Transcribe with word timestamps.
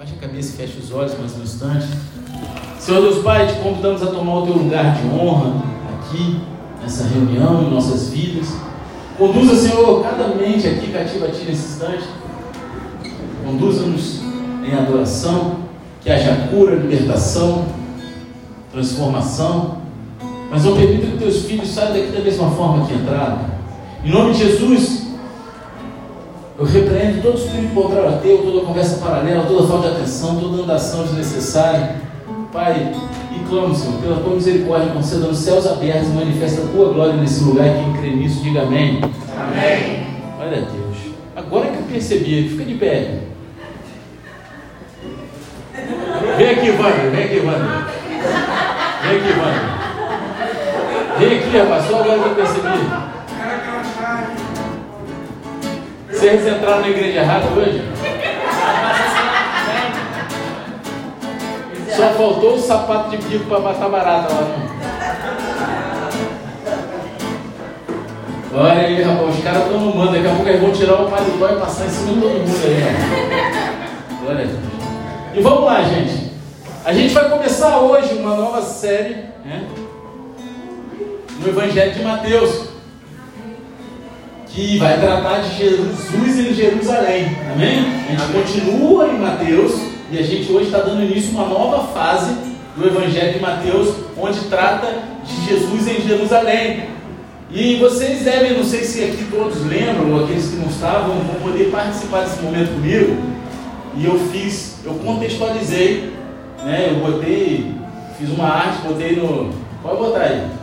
Baixa 0.00 0.14
a 0.14 0.26
cabeça 0.26 0.54
e 0.54 0.56
fecha 0.56 0.78
os 0.80 0.90
olhos 0.92 1.12
mais 1.18 1.36
um 1.36 1.42
instante. 1.42 1.86
Senhor 2.78 3.02
Deus 3.02 3.22
Pai, 3.22 3.46
te 3.46 3.60
convidamos 3.60 4.02
a 4.02 4.06
tomar 4.06 4.38
o 4.38 4.46
teu 4.46 4.54
lugar 4.54 4.94
de 4.94 5.06
honra 5.08 5.62
aqui, 5.92 6.40
nessa 6.80 7.04
reunião, 7.04 7.64
em 7.64 7.70
nossas 7.70 8.08
vidas. 8.08 8.48
Conduza, 9.18 9.54
Senhor, 9.54 10.02
cada 10.02 10.28
mente 10.28 10.66
aqui 10.66 10.90
cativa 10.90 11.26
a 11.26 11.30
Ti 11.30 11.44
nesse 11.44 11.72
instante. 11.72 12.04
Conduza-nos 13.44 14.22
em 14.64 14.72
adoração, 14.72 15.56
que 16.00 16.10
haja 16.10 16.48
cura, 16.50 16.76
libertação, 16.76 17.66
transformação. 18.72 19.82
Mas 20.50 20.64
não 20.64 20.76
permita 20.76 21.08
que 21.08 21.18
teus 21.18 21.44
filhos 21.44 21.68
saiam 21.68 21.92
daqui 21.92 22.10
da 22.10 22.20
mesma 22.20 22.50
forma 22.52 22.86
que 22.86 22.94
entraram. 22.94 23.40
Em 24.02 24.10
nome 24.10 24.32
de 24.32 24.38
Jesus, 24.38 24.99
eu 26.60 26.66
repreendo 26.66 27.22
todo 27.22 27.38
espírito 27.38 27.74
contrário 27.74 28.10
a 28.10 28.18
teu, 28.18 28.36
toda 28.42 28.66
conversa 28.66 28.98
paralela, 28.98 29.46
toda 29.46 29.66
falta 29.66 29.88
de 29.88 29.96
atenção, 29.96 30.38
toda 30.38 30.62
andação 30.62 31.04
desnecessária. 31.04 31.96
Pai, 32.52 32.92
e 33.34 33.48
clamo, 33.48 33.74
Senhor, 33.74 33.98
pela 34.02 34.16
tua 34.16 34.34
misericórdia, 34.34 34.92
conceda 34.92 35.26
nos 35.26 35.38
céus 35.38 35.66
abertos 35.66 36.08
e 36.08 36.12
manifesta 36.12 36.60
a 36.60 36.66
tua 36.66 36.92
glória 36.92 37.14
nesse 37.14 37.42
lugar. 37.44 37.66
E 37.66 37.72
quem 37.72 37.92
crê 37.94 38.10
nisso, 38.10 38.42
diga 38.42 38.60
amém. 38.60 39.00
Amém. 39.38 40.06
Olha 40.38 40.60
Deus. 40.60 41.14
Agora 41.34 41.68
que 41.68 41.78
eu 41.78 41.84
percebi, 41.84 42.50
fica 42.50 42.64
de 42.64 42.74
pé. 42.74 43.20
Vem 46.36 46.50
aqui, 46.50 46.70
Wander, 46.72 47.10
vem 47.10 47.24
aqui, 47.24 47.38
Wander. 47.38 47.86
Vem 49.02 49.16
aqui, 49.16 49.32
Wander. 49.40 51.18
Vem 51.18 51.38
aqui, 51.38 51.56
rapaz, 51.56 51.84
só 51.86 52.00
agora 52.00 52.18
que 52.18 52.28
eu 52.28 52.34
percebi. 52.34 53.09
Vocês 56.20 56.46
entraram 56.46 56.82
na 56.82 56.88
igreja 56.90 57.20
errada 57.20 57.46
hoje? 57.56 57.82
Só 61.96 62.10
faltou 62.10 62.56
o 62.56 62.60
sapato 62.60 63.08
de 63.08 63.16
bico 63.26 63.46
para 63.46 63.60
matar 63.60 63.88
barata 63.88 64.34
lá. 64.34 64.42
Não. 68.52 68.60
Olha 68.60 68.80
aí, 68.82 69.02
rapaz, 69.02 69.34
os 69.34 69.42
caras 69.42 69.62
estão 69.62 69.80
no 69.80 69.96
mando. 69.96 70.12
Daqui 70.12 70.26
a 70.26 70.34
pouco 70.34 70.46
eles 70.46 70.60
vão 70.60 70.72
tirar 70.72 71.00
o 71.00 71.10
paletó 71.10 71.48
e 71.48 71.58
passar 71.58 71.86
em 71.86 71.88
cima 71.88 72.12
de 72.12 72.20
todo 72.20 72.32
mundo 72.34 72.66
aí. 74.26 74.58
E 75.38 75.40
vamos 75.40 75.64
lá, 75.64 75.82
gente. 75.84 76.32
A 76.84 76.92
gente 76.92 77.14
vai 77.14 77.30
começar 77.30 77.78
hoje 77.78 78.12
uma 78.18 78.36
nova 78.36 78.60
série 78.60 79.24
né, 79.42 79.66
no 81.38 81.48
Evangelho 81.48 81.94
de 81.94 82.02
Mateus 82.02 82.69
que 84.54 84.78
vai 84.78 84.98
tratar 84.98 85.40
de 85.40 85.58
Jesus 85.58 86.38
em 86.38 86.54
Jerusalém. 86.54 87.36
Amém? 87.52 87.84
A 88.08 88.10
gente 88.10 88.32
continua 88.32 89.08
em 89.08 89.18
Mateus 89.18 89.80
e 90.10 90.18
a 90.18 90.22
gente 90.22 90.50
hoje 90.50 90.66
está 90.66 90.78
dando 90.78 91.02
início 91.04 91.30
a 91.38 91.42
uma 91.42 91.48
nova 91.48 91.86
fase 91.88 92.34
do 92.76 92.86
Evangelho 92.86 93.34
de 93.34 93.40
Mateus, 93.40 93.94
onde 94.16 94.40
trata 94.48 94.92
de 95.24 95.46
Jesus 95.46 95.86
em 95.88 96.00
Jerusalém. 96.06 96.90
E 97.52 97.76
vocês 97.76 98.22
devem, 98.22 98.56
não 98.56 98.64
sei 98.64 98.84
se 98.84 99.04
aqui 99.04 99.26
todos 99.30 99.64
lembram, 99.66 100.12
ou 100.12 100.24
aqueles 100.24 100.48
que 100.48 100.56
não 100.56 100.68
estavam, 100.68 101.16
vão 101.18 101.34
poder 101.42 101.70
participar 101.70 102.22
desse 102.22 102.40
momento 102.42 102.72
comigo. 102.74 103.16
E 103.96 104.06
eu 104.06 104.18
fiz, 104.30 104.76
eu 104.84 104.94
contextualizei, 104.94 106.12
né? 106.64 106.90
Eu 106.90 107.10
botei, 107.10 107.74
fiz 108.18 108.30
uma 108.30 108.46
arte, 108.46 108.82
botei 108.86 109.16
no. 109.16 109.50
Pode 109.82 109.96
botar 109.96 110.20
aí. 110.20 110.59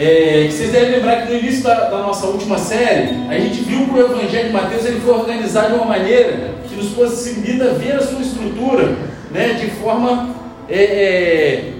É, 0.00 0.46
vocês 0.48 0.70
devem 0.70 0.92
lembrar 0.92 1.22
que 1.22 1.32
no 1.32 1.40
início 1.40 1.64
da, 1.64 1.90
da, 1.90 1.98
nossa 1.98 2.28
última 2.28 2.56
série, 2.56 3.16
a 3.28 3.36
gente 3.36 3.62
viu 3.62 3.84
que 3.84 3.94
o 3.94 3.98
Evangelho 3.98 4.46
de 4.46 4.52
Mateus 4.52 4.84
ele 4.84 5.00
foi 5.00 5.12
organizado 5.12 5.70
de 5.70 5.74
uma 5.74 5.86
maneira 5.86 6.54
que 6.68 6.76
nos 6.76 6.90
possibilita 6.90 7.70
ver 7.70 7.96
a 7.96 8.00
sua 8.00 8.20
estrutura 8.20 8.94
né, 9.32 9.54
de 9.54 9.68
forma 9.72 10.36
é, 10.68 10.78
é, 10.78 11.72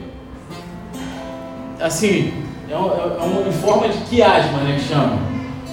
assim, 1.80 2.33
é, 2.69 2.74
uma, 2.74 2.92
é 2.92 3.22
uma, 3.22 3.48
em 3.48 3.52
forma 3.52 3.89
de 3.89 3.98
quiasma, 3.98 4.62
né, 4.62 4.80
que 4.80 4.89
chama. 4.92 5.17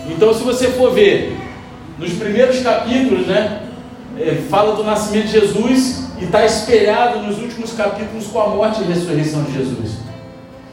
Então, 0.07 0.31
se 0.31 0.43
você 0.43 0.67
for 0.67 0.93
ver 0.93 1.35
nos 1.97 2.13
primeiros 2.13 2.59
capítulos, 2.59 3.25
né, 3.25 3.63
é, 4.19 4.35
fala 4.51 4.75
do 4.75 4.83
nascimento 4.83 5.25
de 5.25 5.31
Jesus 5.31 6.09
e 6.21 6.25
está 6.25 6.45
espelhado 6.45 7.23
nos 7.23 7.39
últimos 7.39 7.73
capítulos 7.73 8.27
com 8.27 8.39
a 8.39 8.49
morte 8.49 8.83
e 8.83 8.85
ressurreição 8.85 9.41
de 9.45 9.53
Jesus. 9.53 9.97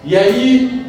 E 0.05 0.15
aí 0.15 0.82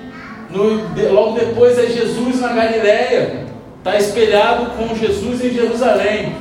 no, 0.54 1.14
logo 1.14 1.40
depois 1.40 1.78
é 1.80 1.88
Jesus 1.88 2.40
na 2.40 2.50
Galiléia, 2.50 3.48
está 3.80 3.98
espelhado 3.98 4.72
com 4.78 4.96
Jesus 4.96 5.44
em 5.44 5.50
Jerusalém. 5.50 6.36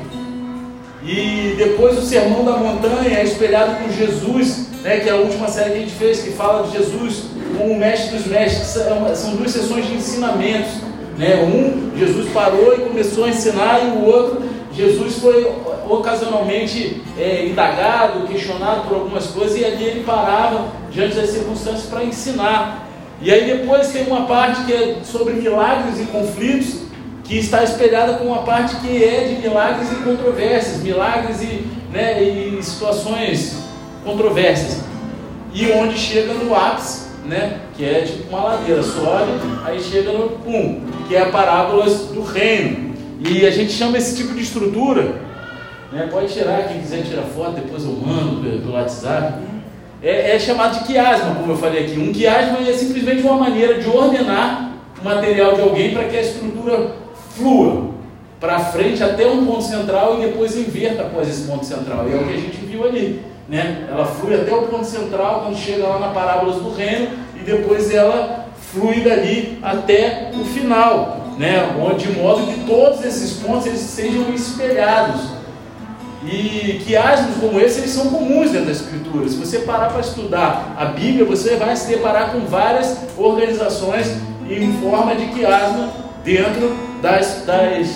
E 1.04 1.54
depois 1.56 1.98
o 1.98 2.02
Sermão 2.02 2.44
da 2.44 2.52
Montanha 2.52 3.18
é 3.18 3.24
espelhado 3.24 3.82
com 3.82 3.90
Jesus, 3.90 4.68
né, 4.82 5.00
que 5.00 5.08
é 5.08 5.12
a 5.12 5.16
última 5.16 5.48
série 5.48 5.70
que 5.70 5.76
a 5.76 5.80
gente 5.80 5.94
fez, 5.94 6.22
que 6.22 6.30
fala 6.30 6.68
de 6.68 6.76
Jesus 6.76 7.24
como 7.58 7.72
o 7.72 7.78
mestre 7.78 8.16
dos 8.16 8.26
mestres. 8.26 8.68
São, 8.68 9.16
são 9.16 9.36
duas 9.36 9.50
sessões 9.50 9.86
de 9.86 9.94
ensinamentos. 9.94 10.72
Né? 11.18 11.42
Um, 11.42 11.98
Jesus 11.98 12.30
parou 12.32 12.74
e 12.74 12.82
começou 12.82 13.24
a 13.24 13.28
ensinar, 13.28 13.80
e 13.84 13.98
o 13.98 14.04
outro, 14.04 14.42
Jesus 14.72 15.18
foi 15.18 15.50
ocasionalmente 15.88 17.02
é, 17.18 17.46
indagado, 17.46 18.26
questionado 18.26 18.88
por 18.88 18.94
algumas 18.94 19.26
coisas, 19.26 19.58
e 19.58 19.64
ali 19.64 19.84
ele 19.84 20.04
parava 20.04 20.68
diante 20.90 21.16
das 21.16 21.30
circunstâncias 21.30 21.86
para 21.86 22.04
ensinar. 22.04 22.91
E 23.22 23.30
aí 23.30 23.46
depois 23.46 23.92
tem 23.92 24.04
uma 24.08 24.26
parte 24.26 24.64
que 24.64 24.72
é 24.72 24.96
sobre 25.04 25.34
milagres 25.34 26.00
e 26.00 26.06
conflitos, 26.06 26.82
que 27.22 27.38
está 27.38 27.62
espelhada 27.62 28.14
com 28.14 28.24
uma 28.24 28.42
parte 28.42 28.74
que 28.76 29.02
é 29.02 29.28
de 29.28 29.46
milagres 29.46 29.92
e 29.92 29.94
controvérsias, 30.02 30.82
milagres 30.82 31.40
e, 31.40 31.64
né, 31.92 32.20
e 32.20 32.60
situações 32.60 33.58
controversas. 34.04 34.82
E 35.54 35.70
onde 35.70 35.96
chega 35.96 36.34
no 36.34 36.52
ápice, 36.52 37.10
né, 37.24 37.60
que 37.76 37.84
é 37.84 38.00
tipo 38.00 38.28
uma 38.28 38.42
ladeira, 38.42 38.82
sobe, 38.82 39.30
aí 39.64 39.80
chega 39.80 40.10
no 40.10 40.30
pum, 40.30 40.80
que 41.06 41.14
é 41.14 41.22
a 41.22 41.26
parábolas 41.26 42.06
do 42.06 42.24
reino. 42.24 42.92
E 43.20 43.46
a 43.46 43.52
gente 43.52 43.70
chama 43.70 43.98
esse 43.98 44.16
tipo 44.16 44.34
de 44.34 44.42
estrutura, 44.42 45.14
né, 45.92 46.08
pode 46.10 46.32
tirar, 46.32 46.66
quem 46.66 46.80
quiser 46.80 47.04
tirar 47.04 47.22
foto, 47.22 47.52
depois 47.52 47.84
eu 47.84 47.92
mando 47.92 48.42
pelo 48.42 48.72
WhatsApp 48.72 49.34
é, 50.02 50.34
é 50.34 50.38
chamado 50.38 50.80
de 50.80 50.84
quiasma, 50.84 51.34
como 51.36 51.52
eu 51.52 51.56
falei 51.56 51.84
aqui. 51.84 51.98
Um 51.98 52.12
quiasma 52.12 52.58
é 52.68 52.72
simplesmente 52.72 53.22
uma 53.22 53.36
maneira 53.36 53.80
de 53.80 53.88
ordenar 53.88 54.72
o 55.00 55.04
material 55.04 55.54
de 55.54 55.60
alguém 55.60 55.92
para 55.92 56.04
que 56.04 56.16
a 56.16 56.20
estrutura 56.20 56.92
flua 57.36 57.92
para 58.40 58.58
frente 58.58 59.02
até 59.02 59.24
um 59.26 59.46
ponto 59.46 59.62
central 59.62 60.18
e 60.18 60.26
depois 60.26 60.56
inverta 60.56 61.02
após 61.02 61.28
esse 61.28 61.46
ponto 61.46 61.64
central. 61.64 62.08
E 62.08 62.12
é 62.12 62.16
o 62.16 62.26
que 62.26 62.34
a 62.34 62.36
gente 62.36 62.56
viu 62.66 62.84
ali. 62.84 63.22
Né? 63.48 63.86
Ela 63.88 64.04
flui 64.04 64.34
até 64.34 64.52
o 64.52 64.62
ponto 64.62 64.84
central 64.84 65.42
quando 65.42 65.56
chega 65.56 65.86
lá 65.86 65.98
na 65.98 66.08
parábola 66.08 66.52
do 66.54 66.74
reino 66.74 67.08
e 67.36 67.44
depois 67.44 67.92
ela 67.94 68.48
flui 68.72 69.00
dali 69.00 69.58
até 69.62 70.30
o 70.34 70.44
final, 70.44 71.34
né? 71.38 71.68
de 71.96 72.08
modo 72.18 72.46
que 72.46 72.64
todos 72.66 73.04
esses 73.04 73.34
pontos 73.34 73.66
eles 73.66 73.80
sejam 73.80 74.32
espelhados 74.34 75.41
e 76.24 76.80
quiasmos 76.86 77.36
como 77.38 77.60
esse, 77.60 77.80
eles 77.80 77.90
são 77.90 78.08
comuns 78.10 78.50
dentro 78.50 78.66
da 78.66 78.72
Escritura. 78.72 79.28
Se 79.28 79.36
você 79.36 79.60
parar 79.60 79.88
para 79.88 80.00
estudar 80.00 80.74
a 80.78 80.84
Bíblia, 80.84 81.24
você 81.24 81.56
vai 81.56 81.74
se 81.76 81.88
deparar 81.88 82.30
com 82.32 82.40
várias 82.40 82.96
organizações 83.16 84.16
em 84.48 84.72
forma 84.80 85.14
de 85.14 85.26
quiasma 85.26 85.90
dentro 86.24 86.76
das, 87.00 87.42
das, 87.44 87.88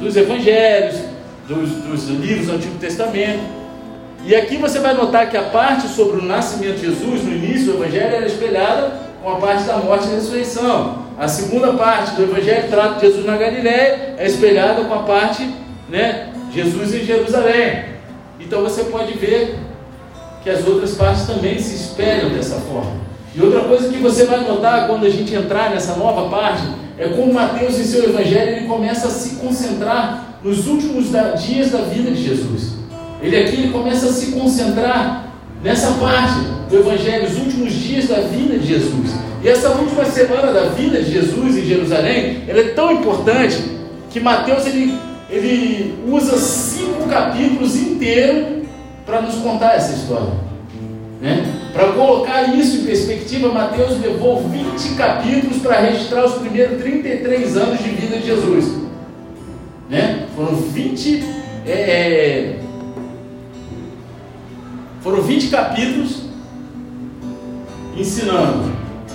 dos 0.00 0.16
evangelhos, 0.16 1.00
dos, 1.46 1.70
dos 1.70 2.08
livros 2.08 2.46
do 2.46 2.54
Antigo 2.54 2.78
Testamento. 2.78 3.40
E 4.24 4.34
aqui 4.34 4.56
você 4.56 4.78
vai 4.78 4.94
notar 4.94 5.28
que 5.30 5.36
a 5.36 5.42
parte 5.42 5.86
sobre 5.88 6.18
o 6.18 6.24
nascimento 6.24 6.80
de 6.80 6.86
Jesus, 6.86 7.22
no 7.22 7.32
início 7.32 7.72
do 7.72 7.84
Evangelho, 7.84 8.16
era 8.16 8.26
espelhada 8.26 8.92
com 9.22 9.30
a 9.30 9.36
parte 9.36 9.64
da 9.64 9.76
morte 9.76 10.08
e 10.08 10.14
ressurreição. 10.14 11.06
A 11.18 11.28
segunda 11.28 11.74
parte 11.74 12.16
do 12.16 12.22
Evangelho 12.22 12.68
trata 12.68 12.94
de 12.96 13.00
Jesus 13.02 13.24
na 13.24 13.36
Galiléia, 13.36 14.14
é 14.18 14.26
espelhada 14.26 14.82
com 14.84 14.94
a 14.94 15.02
parte 15.04 15.48
né, 15.88 16.30
Jesus 16.56 16.94
em 16.94 17.04
Jerusalém. 17.04 17.84
Então 18.40 18.62
você 18.62 18.84
pode 18.84 19.12
ver 19.18 19.58
que 20.42 20.48
as 20.48 20.66
outras 20.66 20.94
partes 20.94 21.26
também 21.26 21.58
se 21.58 21.74
espelham 21.74 22.30
dessa 22.30 22.56
forma. 22.60 22.92
E 23.34 23.42
outra 23.42 23.60
coisa 23.60 23.90
que 23.90 23.98
você 23.98 24.24
vai 24.24 24.40
notar 24.40 24.86
quando 24.86 25.04
a 25.04 25.10
gente 25.10 25.34
entrar 25.34 25.70
nessa 25.70 25.96
nova 25.96 26.30
parte 26.30 26.62
é 26.98 27.08
como 27.08 27.34
Mateus 27.34 27.78
em 27.78 27.84
seu 27.84 28.04
evangelho 28.04 28.56
ele 28.56 28.66
começa 28.66 29.08
a 29.08 29.10
se 29.10 29.36
concentrar 29.36 30.38
nos 30.42 30.66
últimos 30.66 31.10
dias 31.44 31.70
da 31.70 31.82
vida 31.82 32.10
de 32.10 32.24
Jesus. 32.24 32.76
Ele 33.20 33.36
aqui 33.36 33.56
ele 33.56 33.72
começa 33.72 34.06
a 34.06 34.12
se 34.12 34.32
concentrar 34.32 35.26
nessa 35.62 35.92
parte 35.92 36.40
do 36.70 36.78
evangelho, 36.78 37.26
os 37.26 37.36
últimos 37.36 37.72
dias 37.72 38.08
da 38.08 38.20
vida 38.20 38.58
de 38.58 38.66
Jesus. 38.66 39.10
E 39.42 39.48
essa 39.48 39.68
última 39.70 40.06
semana 40.06 40.52
da 40.52 40.68
vida 40.70 41.02
de 41.02 41.12
Jesus 41.12 41.56
em 41.56 41.66
Jerusalém, 41.66 42.44
ela 42.48 42.60
é 42.60 42.68
tão 42.68 42.92
importante 42.92 43.58
que 44.10 44.20
Mateus 44.20 44.66
ele 44.66 45.05
ele 45.28 45.98
usa 46.06 46.36
cinco 46.38 47.08
capítulos 47.08 47.76
inteiros 47.76 48.66
para 49.04 49.22
nos 49.22 49.36
contar 49.36 49.74
essa 49.74 49.92
história. 49.92 50.32
Né? 51.20 51.52
Para 51.72 51.92
colocar 51.92 52.54
isso 52.54 52.78
em 52.78 52.84
perspectiva, 52.84 53.52
Mateus 53.52 54.00
levou 54.00 54.42
20 54.48 54.94
capítulos 54.96 55.58
para 55.58 55.80
registrar 55.80 56.24
os 56.24 56.34
primeiros 56.34 56.80
33 56.82 57.56
anos 57.56 57.78
de 57.78 57.88
vida 57.90 58.18
de 58.18 58.26
Jesus. 58.26 58.86
Né? 59.88 60.26
Foram 60.34 60.56
20 60.56 61.24
é, 61.66 61.72
é 61.72 62.58
Foram 65.00 65.22
20 65.22 65.48
capítulos 65.48 66.22
ensinando 67.96 68.72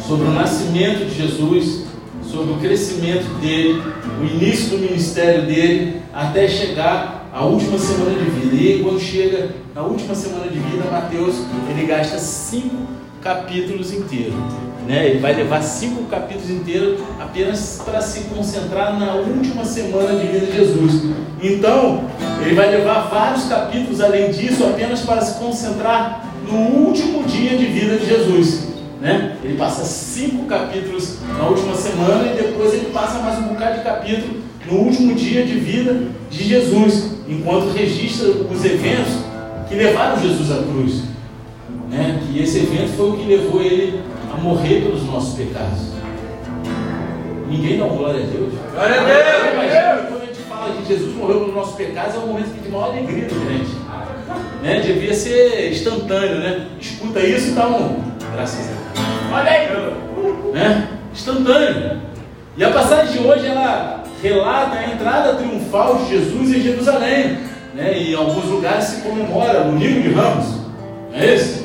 sobre 0.07 0.27
o 0.27 0.31
nascimento 0.31 1.05
de 1.05 1.15
Jesus, 1.15 1.85
sobre 2.23 2.53
o 2.53 2.57
crescimento 2.57 3.27
dele, 3.39 3.81
o 4.21 4.25
início 4.25 4.69
do 4.69 4.79
ministério 4.79 5.45
dele, 5.45 6.01
até 6.13 6.47
chegar 6.47 7.29
à 7.33 7.44
última 7.44 7.77
semana 7.77 8.12
de 8.19 8.29
vida. 8.29 8.56
E 8.56 8.68
aí, 8.68 8.83
quando 8.83 9.00
chega 9.00 9.50
na 9.73 9.81
última 9.81 10.13
semana 10.13 10.47
de 10.47 10.59
vida, 10.59 10.83
Mateus 10.91 11.44
ele 11.69 11.88
gasta 11.88 12.18
cinco 12.19 12.88
capítulos 13.21 13.94
inteiros. 13.94 14.33
Né? 14.88 15.09
Ele 15.09 15.19
vai 15.19 15.33
levar 15.33 15.62
cinco 15.62 16.03
capítulos 16.06 16.50
inteiros 16.50 17.00
apenas 17.19 17.81
para 17.85 18.01
se 18.01 18.21
concentrar 18.25 19.00
na 19.00 19.13
última 19.15 19.63
semana 19.63 20.19
de 20.19 20.27
vida 20.27 20.45
de 20.47 20.57
Jesus. 20.57 21.03
Então, 21.41 22.03
ele 22.41 22.56
vai 22.56 22.69
levar 22.69 23.09
vários 23.09 23.45
capítulos 23.45 24.01
além 24.01 24.31
disso, 24.31 24.63
apenas 24.65 25.01
para 25.01 25.21
se 25.21 25.39
concentrar 25.39 26.25
no 26.47 26.57
último 26.88 27.23
dia 27.23 27.57
de 27.57 27.65
vida 27.65 27.97
de 27.97 28.07
Jesus. 28.07 28.70
Né? 29.01 29.36
Ele 29.44 29.57
passa 29.57 29.83
cinco 29.83 30.45
capítulos 30.45 31.18
na 31.36 31.48
última 31.48 31.75
semana 31.75 32.31
e 32.31 32.36
depois 32.36 32.71
ele 32.71 32.92
passa 32.94 33.18
mais 33.18 33.39
um 33.39 33.48
bocado 33.48 33.80
de 33.80 33.83
capítulo 33.83 34.42
no 34.69 34.77
último 34.77 35.15
dia 35.15 35.44
de 35.44 35.59
vida 35.59 36.03
de 36.30 36.44
Jesus, 36.44 37.15
enquanto 37.27 37.71
registra 37.71 38.30
os 38.30 38.63
eventos 38.63 39.13
que 39.68 39.74
levaram 39.74 40.21
Jesus 40.21 40.51
à 40.51 40.62
cruz. 40.62 41.01
Né? 41.89 42.21
Que 42.27 42.44
esse 42.44 42.59
evento 42.59 42.95
foi 42.95 43.09
o 43.09 43.18
que 43.18 43.25
levou 43.25 43.59
ele 43.63 44.01
a 44.31 44.38
morrer 44.38 44.81
pelos 44.81 45.04
nossos 45.04 45.33
pecados. 45.33 45.80
Ninguém 47.50 47.80
dá 47.80 47.88
glória 47.88 48.24
a 48.24 48.27
Deus. 48.27 48.54
Glória 48.71 49.01
a 49.01 49.04
Deus! 49.04 49.54
Imagina 49.54 50.07
quando 50.09 50.21
a 50.21 50.25
gente 50.27 50.39
fala 50.47 50.75
que 50.75 50.88
Jesus 50.88 51.15
morreu 51.15 51.39
pelos 51.39 51.56
nossos 51.56 51.75
pecados, 51.75 52.15
é 52.15 52.19
um 52.19 52.27
momento 52.27 52.62
de 52.62 52.69
maior 52.69 52.92
alegria 52.92 53.25
do 53.25 53.45
crente. 53.47 53.71
Né? 54.62 54.80
Devia 54.80 55.13
ser 55.13 55.71
instantâneo, 55.71 56.38
né? 56.38 56.68
Escuta 56.80 57.19
isso 57.19 57.50
e 57.50 57.59
um. 57.59 58.12
Graças 58.33 58.69
a 58.69 58.71
Deus. 58.71 58.90
Olha 59.33 59.51
aí! 59.51 59.69
Né? 60.54 60.88
Instantâneo. 61.13 62.01
E 62.57 62.63
a 62.63 62.69
passagem 62.69 63.13
de 63.13 63.28
hoje 63.28 63.48
ela 63.48 64.04
relata 64.22 64.78
a 64.78 64.92
entrada 64.92 65.36
triunfal 65.36 65.98
de 65.98 66.10
Jesus 66.10 66.50
em 66.56 66.62
Jerusalém. 66.62 67.38
Né? 67.74 67.98
E 67.98 68.12
em 68.12 68.16
alguns 68.16 68.45
lugares 68.45 68.86
se 68.86 69.01
comemora 69.01 69.63
no 69.63 69.78
livro 69.78 70.01
de 70.01 70.13
Ramos. 70.13 70.48
Não 71.12 71.19
é 71.19 71.36
isso? 71.36 71.62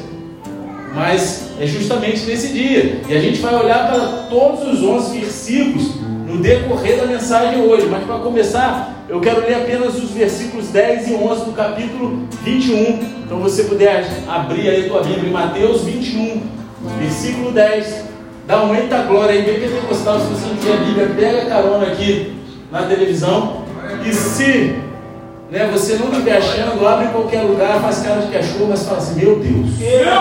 Mas 0.95 1.51
é 1.61 1.67
justamente 1.67 2.25
nesse 2.25 2.53
dia. 2.53 3.01
E 3.09 3.17
a 3.17 3.21
gente 3.21 3.41
vai 3.41 3.55
olhar 3.55 3.89
para 3.89 4.29
todos 4.31 4.67
os 4.73 4.83
11 4.83 5.19
versículos 5.19 5.97
no 6.27 6.39
decorrer 6.39 6.99
da 6.99 7.07
mensagem 7.07 7.61
hoje. 7.63 7.87
Mas 7.87 8.05
para 8.05 8.19
começar, 8.19 9.05
eu 9.09 9.21
quero 9.21 9.41
ler 9.41 9.55
apenas 9.55 9.97
os 9.97 10.11
versículos 10.11 10.69
10 10.69 11.09
e 11.09 11.15
11 11.15 11.45
do 11.45 11.53
capítulo 11.53 12.27
21. 12.43 13.17
Então 13.25 13.39
você 13.39 13.65
puder 13.65 14.07
abrir 14.29 14.69
aí 14.69 14.87
a 14.87 14.89
tua 14.89 15.03
Bíblia 15.03 15.29
em 15.29 15.33
Mateus 15.33 15.83
21, 15.83 16.43
versículo 16.99 17.52
10. 17.52 18.05
Dá 18.46 18.62
um 18.62 18.75
eita 18.75 18.99
glória 19.02 19.32
aí, 19.32 19.43
bem 19.43 19.61
pentecostal. 19.61 20.20
Se 20.20 20.26
você 20.26 20.49
não 20.49 20.56
tiver 20.56 20.78
Bíblia, 20.78 21.11
pega 21.17 21.43
a 21.43 21.46
carona 21.46 21.87
aqui 21.87 22.37
na 22.70 22.82
televisão. 22.82 23.64
E 24.05 24.12
se 24.12 24.76
né, 25.50 25.69
você 25.73 25.96
não 25.96 26.11
estiver 26.11 26.37
achando, 26.37 26.87
abre 26.87 27.06
em 27.06 27.11
qualquer 27.11 27.43
lugar, 27.43 27.81
faz 27.81 28.00
cara 28.00 28.20
de 28.20 28.32
cachorro, 28.32 28.67
mas 28.69 28.84
fala 28.84 28.99
assim: 28.99 29.20
Meu 29.20 29.37
Deus. 29.38 29.46
Meu 29.46 29.67
Deus. 29.78 30.17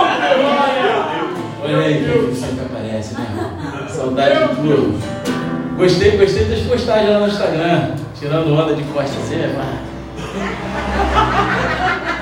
Olha 1.63 1.78
aí 1.80 2.04
que 2.04 2.56
que 2.56 2.62
aparece, 2.62 3.16
né? 3.16 3.88
Saudade 3.90 4.50
de 4.50 4.56
tudo. 4.56 5.00
Gostei, 5.78 6.18
gostei 6.18 6.46
das 6.46 6.60
postagens 6.62 7.10
lá 7.10 7.19
no 7.19 7.28
Instagram. 7.28 7.92
Tirando 8.18 8.54
onda 8.54 8.75
de 8.75 8.84
costa 8.84 9.18
assim, 9.19 9.36
é 9.36 9.51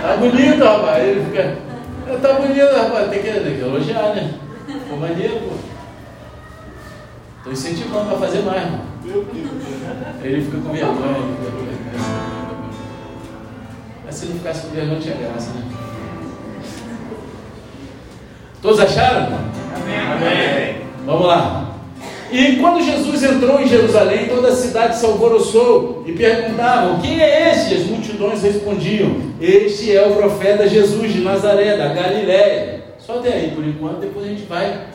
Tá 0.02 0.18
bonito, 0.18 0.64
rapaz. 0.64 1.04
Ele 1.04 1.26
fica. 1.26 1.73
Tá 2.22 2.34
bonito, 2.34 2.76
rapaz. 2.76 3.10
Tem 3.10 3.22
que, 3.22 3.32
tem 3.32 3.56
que 3.56 3.62
elogiar, 3.62 4.16
né? 4.16 4.34
Ficou 4.68 4.98
maneiro, 4.98 5.40
pô. 5.42 5.56
Tô 7.44 7.52
incentivando 7.52 8.10
para 8.10 8.18
fazer 8.20 8.42
mais, 8.44 8.72
mano. 8.72 8.84
Ele 10.24 10.42
fica 10.42 10.58
com 10.58 10.72
vergonha. 10.72 11.38
Mas 14.06 14.16
se 14.16 14.26
não 14.28 14.36
ficasse 14.36 14.68
com 14.68 14.76
vergonha, 14.76 15.00
tinha 15.00 15.16
graça, 15.16 15.52
né? 15.52 15.64
Todos 18.62 18.80
acharam? 18.80 19.40
Amém. 19.76 20.00
Amém. 20.00 20.82
Vamos 21.06 21.28
lá. 21.28 21.73
E 22.34 22.56
quando 22.56 22.84
Jesus 22.84 23.22
entrou 23.22 23.62
em 23.62 23.68
Jerusalém, 23.68 24.28
toda 24.28 24.48
a 24.48 24.56
cidade 24.56 24.98
se 24.98 25.06
alvoroçou 25.06 26.04
e 26.08 26.14
perguntavam: 26.14 27.00
Quem 27.00 27.22
é 27.22 27.52
este? 27.52 27.76
As 27.76 27.86
multidões 27.86 28.42
respondiam: 28.42 29.18
Este 29.40 29.96
é 29.96 30.04
o 30.04 30.16
profeta 30.16 30.68
Jesus 30.68 31.14
de 31.14 31.22
Nazaré, 31.22 31.78
da 31.78 31.94
Galiléia. 31.94 32.86
Só 32.98 33.20
até 33.20 33.34
aí 33.34 33.52
por 33.52 33.64
enquanto, 33.64 34.00
depois 34.00 34.26
a 34.26 34.30
gente 34.30 34.46
vai 34.46 34.88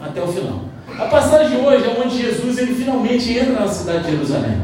até 0.00 0.20
o 0.20 0.26
final. 0.26 0.62
A 0.98 1.04
passagem 1.04 1.56
de 1.56 1.64
hoje 1.64 1.84
é 1.84 2.02
onde 2.04 2.22
Jesus 2.22 2.58
ele 2.58 2.74
finalmente 2.74 3.38
entra 3.38 3.52
na 3.52 3.68
cidade 3.68 4.06
de 4.06 4.10
Jerusalém. 4.10 4.60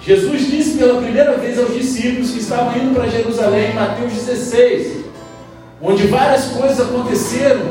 Jesus 0.00 0.50
disse 0.50 0.78
pela 0.78 1.02
primeira 1.02 1.36
vez 1.36 1.58
aos 1.58 1.74
discípulos 1.74 2.30
que 2.30 2.38
estavam 2.38 2.74
indo 2.74 2.94
para 2.94 3.06
Jerusalém, 3.06 3.72
em 3.72 3.74
Mateus 3.74 4.14
16, 4.14 5.04
onde 5.82 6.06
várias 6.06 6.46
coisas 6.46 6.80
aconteceram 6.80 7.66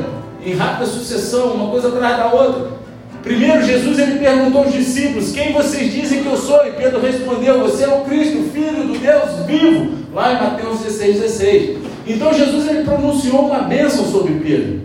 em 0.46 0.54
rápida 0.54 0.86
sucessão, 0.86 1.54
uma 1.54 1.72
coisa 1.72 1.88
atrás 1.88 2.16
da 2.16 2.32
outra. 2.32 2.79
Primeiro, 3.22 3.62
Jesus 3.62 3.98
ele 3.98 4.18
perguntou 4.18 4.64
aos 4.64 4.72
discípulos: 4.72 5.32
Quem 5.32 5.52
vocês 5.52 5.92
dizem 5.92 6.22
que 6.22 6.28
eu 6.28 6.36
sou? 6.36 6.66
E 6.66 6.72
Pedro 6.72 7.00
respondeu: 7.00 7.60
Você 7.60 7.84
é 7.84 7.88
o 7.88 8.00
Cristo, 8.02 8.50
filho 8.52 8.86
do 8.86 8.98
Deus 8.98 9.46
vivo, 9.46 9.92
lá 10.14 10.32
em 10.32 10.42
Mateus 10.42 10.80
16, 10.80 11.20
16. 11.20 11.78
Então, 12.06 12.32
Jesus 12.32 12.68
ele 12.68 12.84
pronunciou 12.84 13.46
uma 13.46 13.60
bênção 13.60 14.04
sobre 14.06 14.34
Pedro. 14.34 14.80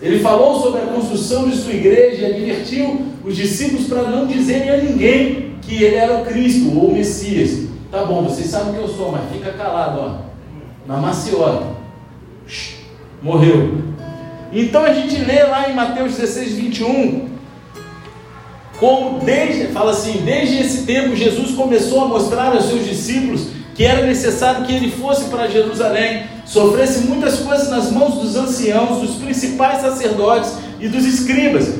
Ele 0.00 0.20
falou 0.20 0.60
sobre 0.60 0.82
a 0.82 0.86
construção 0.86 1.48
de 1.48 1.56
sua 1.56 1.72
igreja 1.72 2.22
e 2.22 2.32
advertiu 2.32 3.06
os 3.24 3.36
discípulos 3.36 3.86
para 3.86 4.02
não 4.02 4.26
dizerem 4.26 4.70
a 4.70 4.76
ninguém 4.76 5.54
que 5.62 5.82
ele 5.82 5.96
era 5.96 6.18
o 6.18 6.24
Cristo 6.24 6.76
ou 6.76 6.90
o 6.90 6.94
Messias. 6.94 7.66
Tá 7.90 8.04
bom, 8.04 8.22
vocês 8.22 8.48
sabem 8.48 8.74
que 8.74 8.80
eu 8.80 8.88
sou, 8.88 9.10
mas 9.10 9.22
fica 9.32 9.52
calado, 9.52 10.00
ó. 10.00 10.18
Na 10.86 10.98
maciota. 10.98 11.66
Morreu. 13.22 13.78
Então 14.52 14.82
a 14.82 14.92
gente 14.92 15.16
lê 15.24 15.42
lá 15.42 15.68
em 15.68 15.74
Mateus 15.74 16.16
16, 16.16 16.54
21, 16.54 17.27
como 18.78 19.18
desde, 19.20 19.68
fala 19.68 19.90
assim, 19.90 20.22
desde 20.24 20.58
esse 20.58 20.82
tempo 20.84 21.16
Jesus 21.16 21.52
começou 21.52 22.04
a 22.04 22.08
mostrar 22.08 22.52
aos 22.52 22.66
seus 22.66 22.84
discípulos 22.84 23.48
que 23.74 23.84
era 23.84 24.04
necessário 24.04 24.64
que 24.64 24.74
ele 24.74 24.90
fosse 24.90 25.26
para 25.30 25.46
Jerusalém, 25.46 26.24
sofresse 26.44 27.06
muitas 27.06 27.38
coisas 27.38 27.70
nas 27.70 27.92
mãos 27.92 28.14
dos 28.14 28.34
anciãos, 28.34 29.00
dos 29.00 29.16
principais 29.16 29.82
sacerdotes 29.82 30.52
e 30.80 30.88
dos 30.88 31.04
escribas, 31.04 31.74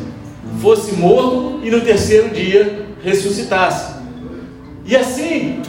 fosse 0.62 0.92
morto 0.94 1.60
e 1.64 1.70
no 1.70 1.80
terceiro 1.80 2.30
dia 2.30 2.86
ressuscitasse. 3.02 3.94
E 4.86 4.94
assim, 4.94 5.60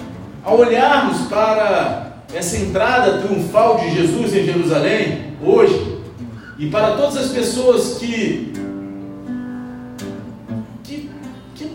ao 0.44 0.60
olharmos 0.60 1.28
para 1.28 2.24
essa 2.34 2.58
entrada 2.58 3.24
triunfal 3.24 3.80
de 3.80 3.96
Jesus 3.96 4.36
em 4.36 4.46
Jerusalém, 4.46 5.34
hoje, 5.44 5.98
e 6.60 6.68
para 6.68 6.92
todas 6.92 7.18
as 7.18 7.30
pessoas 7.30 7.98
que 7.98 8.49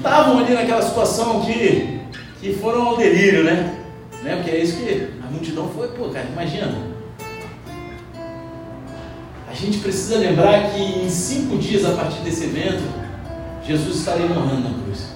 estavam 0.04 0.38
ali 0.38 0.52
naquela 0.52 0.82
situação 0.82 1.40
que, 1.40 1.98
que 2.38 2.52
foram 2.52 2.88
ao 2.88 2.96
delírio, 2.98 3.42
né? 3.42 3.74
né? 4.22 4.36
Porque 4.36 4.50
é 4.50 4.62
isso 4.62 4.76
que 4.76 5.08
a 5.26 5.30
multidão 5.30 5.70
foi, 5.70 5.88
pô, 5.88 6.10
cara, 6.10 6.26
imagina. 6.30 6.76
A 9.50 9.54
gente 9.54 9.78
precisa 9.78 10.18
lembrar 10.18 10.72
que 10.72 10.78
em 10.78 11.08
cinco 11.08 11.56
dias 11.56 11.86
a 11.86 11.92
partir 11.92 12.20
desse 12.20 12.44
evento, 12.44 12.82
Jesus 13.66 13.96
estaria 13.96 14.26
morrendo 14.26 14.68
na 14.68 14.82
cruz. 14.82 15.06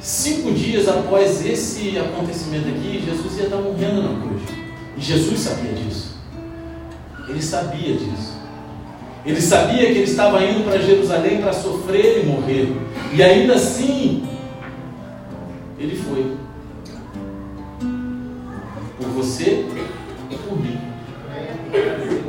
Cinco 0.00 0.52
dias 0.52 0.88
após 0.88 1.44
esse 1.44 1.98
acontecimento 1.98 2.68
aqui, 2.68 3.04
Jesus 3.04 3.36
ia 3.36 3.44
estar 3.44 3.58
morrendo 3.58 4.02
na 4.02 4.20
cruz. 4.22 4.42
E 4.96 5.00
Jesus 5.02 5.40
sabia 5.40 5.72
disso. 5.72 6.16
Ele 7.28 7.42
sabia 7.42 7.94
disso. 7.94 8.37
Ele 9.28 9.42
sabia 9.42 9.84
que 9.84 9.92
ele 9.92 10.04
estava 10.04 10.42
indo 10.42 10.64
para 10.64 10.78
Jerusalém 10.78 11.42
para 11.42 11.52
sofrer 11.52 12.24
e 12.24 12.26
morrer. 12.26 12.74
E 13.12 13.22
ainda 13.22 13.56
assim, 13.56 14.26
ele 15.78 15.94
foi. 15.96 16.34
Por 18.96 19.08
você 19.08 19.66
e 20.30 20.34
por 20.34 20.58
mim. 20.58 20.78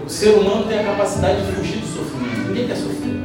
O 0.05 0.09
ser 0.09 0.31
humano 0.31 0.65
tem 0.65 0.79
a 0.79 0.83
capacidade 0.83 1.45
de 1.45 1.51
fugir 1.53 1.77
do 1.77 1.87
sofrimento. 1.87 2.49
Ninguém 2.49 2.67
quer 2.67 2.75
sofrer. 2.75 3.19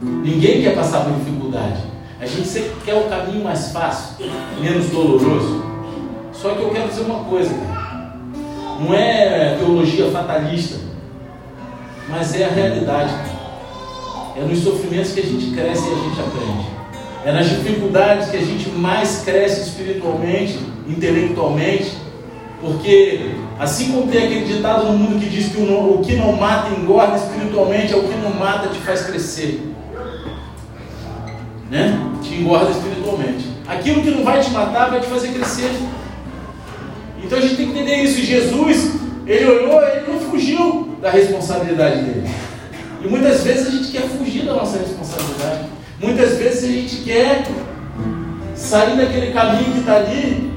Ninguém 0.00 0.62
quer 0.62 0.74
passar 0.74 1.04
por 1.04 1.12
dificuldade. 1.18 1.82
A 2.18 2.24
gente 2.24 2.48
sempre 2.48 2.72
quer 2.82 2.94
o 2.94 3.10
caminho 3.10 3.44
mais 3.44 3.72
fácil, 3.72 4.24
menos 4.58 4.86
doloroso. 4.86 5.62
Só 6.32 6.54
que 6.54 6.62
eu 6.62 6.70
quero 6.70 6.88
dizer 6.88 7.02
uma 7.02 7.24
coisa, 7.24 7.52
cara. 7.52 8.16
Não 8.80 8.94
é 8.94 9.56
teologia 9.58 10.10
fatalista, 10.10 10.78
mas 12.10 12.34
é 12.34 12.44
a 12.44 12.48
realidade. 12.48 13.14
É 14.36 14.40
nos 14.42 14.58
sofrimentos 14.60 15.12
que 15.12 15.20
a 15.20 15.24
gente 15.24 15.50
cresce 15.54 15.88
e 15.88 15.92
a 15.92 15.96
gente 15.96 16.20
aprende. 16.20 16.66
É 17.24 17.32
nas 17.32 17.48
dificuldades 17.48 18.30
que 18.30 18.36
a 18.36 18.40
gente 18.40 18.68
mais 18.70 19.22
cresce 19.22 19.68
espiritualmente, 19.68 20.58
intelectualmente 20.88 21.92
Porque 22.62 23.34
assim 23.58 23.92
como 23.92 24.10
tem 24.10 24.24
aquele 24.24 24.44
ditado 24.46 24.86
no 24.86 24.98
mundo 24.98 25.20
que 25.20 25.28
diz 25.28 25.52
que 25.52 25.60
o, 25.60 26.00
que 26.02 26.16
não 26.16 26.32
mata 26.32 26.74
engorda 26.74 27.16
espiritualmente, 27.16 27.92
é 27.92 27.96
o 27.96 28.02
que 28.02 28.16
não 28.16 28.34
mata 28.34 28.68
te 28.68 28.78
faz 28.78 29.02
crescer. 29.02 29.62
Né? 31.70 31.98
Te 32.22 32.34
engorda 32.34 32.70
espiritualmente. 32.70 33.46
Aquilo 33.68 34.02
que 34.02 34.10
não 34.10 34.24
vai 34.24 34.40
te 34.40 34.50
matar 34.50 34.90
vai 34.90 35.00
te 35.00 35.06
fazer 35.06 35.28
crescer. 35.28 35.70
Então 37.22 37.38
a 37.38 37.40
gente 37.40 37.56
tem 37.56 37.66
que 37.66 37.78
entender 37.78 37.96
isso. 38.02 38.20
Jesus, 38.20 38.94
ele 39.26 39.44
olhou, 39.46 39.82
ele 39.82 40.10
não 40.10 40.18
fugiu 40.20 40.89
da 41.00 41.10
responsabilidade 41.10 42.02
dele. 42.02 42.30
E 43.02 43.08
muitas 43.08 43.42
vezes 43.42 43.66
a 43.66 43.70
gente 43.70 43.92
quer 43.92 44.02
fugir 44.02 44.44
da 44.44 44.54
nossa 44.54 44.78
responsabilidade. 44.78 45.64
Muitas 46.00 46.36
vezes 46.36 46.64
a 46.64 46.72
gente 46.72 46.96
quer 47.02 47.46
sair 48.54 48.96
daquele 48.96 49.32
caminho 49.32 49.72
que 49.72 49.78
está 49.80 49.96
ali, 49.96 50.52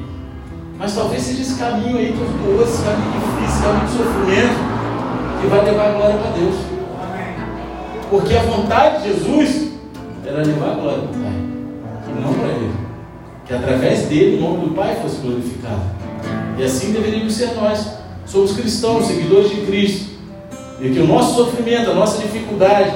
mas 0.78 0.94
talvez 0.94 1.22
seja 1.22 1.42
esse 1.42 1.56
caminho 1.56 1.98
aí 1.98 2.14
tortuoso, 2.14 2.74
esse 2.74 2.84
caminho 2.84 3.12
difícil, 3.12 3.46
esse 3.48 3.64
caminho 3.64 3.86
de 3.86 3.92
sofrimento, 3.92 5.42
que 5.42 5.48
vai 5.48 5.66
levar 5.66 5.88
a 5.88 5.92
glória 5.94 6.18
para 6.18 6.32
Deus. 6.32 6.56
Porque 8.10 8.36
a 8.36 8.44
vontade 8.44 9.04
de 9.04 9.10
Jesus 9.10 9.72
era 10.26 10.44
levar 10.44 10.72
a 10.72 10.76
glória 10.76 11.00
para 11.00 11.10
o 11.10 11.24
Pai, 11.24 11.34
e 12.08 12.22
não 12.22 12.34
para 12.34 12.48
Ele. 12.50 12.72
Que 13.46 13.54
através 13.54 14.02
dele 14.04 14.38
o 14.38 14.42
nome 14.42 14.68
do 14.68 14.76
Pai 14.76 14.98
fosse 15.02 15.18
glorificado. 15.18 15.82
E 16.58 16.64
assim 16.64 16.92
deveríamos 16.92 17.34
ser 17.34 17.54
nós. 17.56 17.88
Somos 18.26 18.54
cristãos, 18.54 19.06
seguidores 19.06 19.50
de 19.50 19.62
Cristo. 19.62 20.13
E 20.80 20.90
que 20.90 21.00
o 21.00 21.08
nosso 21.08 21.36
sofrimento, 21.36 21.92
a 21.92 21.94
nossa 21.94 22.22
dificuldade, 22.22 22.94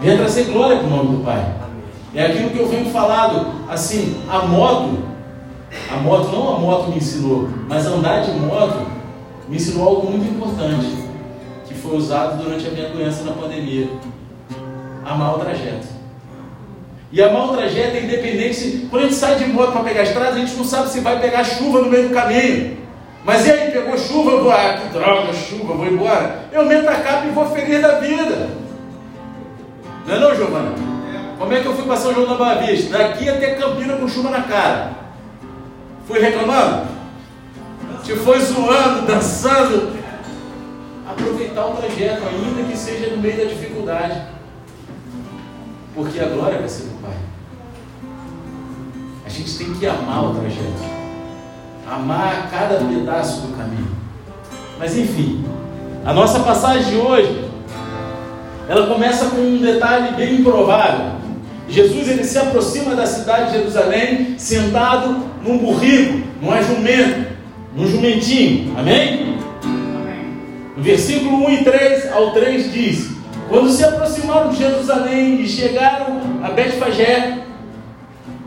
venha 0.00 0.16
trazer 0.18 0.44
glória 0.44 0.76
para 0.76 0.86
o 0.86 0.90
nome 0.90 1.16
do 1.16 1.24
Pai. 1.24 1.44
É 2.14 2.26
aquilo 2.26 2.50
que 2.50 2.58
eu 2.58 2.68
venho 2.68 2.90
falado, 2.90 3.46
assim, 3.68 4.20
a 4.28 4.40
moto, 4.40 4.98
a 5.92 5.96
moto, 5.96 6.30
não 6.30 6.54
a 6.56 6.58
moto 6.58 6.90
me 6.90 6.98
ensinou, 6.98 7.48
mas 7.68 7.86
andar 7.86 8.20
de 8.20 8.30
moto 8.32 8.86
me 9.48 9.56
ensinou 9.56 9.88
algo 9.88 10.10
muito 10.10 10.30
importante, 10.30 10.86
que 11.66 11.74
foi 11.74 11.96
usado 11.96 12.42
durante 12.42 12.66
a 12.66 12.70
minha 12.70 12.88
doença 12.90 13.24
na 13.24 13.32
pandemia. 13.32 13.88
Amar 15.04 15.34
o 15.34 15.38
trajeto. 15.38 15.88
E 17.10 17.22
amar 17.22 17.46
o 17.46 17.56
trajeto 17.56 17.96
é 17.96 18.02
independente 18.02 18.54
se. 18.54 18.88
Quando 18.90 19.02
a 19.02 19.06
gente 19.06 19.16
sai 19.16 19.36
de 19.36 19.46
moto 19.46 19.72
para 19.72 19.84
pegar 19.84 20.00
a 20.00 20.04
estrada, 20.04 20.36
a 20.36 20.38
gente 20.38 20.54
não 20.56 20.64
sabe 20.64 20.88
se 20.88 21.00
vai 21.00 21.20
pegar 21.20 21.44
chuva 21.44 21.82
no 21.82 21.90
meio 21.90 22.08
do 22.08 22.14
caminho. 22.14 22.76
Mas 23.24 23.46
e 23.46 23.50
aí, 23.50 23.70
pegou 23.70 23.96
chuva, 23.96 24.32
eu 24.32 24.42
vou, 24.42 24.52
ah, 24.52 24.78
que 24.82 24.88
droga, 24.88 25.32
chuva, 25.32 25.72
vou 25.72 25.86
embora. 25.86 26.44
Eu 26.52 26.66
meto 26.66 26.86
a 26.88 26.96
capa 26.96 27.26
e 27.26 27.30
vou 27.30 27.46
feliz 27.46 27.80
da 27.80 27.98
vida. 27.98 28.50
Não 30.06 30.14
é 30.14 30.20
não, 30.20 30.34
Giovana? 30.34 30.74
Como 31.38 31.52
é 31.52 31.60
que 31.60 31.66
eu 31.66 31.74
fui 31.74 31.86
para 31.86 31.96
São 31.96 32.12
João 32.12 32.28
da 32.28 32.34
Boa 32.34 32.56
Vista? 32.56 32.98
Daqui 32.98 33.28
até 33.28 33.54
Campina 33.54 33.96
com 33.96 34.06
chuva 34.06 34.28
na 34.28 34.42
cara. 34.42 34.92
Fui 36.06 36.20
reclamando? 36.20 36.86
Te 38.04 38.14
foi 38.14 38.38
zoando, 38.40 39.06
dançando. 39.06 39.98
Aproveitar 41.08 41.64
o 41.66 41.76
trajeto, 41.76 42.22
ainda 42.28 42.70
que 42.70 42.76
seja 42.76 43.08
no 43.10 43.22
meio 43.22 43.38
da 43.38 43.44
dificuldade. 43.44 44.20
Porque 45.94 46.20
a 46.20 46.26
glória 46.26 46.58
vai 46.58 46.68
ser 46.68 46.84
do 46.84 47.00
Pai. 47.00 47.16
A 49.24 49.28
gente 49.30 49.56
tem 49.56 49.72
que 49.72 49.86
amar 49.86 50.24
o 50.24 50.34
trajeto 50.34 50.93
amar 51.90 52.48
cada 52.50 52.76
pedaço 52.76 53.42
do 53.42 53.56
caminho. 53.56 53.90
Mas 54.78 54.96
enfim, 54.96 55.44
a 56.04 56.12
nossa 56.12 56.40
passagem 56.40 56.92
de 56.92 56.96
hoje, 56.96 57.44
ela 58.68 58.86
começa 58.86 59.26
com 59.26 59.40
um 59.40 59.58
detalhe 59.58 60.14
bem 60.16 60.36
improvável. 60.36 61.12
Jesus 61.68 62.08
ele 62.08 62.24
se 62.24 62.38
aproxima 62.38 62.94
da 62.94 63.06
cidade 63.06 63.52
de 63.52 63.58
Jerusalém 63.58 64.34
sentado 64.38 65.24
num 65.42 65.58
burrico, 65.58 66.22
num 66.40 66.62
jumento, 66.62 67.26
num 67.74 67.86
jumentinho. 67.86 68.78
Amém? 68.78 69.38
Amém? 69.64 70.38
No 70.76 70.82
versículo 70.82 71.46
1 71.46 71.50
e 71.50 71.64
3 71.64 72.12
ao 72.12 72.32
3 72.32 72.72
diz: 72.72 73.10
Quando 73.48 73.70
se 73.70 73.84
aproximaram 73.84 74.50
de 74.50 74.58
Jerusalém 74.58 75.40
e 75.40 75.48
chegaram 75.48 76.20
a 76.42 76.50
Betfagé, 76.50 77.44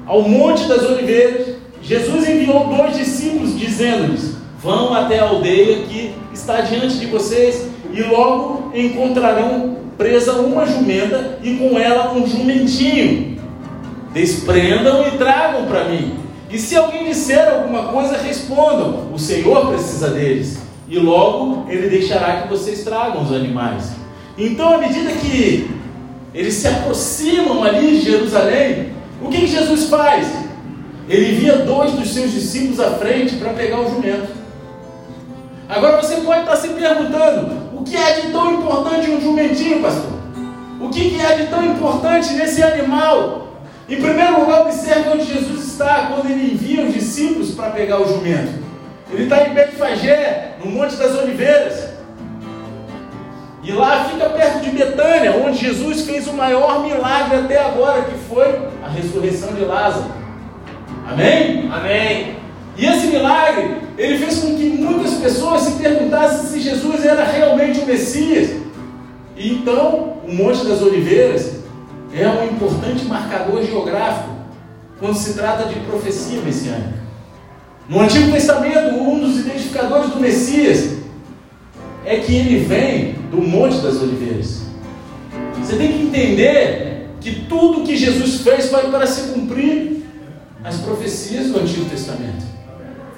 ao 0.05 0.21
Monte 0.21 0.67
das 0.67 0.83
Oliveiras, 0.83 1.57
Jesus 1.81 2.27
enviou 2.27 2.67
dois 2.67 2.97
discípulos 2.97 3.57
dizendo-lhes: 3.57 4.35
Vão 4.61 4.93
até 4.93 5.19
a 5.19 5.29
aldeia 5.29 5.83
que 5.83 6.13
está 6.33 6.61
diante 6.61 6.97
de 6.97 7.05
vocês 7.07 7.67
e 7.93 8.01
logo 8.03 8.71
encontrarão 8.75 9.77
presa 9.97 10.33
uma 10.33 10.65
jumenta 10.65 11.39
e 11.41 11.55
com 11.55 11.77
ela 11.77 12.13
um 12.13 12.27
jumentinho. 12.27 13.37
Desprendam 14.13 15.07
e 15.07 15.11
tragam 15.17 15.65
para 15.65 15.85
mim. 15.85 16.15
E 16.49 16.57
se 16.57 16.75
alguém 16.75 17.05
disser 17.05 17.47
alguma 17.47 17.83
coisa, 17.89 18.17
respondam: 18.17 19.11
O 19.13 19.19
Senhor 19.19 19.67
precisa 19.67 20.09
deles. 20.09 20.59
E 20.89 20.97
logo 20.97 21.65
ele 21.69 21.89
deixará 21.89 22.41
que 22.41 22.47
vocês 22.47 22.83
tragam 22.83 23.23
os 23.23 23.31
animais. 23.31 23.91
Então, 24.37 24.75
à 24.75 24.77
medida 24.77 25.11
que 25.11 25.69
eles 26.33 26.53
se 26.53 26.67
aproximam 26.67 27.63
ali 27.63 27.97
de 27.97 28.01
Jerusalém, 28.01 28.91
o 29.21 29.27
que, 29.27 29.41
que 29.41 29.47
Jesus 29.47 29.85
faz? 29.85 30.46
Ele 31.09 31.35
envia 31.35 31.57
dois 31.57 31.91
dos 31.93 32.13
seus 32.13 32.31
discípulos 32.31 32.79
à 32.79 32.91
frente 32.91 33.35
para 33.37 33.53
pegar 33.53 33.79
o 33.79 33.89
jumento. 33.89 34.27
Agora 35.69 36.01
você 36.01 36.17
pode 36.17 36.41
estar 36.41 36.55
se 36.57 36.69
perguntando: 36.69 37.77
o 37.77 37.83
que 37.83 37.95
é 37.95 38.21
de 38.21 38.31
tão 38.31 38.53
importante 38.55 39.09
um 39.09 39.21
jumentinho, 39.21 39.81
pastor? 39.81 40.17
O 40.79 40.89
que 40.89 41.19
é 41.19 41.35
de 41.37 41.47
tão 41.47 41.63
importante 41.65 42.33
nesse 42.33 42.61
animal? 42.61 43.47
Em 43.89 44.01
primeiro 44.01 44.41
lugar, 44.41 44.63
observe 44.63 45.09
onde 45.09 45.23
Jesus 45.23 45.65
está 45.65 46.11
quando 46.11 46.29
ele 46.29 46.53
envia 46.53 46.83
os 46.83 46.93
discípulos 46.93 47.51
para 47.51 47.69
pegar 47.69 48.01
o 48.01 48.07
jumento. 48.07 48.65
Ele 49.11 49.23
está 49.23 49.47
em 49.47 49.53
Betfagé, 49.53 50.57
no 50.63 50.69
Monte 50.69 50.97
das 50.97 51.15
Oliveiras. 51.17 51.87
E 53.63 53.71
lá 53.71 54.05
fica 54.05 54.29
perto 54.29 54.59
de 54.59 54.71
Betânia, 54.71 55.31
onde 55.37 55.57
Jesus 55.57 56.01
fez 56.01 56.27
o 56.27 56.33
maior 56.33 56.83
milagre 56.83 57.37
até 57.37 57.59
agora, 57.59 58.03
que 58.03 58.17
foi 58.29 58.59
a 58.83 58.89
ressurreição 58.89 59.53
de 59.53 59.63
Lázaro. 59.63 60.26
Amém? 61.07 61.69
Amém. 61.71 62.35
E 62.77 62.85
esse 62.85 63.07
milagre, 63.07 63.77
ele 63.97 64.17
fez 64.17 64.39
com 64.39 64.55
que 64.55 64.69
muitas 64.69 65.15
pessoas 65.15 65.61
se 65.61 65.71
perguntassem 65.81 66.47
se 66.47 66.59
Jesus 66.59 67.03
era 67.03 67.23
realmente 67.23 67.79
o 67.79 67.85
Messias. 67.85 68.51
E 69.35 69.53
então, 69.53 70.17
o 70.27 70.33
Monte 70.33 70.65
das 70.65 70.81
Oliveiras 70.81 71.57
é 72.13 72.27
um 72.27 72.45
importante 72.45 73.05
marcador 73.05 73.63
geográfico 73.63 74.29
quando 74.99 75.15
se 75.15 75.33
trata 75.33 75.69
de 75.69 75.79
profecia 75.81 76.41
messiânica. 76.41 76.97
No 77.87 78.01
Antigo 78.01 78.31
Testamento, 78.31 78.95
um 78.95 79.19
dos 79.19 79.39
identificadores 79.39 80.09
do 80.09 80.19
Messias 80.19 80.97
é 82.05 82.17
que 82.17 82.35
ele 82.35 82.65
vem 82.65 83.15
do 83.31 83.37
Monte 83.37 83.77
das 83.77 84.01
Oliveiras. 84.01 84.63
Você 85.57 85.75
tem 85.77 85.91
que 85.91 86.03
entender 86.03 87.09
que 87.21 87.45
tudo 87.47 87.83
que 87.83 87.95
Jesus 87.95 88.41
fez 88.41 88.69
foi 88.69 88.89
para 88.89 89.07
se 89.07 89.33
cumprir 89.33 89.96
as 90.67 90.77
profecias 90.81 91.47
do 91.47 91.59
Antigo 91.59 91.89
Testamento. 91.89 92.45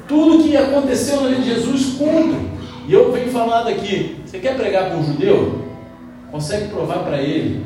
Tudo 0.07 0.43
que 0.43 0.55
aconteceu 0.55 1.21
na 1.21 1.29
vida 1.29 1.41
de 1.41 1.55
Jesus 1.55 1.97
cumpre. 1.97 2.47
E 2.87 2.93
eu 2.93 3.11
venho 3.11 3.31
falando 3.31 3.69
aqui, 3.69 4.17
você 4.25 4.37
quer 4.37 4.55
pregar 4.55 4.89
para 4.89 4.97
um 4.97 5.03
judeu? 5.03 5.65
Consegue 6.31 6.67
provar 6.67 6.99
para 6.99 7.21
ele 7.21 7.65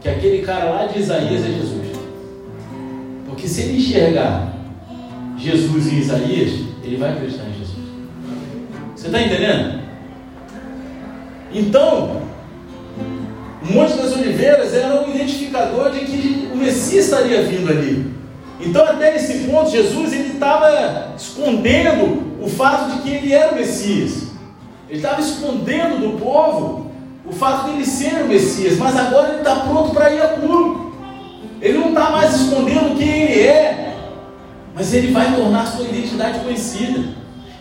que 0.00 0.08
aquele 0.08 0.42
cara 0.42 0.70
lá 0.70 0.86
de 0.86 1.00
Isaías 1.00 1.44
é 1.44 1.48
Jesus. 1.48 1.96
Porque 3.26 3.48
se 3.48 3.62
ele 3.62 3.78
enxergar 3.78 4.54
Jesus 5.36 5.92
em 5.92 5.98
Isaías, 5.98 6.52
ele 6.84 6.96
vai 6.96 7.10
acreditar 7.10 7.44
em 7.48 7.52
Jesus. 7.58 7.84
Você 8.94 9.06
está 9.06 9.20
entendendo? 9.20 9.80
Então, 11.52 12.22
o 13.62 13.72
Monte 13.72 13.96
das 13.96 14.12
Oliveiras 14.12 14.72
era 14.72 15.00
um 15.00 15.14
identificador 15.14 15.90
de 15.90 16.00
que 16.00 16.48
o 16.52 16.56
Messias 16.56 17.06
estaria 17.06 17.42
vindo 17.42 17.68
ali. 17.68 18.15
Então, 18.60 18.84
até 18.84 19.16
esse 19.16 19.48
ponto, 19.48 19.70
Jesus 19.70 20.12
ele 20.12 20.34
estava 20.34 21.14
escondendo 21.16 22.36
o 22.42 22.48
fato 22.48 22.92
de 22.92 23.02
que 23.02 23.10
ele 23.10 23.32
era 23.32 23.52
o 23.52 23.56
Messias. 23.56 24.28
Ele 24.88 24.98
estava 24.98 25.20
escondendo 25.20 26.00
do 26.00 26.18
povo 26.18 26.90
o 27.24 27.32
fato 27.32 27.66
de 27.66 27.76
ele 27.76 27.84
ser 27.84 28.22
o 28.22 28.28
Messias, 28.28 28.78
mas 28.78 28.96
agora 28.96 29.30
ele 29.30 29.38
está 29.38 29.56
pronto 29.56 29.92
para 29.92 30.12
ir 30.12 30.22
a 30.22 30.28
público. 30.28 30.94
Ele 31.60 31.78
não 31.78 31.88
está 31.88 32.10
mais 32.10 32.34
escondendo 32.34 32.96
quem 32.96 33.08
ele 33.08 33.40
é, 33.40 33.94
mas 34.74 34.92
ele 34.94 35.12
vai 35.12 35.34
tornar 35.34 35.66
sua 35.66 35.84
identidade 35.84 36.38
conhecida. 36.40 37.02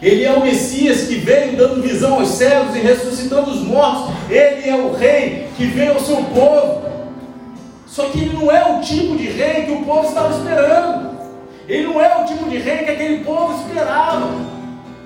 Ele 0.01 0.23
é 0.23 0.31
o 0.33 0.41
Messias 0.41 1.07
que 1.07 1.15
veio 1.15 1.57
dando 1.57 1.81
visão 1.81 2.19
aos 2.19 2.29
cegos 2.29 2.75
e 2.75 2.79
ressuscitando 2.79 3.49
os 3.49 3.61
mortos. 3.61 4.13
Ele 4.29 4.69
é 4.69 4.75
o 4.75 4.93
Rei 4.93 5.47
que 5.57 5.65
veio 5.65 5.93
ao 5.93 5.99
seu 5.99 6.17
povo 6.17 6.84
só 7.95 8.09
que 8.09 8.19
ele 8.19 8.33
não 8.33 8.51
é 8.51 8.77
o 8.77 8.81
tipo 8.81 9.15
de 9.15 9.29
rei 9.29 9.63
que 9.63 9.71
o 9.71 9.85
povo 9.85 10.05
estava 10.05 10.37
esperando. 10.37 11.15
Ele 11.65 11.87
não 11.87 12.01
é 12.01 12.21
o 12.21 12.25
tipo 12.25 12.49
de 12.49 12.57
rei 12.57 12.79
que 12.79 12.91
aquele 12.91 13.23
povo 13.23 13.57
esperava. 13.61 14.35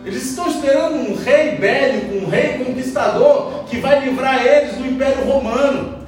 Eles 0.04 0.26
estão 0.26 0.48
esperando 0.48 0.96
um 0.96 1.16
rei 1.16 1.56
bélico, 1.58 2.26
um 2.26 2.28
rei 2.28 2.66
conquistador 2.66 3.66
que 3.66 3.78
vai 3.78 4.00
livrar 4.00 4.44
eles 4.44 4.76
do 4.76 4.88
Império 4.88 5.24
Romano. 5.24 6.00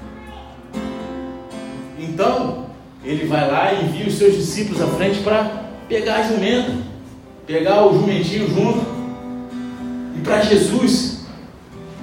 Então, 2.00 2.66
ele 3.06 3.28
vai 3.28 3.48
lá 3.48 3.74
e 3.74 3.86
envia 3.86 4.08
os 4.08 4.18
seus 4.18 4.36
discípulos 4.36 4.82
à 4.82 4.88
frente 4.88 5.20
para 5.20 5.66
pegar 5.88 6.16
a 6.16 6.24
jumenta, 6.24 6.74
pegar 7.46 7.86
o 7.86 7.94
jumentinho 7.94 8.50
junto. 8.50 8.84
para 10.24 10.42
Jesus 10.42 11.26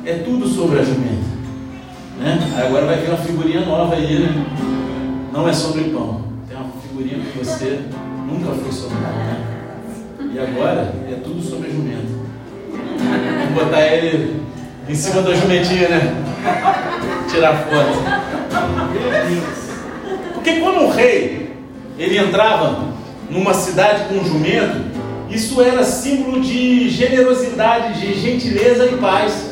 é 0.07 0.15
tudo 0.19 0.47
sobre 0.47 0.79
a 0.79 0.85
jumenta. 0.85 1.28
Né? 2.19 2.39
Agora 2.67 2.87
vai 2.87 2.97
vir 2.97 3.11
uma 3.11 3.19
figurinha 3.19 3.61
nova 3.65 3.95
aí, 3.95 4.19
né? 4.19 4.47
Não 5.33 5.49
é 5.49 5.53
sobre 5.53 5.85
pão. 5.85 6.25
Tem 6.49 6.57
uma 6.57 6.69
figurinha 6.83 7.21
que 7.21 7.39
você 7.39 7.81
nunca 8.27 8.53
foi 8.53 8.73
sobre 8.73 8.97
né? 8.97 9.49
E 10.35 10.39
agora 10.39 10.93
é 11.09 11.15
tudo 11.23 11.41
sobre 11.41 11.69
a 11.69 11.71
jumenta. 11.71 12.09
Vou 13.55 13.65
botar 13.65 13.81
ele 13.83 14.43
em 14.89 14.95
cima 14.95 15.23
da 15.23 15.35
jumentinha, 15.35 15.89
né? 15.89 16.15
Tirar 17.31 17.57
foto. 17.57 18.03
Porque 20.35 20.61
quando 20.61 20.81
um 20.83 20.91
rei 20.91 21.53
ele 21.99 22.19
entrava 22.19 22.85
numa 23.31 23.55
cidade 23.55 24.05
com 24.09 24.15
um 24.15 24.25
jumento, 24.25 24.89
isso 25.31 25.61
era 25.63 25.85
símbolo 25.85 26.41
de 26.41 26.89
generosidade, 26.89 28.01
de 28.01 28.19
gentileza 28.19 28.87
e 28.87 28.97
paz. 28.97 29.48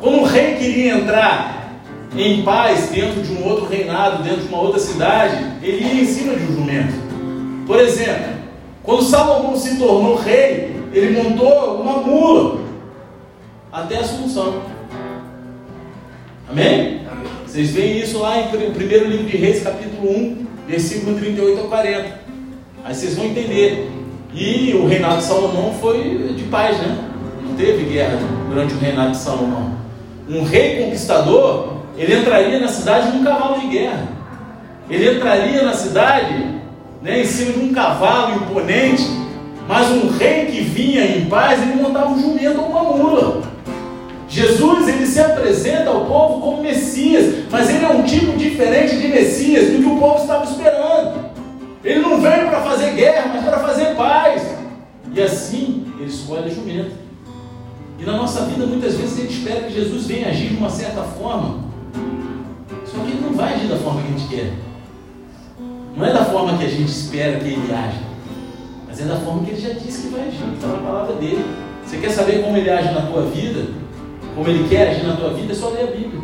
Quando 0.00 0.18
um 0.18 0.24
rei 0.24 0.54
queria 0.54 0.94
entrar 0.94 1.74
em 2.16 2.42
paz 2.42 2.88
dentro 2.88 3.22
de 3.22 3.32
um 3.32 3.46
outro 3.46 3.66
reinado, 3.66 4.22
dentro 4.22 4.40
de 4.40 4.48
uma 4.48 4.62
outra 4.62 4.80
cidade, 4.80 5.36
ele 5.62 5.84
ia 5.84 6.02
em 6.02 6.06
cima 6.06 6.34
de 6.34 6.42
um 6.42 6.56
jumento. 6.56 6.94
Por 7.66 7.78
exemplo, 7.78 8.32
quando 8.82 9.02
Salomão 9.04 9.56
se 9.56 9.76
tornou 9.76 10.16
rei, 10.16 10.74
ele 10.92 11.22
montou 11.22 11.80
uma 11.82 11.98
mula 11.98 12.60
até 13.70 13.98
a 13.98 14.00
Assunção. 14.00 14.62
Amém? 16.48 17.02
Vocês 17.46 17.70
veem 17.70 18.00
isso 18.00 18.18
lá 18.18 18.40
em 18.40 18.48
1 18.48 18.78
livro 18.78 19.24
de 19.24 19.36
Reis, 19.36 19.62
capítulo 19.62 20.10
1, 20.10 20.46
versículo 20.66 21.16
38 21.16 21.60
a 21.60 21.68
40. 21.68 22.20
Aí 22.84 22.94
vocês 22.94 23.16
vão 23.16 23.26
entender. 23.26 23.90
E 24.32 24.72
o 24.74 24.86
reinado 24.86 25.18
de 25.18 25.24
Salomão 25.24 25.74
foi 25.80 26.32
de 26.36 26.44
paz, 26.44 26.78
né? 26.78 26.96
Não 27.44 27.54
teve 27.54 27.84
guerra 27.92 28.18
durante 28.48 28.74
o 28.74 28.78
reinado 28.78 29.10
de 29.10 29.18
Salomão. 29.18 29.80
Um 30.30 30.44
rei 30.44 30.84
conquistador, 30.84 31.78
ele 31.98 32.20
entraria 32.20 32.60
na 32.60 32.68
cidade 32.68 33.10
num 33.10 33.24
cavalo 33.24 33.58
de 33.60 33.66
guerra. 33.66 34.06
Ele 34.88 35.16
entraria 35.16 35.62
na 35.64 35.74
cidade 35.74 36.60
né, 37.02 37.20
em 37.20 37.24
cima 37.24 37.52
de 37.52 37.58
um 37.58 37.72
cavalo 37.72 38.36
imponente, 38.36 39.04
mas 39.66 39.90
um 39.90 40.08
rei 40.08 40.46
que 40.46 40.60
vinha 40.60 41.04
em 41.04 41.26
paz, 41.26 41.60
ele 41.60 41.82
montava 41.82 42.10
um 42.10 42.20
jumento 42.20 42.60
ou 42.60 42.68
uma 42.68 42.84
mula. 42.84 43.42
Jesus 44.28 44.86
ele 44.86 45.04
se 45.04 45.18
apresenta 45.18 45.90
ao 45.90 46.04
povo 46.04 46.40
como 46.40 46.62
Messias, 46.62 47.46
mas 47.50 47.68
ele 47.68 47.84
é 47.84 47.88
um 47.88 48.04
tipo 48.04 48.36
diferente 48.36 48.98
de 48.98 49.08
Messias 49.08 49.72
do 49.72 49.82
que 49.82 49.88
o 49.88 49.98
povo 49.98 50.20
estava 50.20 50.44
esperando. 50.44 51.24
Ele 51.84 51.98
não 51.98 52.20
veio 52.20 52.48
para 52.48 52.60
fazer 52.60 52.92
guerra, 52.92 53.32
mas 53.34 53.44
para 53.44 53.58
fazer 53.58 53.96
paz. 53.96 54.42
E 55.12 55.20
assim 55.20 55.92
ele 55.98 56.08
escolhe 56.08 56.54
jumento. 56.54 57.09
E 58.00 58.04
na 58.04 58.16
nossa 58.16 58.46
vida, 58.46 58.64
muitas 58.64 58.94
vezes, 58.96 59.18
a 59.18 59.20
gente 59.20 59.34
espera 59.34 59.60
que 59.60 59.74
Jesus 59.74 60.06
venha 60.06 60.28
agir 60.28 60.48
de 60.48 60.56
uma 60.56 60.70
certa 60.70 61.02
forma. 61.02 61.58
Só 62.86 62.98
que 62.98 63.10
ele 63.10 63.20
não 63.20 63.34
vai 63.34 63.54
agir 63.54 63.68
da 63.68 63.76
forma 63.76 64.00
que 64.00 64.08
a 64.08 64.18
gente 64.18 64.28
quer. 64.28 64.52
Não 65.94 66.06
é 66.06 66.10
da 66.10 66.24
forma 66.24 66.56
que 66.56 66.64
a 66.64 66.68
gente 66.68 66.90
espera 66.90 67.38
que 67.38 67.48
ele 67.48 67.70
age. 67.70 68.00
Mas 68.88 69.00
é 69.00 69.04
da 69.04 69.16
forma 69.16 69.44
que 69.44 69.50
ele 69.50 69.60
já 69.60 69.74
disse 69.74 70.08
que 70.08 70.14
vai 70.14 70.28
agir. 70.28 70.42
Está 70.54 70.68
na 70.68 70.78
palavra 70.78 71.16
dele. 71.16 71.44
Você 71.84 71.98
quer 71.98 72.10
saber 72.10 72.42
como 72.42 72.56
ele 72.56 72.70
age 72.70 72.90
na 72.90 73.02
tua 73.02 73.22
vida? 73.26 73.66
Como 74.34 74.48
ele 74.48 74.66
quer 74.70 74.88
agir 74.88 75.06
na 75.06 75.16
tua 75.16 75.34
vida? 75.34 75.52
É 75.52 75.54
só 75.54 75.68
ler 75.68 75.82
a 75.82 75.90
Bíblia. 75.90 76.20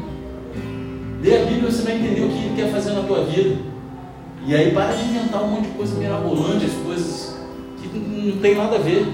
Lê 1.23 1.37
a 1.37 1.45
Bíblia 1.45 1.69
e 1.69 1.73
você 1.73 1.83
vai 1.83 1.97
entender 1.97 2.23
o 2.23 2.29
que 2.31 2.39
ele 2.39 2.55
quer 2.57 2.73
fazer 2.73 2.93
na 2.93 3.03
tua 3.03 3.23
vida. 3.25 3.55
E 4.47 4.55
aí 4.55 4.71
para 4.71 4.95
de 4.95 5.05
inventar 5.05 5.43
um 5.43 5.49
monte 5.49 5.67
de 5.67 5.75
coisa 5.77 5.95
mirabolante, 5.99 6.65
as 6.65 6.73
coisas 6.87 7.37
que 7.83 7.99
não 7.99 8.39
tem 8.39 8.57
nada 8.57 8.77
a 8.77 8.79
ver. 8.79 9.07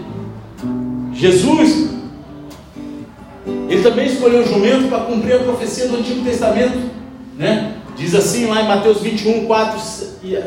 Jesus 1.13 2.02
ele 3.69 3.83
também 3.83 4.07
escolheu 4.07 4.43
o 4.43 4.49
jumento 4.49 4.89
para 4.89 5.01
cumprir 5.01 5.35
a 5.35 5.39
profecia 5.41 5.89
do 5.89 5.97
Antigo 5.97 6.25
Testamento. 6.25 6.79
Né? 7.37 7.75
Diz 7.97 8.15
assim 8.15 8.47
lá 8.47 8.63
em 8.63 8.69
Mateus 8.69 9.01
21, 9.01 9.47
4, 9.47 9.81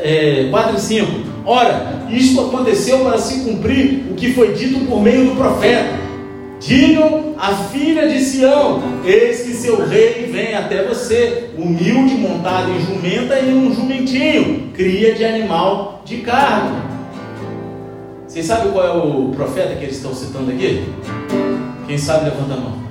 é, 0.02 0.48
4 0.50 0.76
e 0.76 0.80
5: 0.80 1.12
Ora, 1.46 2.06
isto 2.10 2.42
aconteceu 2.42 3.00
para 3.00 3.18
se 3.18 3.44
cumprir 3.44 4.06
o 4.12 4.16
que 4.16 4.34
foi 4.34 4.54
dito 4.54 4.86
por 4.86 5.02
meio 5.02 5.30
do 5.30 5.36
profeta. 5.36 6.06
Digam 6.60 7.36
a 7.38 7.54
filha 7.54 8.08
de 8.08 8.20
Sião: 8.20 8.82
Eis 9.04 9.42
que 9.42 9.54
seu 9.54 9.86
rei 9.86 10.30
vem 10.32 10.56
até 10.56 10.84
você, 10.84 11.52
humilde, 11.58 12.16
montado 12.16 12.72
em 12.72 12.80
jumenta 12.80 13.40
e 13.40 13.54
um 13.54 13.74
jumentinho, 13.74 14.72
cria 14.74 15.14
de 15.14 15.24
animal 15.24 16.02
de 16.06 16.18
carne. 16.18 16.78
Vocês 18.28 18.46
sabem 18.46 18.72
qual 18.72 18.86
é 18.86 18.92
o 18.92 19.32
profeta 19.36 19.76
que 19.76 19.84
eles 19.84 19.98
estão 19.98 20.14
citando 20.14 20.52
aqui? 20.52 20.84
Quem 21.88 21.98
sabe 21.98 22.26
levanta 22.26 22.54
a 22.56 22.58
mão. 22.58 22.85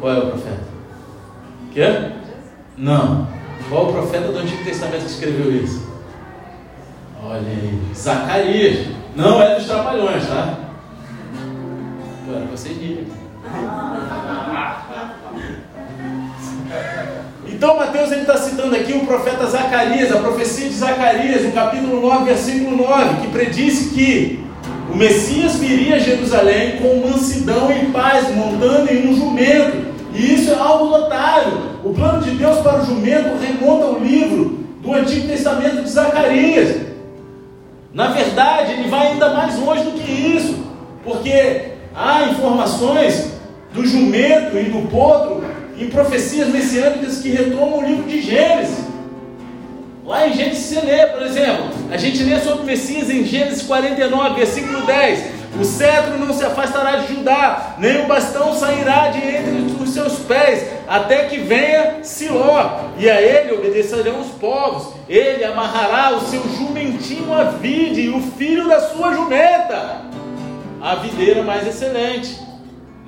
Qual 0.00 0.12
é 0.12 0.18
o 0.18 0.26
profeta? 0.28 0.62
Quê? 1.74 2.12
Não. 2.78 3.28
Qual 3.68 3.90
o 3.90 3.92
profeta 3.92 4.28
do 4.28 4.38
Antigo 4.38 4.64
Testamento 4.64 5.04
que 5.04 5.10
escreveu 5.10 5.54
isso? 5.54 5.86
Olha 7.22 7.40
aí. 7.40 7.80
Zacarias. 7.94 8.86
Não 9.14 9.42
é 9.42 9.56
dos 9.56 9.66
trapalhões, 9.66 10.26
tá? 10.26 10.58
Agora 12.26 12.46
você 12.46 12.70
diga. 12.70 13.02
Então 17.46 17.76
Mateus 17.76 18.10
está 18.10 18.36
citando 18.38 18.74
aqui 18.74 18.92
o 18.94 19.04
profeta 19.04 19.44
Zacarias, 19.46 20.10
a 20.12 20.20
profecia 20.20 20.68
de 20.68 20.74
Zacarias, 20.74 21.42
no 21.42 21.52
capítulo 21.52 22.00
9, 22.00 22.24
versículo 22.24 22.76
9, 22.76 23.20
que 23.20 23.28
predisse 23.28 23.90
que 23.90 24.44
o 24.90 24.96
Messias 24.96 25.56
viria 25.56 25.96
a 25.96 25.98
Jerusalém 25.98 26.78
com 26.78 27.06
mansidão 27.06 27.70
e 27.70 27.86
paz, 27.86 28.34
montando 28.34 28.90
em 28.90 29.08
um 29.08 29.14
jumento, 29.14 29.89
e 30.14 30.34
isso 30.34 30.50
é 30.50 30.58
algo 30.58 30.86
notável. 30.86 31.58
O 31.84 31.92
plano 31.94 32.22
de 32.22 32.30
Deus 32.32 32.58
para 32.58 32.82
o 32.82 32.86
jumento 32.86 33.38
remonta 33.38 33.84
ao 33.86 33.98
livro 33.98 34.60
do 34.82 34.94
Antigo 34.94 35.28
Testamento 35.28 35.82
de 35.82 35.90
Zacarias. 35.90 36.86
Na 37.92 38.08
verdade, 38.08 38.72
ele 38.72 38.88
vai 38.88 39.08
ainda 39.08 39.30
mais 39.30 39.58
longe 39.58 39.82
do 39.82 39.92
que 39.92 40.10
isso, 40.10 40.64
porque 41.04 41.72
há 41.94 42.24
informações 42.24 43.32
do 43.72 43.86
jumento 43.86 44.56
e 44.56 44.64
do 44.64 44.88
potro 44.88 45.44
em 45.78 45.88
profecias 45.88 46.48
messiânicas 46.48 47.18
que 47.18 47.30
retomam 47.30 47.78
o 47.78 47.84
livro 47.84 48.04
de 48.04 48.20
Gênesis. 48.20 48.84
Lá 50.04 50.26
em 50.26 50.32
Gênesis 50.34 50.64
você 50.64 50.80
lê, 50.80 51.06
por 51.06 51.22
exemplo, 51.22 51.66
a 51.90 51.96
gente 51.96 52.22
lê 52.22 52.38
sobre 52.40 52.62
o 52.62 52.64
Messias 52.64 53.08
em 53.10 53.24
Gênesis 53.24 53.62
49, 53.62 54.34
versículo 54.34 54.84
10. 54.84 55.40
O 55.60 55.64
cetro 55.64 56.18
não 56.18 56.32
se 56.32 56.44
afastará 56.44 56.96
de 56.96 57.14
Judá, 57.14 57.76
nem 57.78 58.04
o 58.04 58.06
bastão 58.06 58.54
sairá 58.54 59.08
de 59.08 59.18
entre 59.18 59.69
os 59.90 59.94
seus 59.94 60.18
pés, 60.20 60.66
até 60.88 61.24
que 61.24 61.38
venha 61.38 61.98
Siló, 62.02 62.80
e 62.96 63.10
a 63.10 63.20
ele 63.20 63.52
obedecerão 63.52 64.20
os 64.20 64.28
povos. 64.28 64.94
Ele 65.08 65.44
amarrará 65.44 66.16
o 66.16 66.20
seu 66.20 66.42
jumentinho 66.56 67.34
à 67.34 67.44
vide, 67.44 68.02
e 68.02 68.08
o 68.08 68.20
filho 68.20 68.68
da 68.68 68.80
sua 68.80 69.12
jumenta, 69.12 70.02
a 70.80 70.94
videira 70.96 71.42
mais 71.42 71.66
excelente. 71.66 72.38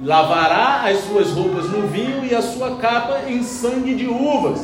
Lavará 0.03 0.83
as 0.89 0.99
suas 1.05 1.31
roupas 1.31 1.71
no 1.71 1.87
vinho 1.87 2.25
e 2.25 2.35
a 2.35 2.43
sua 2.43 2.77
capa 2.77 3.21
em 3.29 3.45
sangue 3.45 3.95
de 3.95 4.09
uvas. 4.09 4.61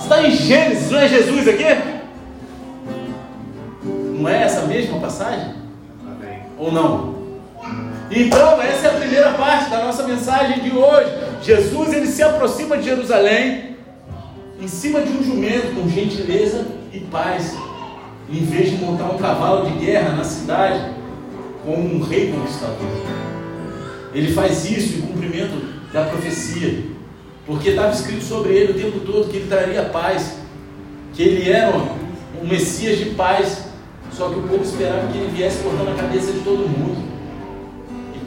Está 0.00 0.26
em 0.26 0.32
Gênesis, 0.32 0.90
não 0.90 0.98
é 0.98 1.08
Jesus 1.08 1.48
aqui? 1.48 1.64
Não 3.84 4.28
é 4.28 4.42
essa 4.42 4.62
mesma 4.62 4.98
passagem? 4.98 5.54
ou 6.58 6.72
não? 6.72 7.27
Então, 8.10 8.60
essa 8.62 8.86
é 8.86 8.90
a 8.90 8.98
primeira 8.98 9.32
parte 9.32 9.70
da 9.70 9.84
nossa 9.84 10.02
mensagem 10.04 10.60
de 10.60 10.76
hoje. 10.76 11.10
Jesus 11.42 11.92
ele 11.92 12.06
se 12.06 12.22
aproxima 12.22 12.78
de 12.78 12.84
Jerusalém 12.84 13.76
em 14.60 14.66
cima 14.66 15.00
de 15.00 15.10
um 15.10 15.22
jumento 15.22 15.74
com 15.74 15.88
gentileza 15.88 16.66
e 16.92 17.00
paz, 17.00 17.54
em 18.30 18.44
vez 18.44 18.70
de 18.70 18.76
montar 18.76 19.04
um 19.04 19.18
cavalo 19.18 19.70
de 19.70 19.84
guerra 19.84 20.16
na 20.16 20.24
cidade 20.24 20.92
como 21.64 21.96
um 21.96 22.02
rei 22.02 22.32
conquistador. 22.32 22.76
Ele 24.12 24.32
faz 24.32 24.68
isso 24.68 24.98
em 24.98 25.02
cumprimento 25.02 25.92
da 25.92 26.04
profecia, 26.04 26.82
porque 27.46 27.70
estava 27.70 27.92
escrito 27.92 28.24
sobre 28.24 28.52
ele 28.52 28.72
o 28.72 28.74
tempo 28.74 29.00
todo 29.00 29.30
que 29.30 29.36
ele 29.36 29.48
traria 29.48 29.84
paz, 29.84 30.38
que 31.14 31.22
ele 31.22 31.50
era 31.50 31.76
um 31.76 32.46
Messias 32.46 32.98
de 32.98 33.06
paz 33.10 33.68
só 34.12 34.28
que 34.30 34.38
o 34.38 34.42
povo 34.42 34.64
esperava 34.64 35.06
que 35.08 35.18
ele 35.18 35.30
viesse 35.30 35.62
cortando 35.62 35.90
a 35.90 35.94
cabeça 35.94 36.32
de 36.32 36.40
todo 36.40 36.68
mundo. 36.68 37.07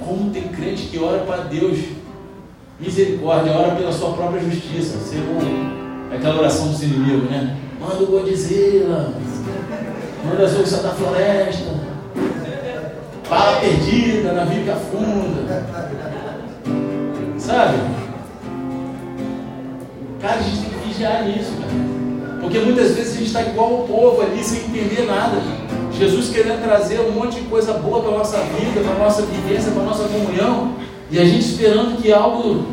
Como 0.06 0.32
tem 0.32 0.48
crente 0.50 0.88
que 0.88 1.00
ora 1.00 1.20
para 1.20 1.44
Deus, 1.44 1.80
misericórdia, 2.80 3.54
ora 3.54 3.76
pela 3.76 3.92
sua 3.92 4.14
própria 4.14 4.42
justiça. 4.42 4.98
Segundo 5.00 6.14
aquela 6.14 6.40
oração 6.40 6.70
dos 6.70 6.82
inimigos, 6.84 7.30
né? 7.30 7.58
Manda 7.80 8.04
o 8.04 8.08
Godzilla, 8.08 9.14
manda 10.26 10.44
as 10.44 10.56
onças 10.56 10.84
da 10.84 10.90
floresta, 10.90 11.74
bala 13.30 13.60
perdida, 13.60 14.34
navio 14.34 14.64
que 14.64 14.70
afunda. 14.70 15.66
Sabe? 17.38 17.78
Cara, 20.22 20.36
a 20.36 20.42
gente 20.44 20.62
tem 20.62 20.70
que 20.70 20.88
vigiar 20.88 21.26
nisso, 21.26 21.54
cara. 21.54 21.72
Porque 22.42 22.60
muitas 22.60 22.96
vezes 22.96 23.14
a 23.14 23.18
gente 23.18 23.28
está 23.28 23.42
igual 23.42 23.84
o 23.84 23.88
povo 23.88 24.22
ali, 24.22 24.44
sem 24.44 24.66
entender 24.66 25.06
nada. 25.06 25.38
Jesus 25.94 26.30
querendo 26.30 26.64
trazer 26.64 27.00
um 27.02 27.12
monte 27.12 27.42
de 27.42 27.48
coisa 27.48 27.74
boa 27.74 28.02
para 28.02 28.16
a 28.16 28.18
nossa 28.20 28.38
vida, 28.38 28.82
para 28.82 28.96
a 28.96 29.00
nossa 29.00 29.22
vivência, 29.24 29.72
para 29.72 29.82
a 29.82 29.86
nossa 29.86 30.04
comunhão, 30.04 30.76
e 31.10 31.20
a 31.20 31.26
gente 31.26 31.46
esperando 31.46 32.02
que 32.02 32.12
algo 32.12 32.66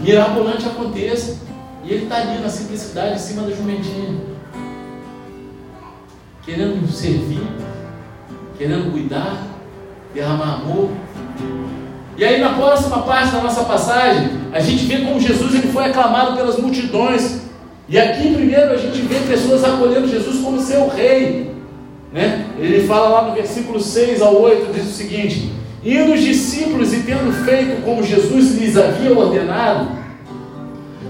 mirabolante 0.00 0.66
aconteça. 0.66 1.38
E 1.84 1.92
ele 1.92 2.04
está 2.04 2.16
ali 2.16 2.40
na 2.40 2.48
simplicidade, 2.48 3.14
em 3.14 3.18
cima 3.18 3.42
da 3.42 3.54
jumentinha, 3.54 4.20
querendo 6.44 6.90
servir, 6.92 7.42
querendo 8.58 8.92
cuidar, 8.92 9.42
derramar 10.12 10.56
amor. 10.56 10.90
E 12.16 12.24
aí 12.24 12.40
na 12.40 12.50
próxima 12.50 13.02
parte 13.02 13.32
da 13.32 13.40
nossa 13.40 13.64
passagem, 13.64 14.30
a 14.52 14.60
gente 14.60 14.84
vê 14.84 14.98
como 14.98 15.20
Jesus 15.20 15.54
ele 15.54 15.72
foi 15.72 15.84
aclamado 15.86 16.36
pelas 16.36 16.58
multidões. 16.58 17.42
E 17.88 17.98
aqui 17.98 18.34
primeiro 18.34 18.72
a 18.72 18.76
gente 18.76 19.00
vê 19.02 19.20
pessoas 19.20 19.64
acolhendo 19.64 20.08
Jesus 20.08 20.42
como 20.42 20.60
seu 20.60 20.88
rei. 20.88 21.57
Né? 22.12 22.46
Ele 22.58 22.86
fala 22.86 23.08
lá 23.08 23.28
no 23.28 23.34
versículo 23.34 23.80
6 23.80 24.22
ao 24.22 24.40
8, 24.40 24.72
diz 24.72 24.84
o 24.84 24.92
seguinte: 24.92 25.52
Indo 25.84 26.14
os 26.14 26.20
discípulos 26.20 26.92
e 26.92 27.00
tendo 27.00 27.32
feito 27.44 27.82
como 27.82 28.02
Jesus 28.02 28.58
lhes 28.58 28.76
havia 28.76 29.16
ordenado, 29.16 29.90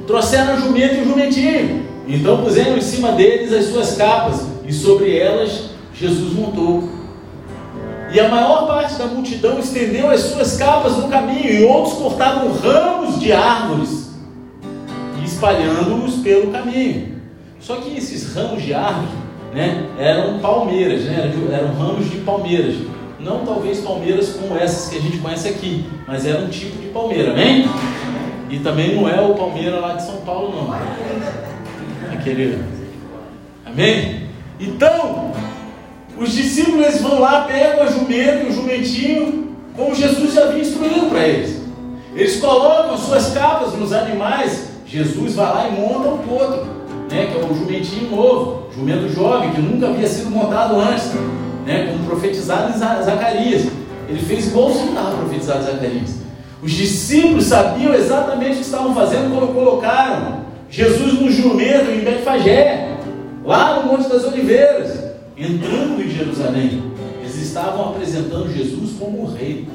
trouxeram 0.07 0.57
o 0.57 0.61
jumento 0.61 0.97
e 0.97 1.03
o 1.03 1.05
jumentinho. 1.05 1.87
Então 2.09 2.43
puseram 2.43 2.77
em 2.77 2.81
cima 2.81 3.13
deles 3.13 3.53
as 3.53 3.67
suas 3.67 3.97
capas, 3.97 4.45
e 4.67 4.73
sobre 4.73 5.17
elas 5.17 5.71
Jesus 5.95 6.33
montou. 6.33 6.89
E 8.13 8.19
a 8.19 8.29
maior 8.29 8.67
parte 8.67 8.95
da 8.95 9.07
multidão 9.07 9.59
estendeu 9.59 10.11
as 10.11 10.21
suas 10.21 10.57
capas 10.57 10.97
no 10.97 11.09
caminho, 11.09 11.49
e 11.49 11.65
outros 11.65 11.95
cortavam 11.95 12.53
ramos 12.53 13.21
de 13.21 13.33
árvores, 13.33 14.11
espalhando-os 15.25 16.17
pelo 16.17 16.51
caminho. 16.51 17.19
Só 17.61 17.77
que 17.77 17.97
esses 17.97 18.33
ramos 18.35 18.63
de 18.63 18.73
árvore 18.73 19.28
né, 19.59 19.87
eram 19.99 20.39
palmeiras, 20.39 21.03
né, 21.03 21.33
eram, 21.53 21.75
ramos 21.75 22.09
de 22.09 22.19
palmeiras. 22.19 22.77
Não 23.19 23.45
talvez 23.45 23.81
palmeiras 23.81 24.31
como 24.31 24.57
essas 24.57 24.89
que 24.89 24.97
a 24.97 25.01
gente 25.01 25.19
conhece 25.19 25.49
aqui, 25.49 25.85
mas 26.07 26.25
era 26.25 26.39
um 26.39 26.49
tipo 26.49 26.81
de 26.81 26.87
palmeira, 26.89 27.33
amém? 27.33 27.69
E 28.49 28.61
também 28.61 28.95
não 28.95 29.09
é 29.09 29.21
o 29.21 29.35
Palmeira 29.35 29.81
lá 29.81 29.95
de 29.95 30.07
São 30.07 30.19
Paulo, 30.19 30.55
não. 30.55 32.13
Aquele. 32.13 32.63
Amém? 33.67 34.29
Então, 34.61 35.33
os 36.17 36.33
discípulos 36.33 37.01
vão 37.01 37.21
lá, 37.21 37.43
pegam 37.43 37.83
a 37.83 37.91
jumento, 37.91 38.47
o 38.47 38.53
jumentinho, 38.53 39.57
como 39.77 39.95
Jesus 39.95 40.35
já 40.35 40.45
havia 40.45 40.63
instruído 40.63 41.11
para 41.11 41.27
eles. 41.27 41.61
Eles 42.15 42.41
colocam 42.41 42.97
suas 42.97 43.33
capas 43.33 43.75
nos 43.75 43.93
animais. 43.93 44.69
Jesus 44.87 45.35
vai 45.35 45.47
lá 45.47 45.69
e 45.69 45.73
monta 45.73 46.09
o 46.09 46.19
potro, 46.19 46.78
né, 47.11 47.27
que 47.27 47.39
é 47.39 47.45
o 47.45 47.55
jumentinho 47.55 48.11
novo, 48.11 48.69
jumento 48.75 49.09
jovem, 49.09 49.53
que 49.53 49.61
nunca 49.61 49.89
havia 49.89 50.07
sido 50.07 50.31
montado 50.31 50.77
antes, 50.77 51.13
né, 51.67 51.89
como 51.91 52.05
profetizado 52.07 52.75
em 52.75 52.79
Zacarias. 52.79 53.67
Ele 54.09 54.21
fez 54.21 54.49
igualzinho 54.49 54.89
estava 54.89 55.17
profetizado 55.17 55.61
em 55.61 55.67
Zacarias. 55.67 56.15
Os 56.63 56.73
discípulos 56.73 57.45
sabiam 57.45 57.95
exatamente 57.95 58.53
o 58.53 58.57
que 58.57 58.63
estavam 58.63 58.95
fazendo 58.95 59.33
quando 59.33 59.55
colocaram 59.55 60.39
Jesus 60.71 61.21
no 61.21 61.31
jumento 61.31 61.91
em 61.91 62.01
Betfagé, 62.01 62.97
lá 63.45 63.81
no 63.81 63.93
Monte 63.93 64.09
das 64.09 64.25
Oliveiras, 64.25 64.99
entrando 65.37 66.03
em 66.03 66.11
Jerusalém. 66.11 66.83
Eles 67.21 67.37
estavam 67.37 67.91
apresentando 67.91 68.53
Jesus 68.53 68.93
como 68.99 69.23
o 69.23 69.33
rei. 69.33 69.67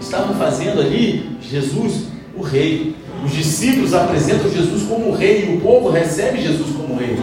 Estavam 0.00 0.34
fazendo 0.36 0.80
ali 0.80 1.36
Jesus 1.40 2.08
o 2.38 2.42
rei. 2.42 2.94
Os 3.24 3.32
discípulos 3.32 3.92
apresentam 3.92 4.50
Jesus 4.50 4.84
como 4.84 5.12
rei 5.12 5.46
e 5.46 5.56
o 5.56 5.60
povo 5.60 5.90
recebe 5.90 6.40
Jesus 6.40 6.74
como 6.76 6.96
rei. 6.96 7.18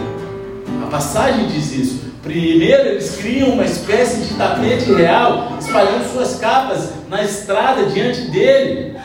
A 0.82 0.86
passagem 0.86 1.46
diz 1.48 1.72
isso. 1.72 2.06
Primeiro 2.22 2.88
eles 2.88 3.16
criam 3.16 3.50
uma 3.50 3.64
espécie 3.64 4.26
de 4.26 4.34
tapete 4.34 4.92
real, 4.92 5.56
espalhando 5.60 6.12
suas 6.12 6.36
capas 6.36 6.90
na 7.08 7.22
estrada 7.22 7.86
diante 7.86 8.22
dele. 8.22 8.96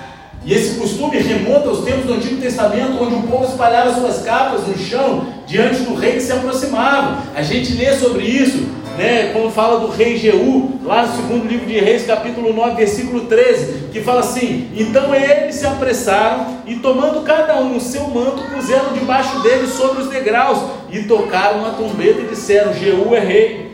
E 0.43 0.53
esse 0.53 0.79
costume 0.79 1.19
remonta 1.19 1.69
aos 1.69 1.83
tempos 1.83 2.05
do 2.05 2.13
Antigo 2.13 2.41
Testamento, 2.41 2.97
onde 2.99 3.13
o 3.13 3.21
povo 3.23 3.45
espalhava 3.45 3.93
suas 3.93 4.23
capas 4.23 4.65
no 4.67 4.75
chão 4.75 5.27
diante 5.45 5.83
do 5.83 5.93
rei 5.93 6.13
que 6.13 6.21
se 6.21 6.31
aproximava. 6.31 7.21
A 7.35 7.43
gente 7.43 7.73
lê 7.73 7.93
sobre 7.93 8.23
isso, 8.25 8.65
né, 8.97 9.31
quando 9.33 9.51
fala 9.51 9.79
do 9.79 9.87
rei 9.87 10.17
Jeú, 10.17 10.79
lá 10.83 11.05
no 11.05 11.15
segundo 11.15 11.47
livro 11.47 11.65
de 11.65 11.79
Reis, 11.79 12.05
capítulo 12.05 12.53
9, 12.53 12.75
versículo 12.75 13.21
13, 13.21 13.89
que 13.91 14.01
fala 14.01 14.21
assim: 14.21 14.69
Então 14.75 15.13
eles 15.13 15.55
se 15.55 15.65
apressaram 15.65 16.57
e, 16.65 16.75
tomando 16.75 17.21
cada 17.23 17.59
um 17.59 17.77
o 17.77 17.81
seu 17.81 18.07
manto, 18.07 18.43
puseram 18.53 18.93
debaixo 18.93 19.39
dele 19.41 19.67
sobre 19.67 20.01
os 20.01 20.09
degraus 20.09 20.59
e 20.91 21.03
tocaram 21.03 21.65
a 21.65 21.71
trombeta 21.71 22.21
e 22.21 22.27
disseram: 22.27 22.73
Jeú 22.73 23.15
é 23.15 23.19
rei. 23.19 23.71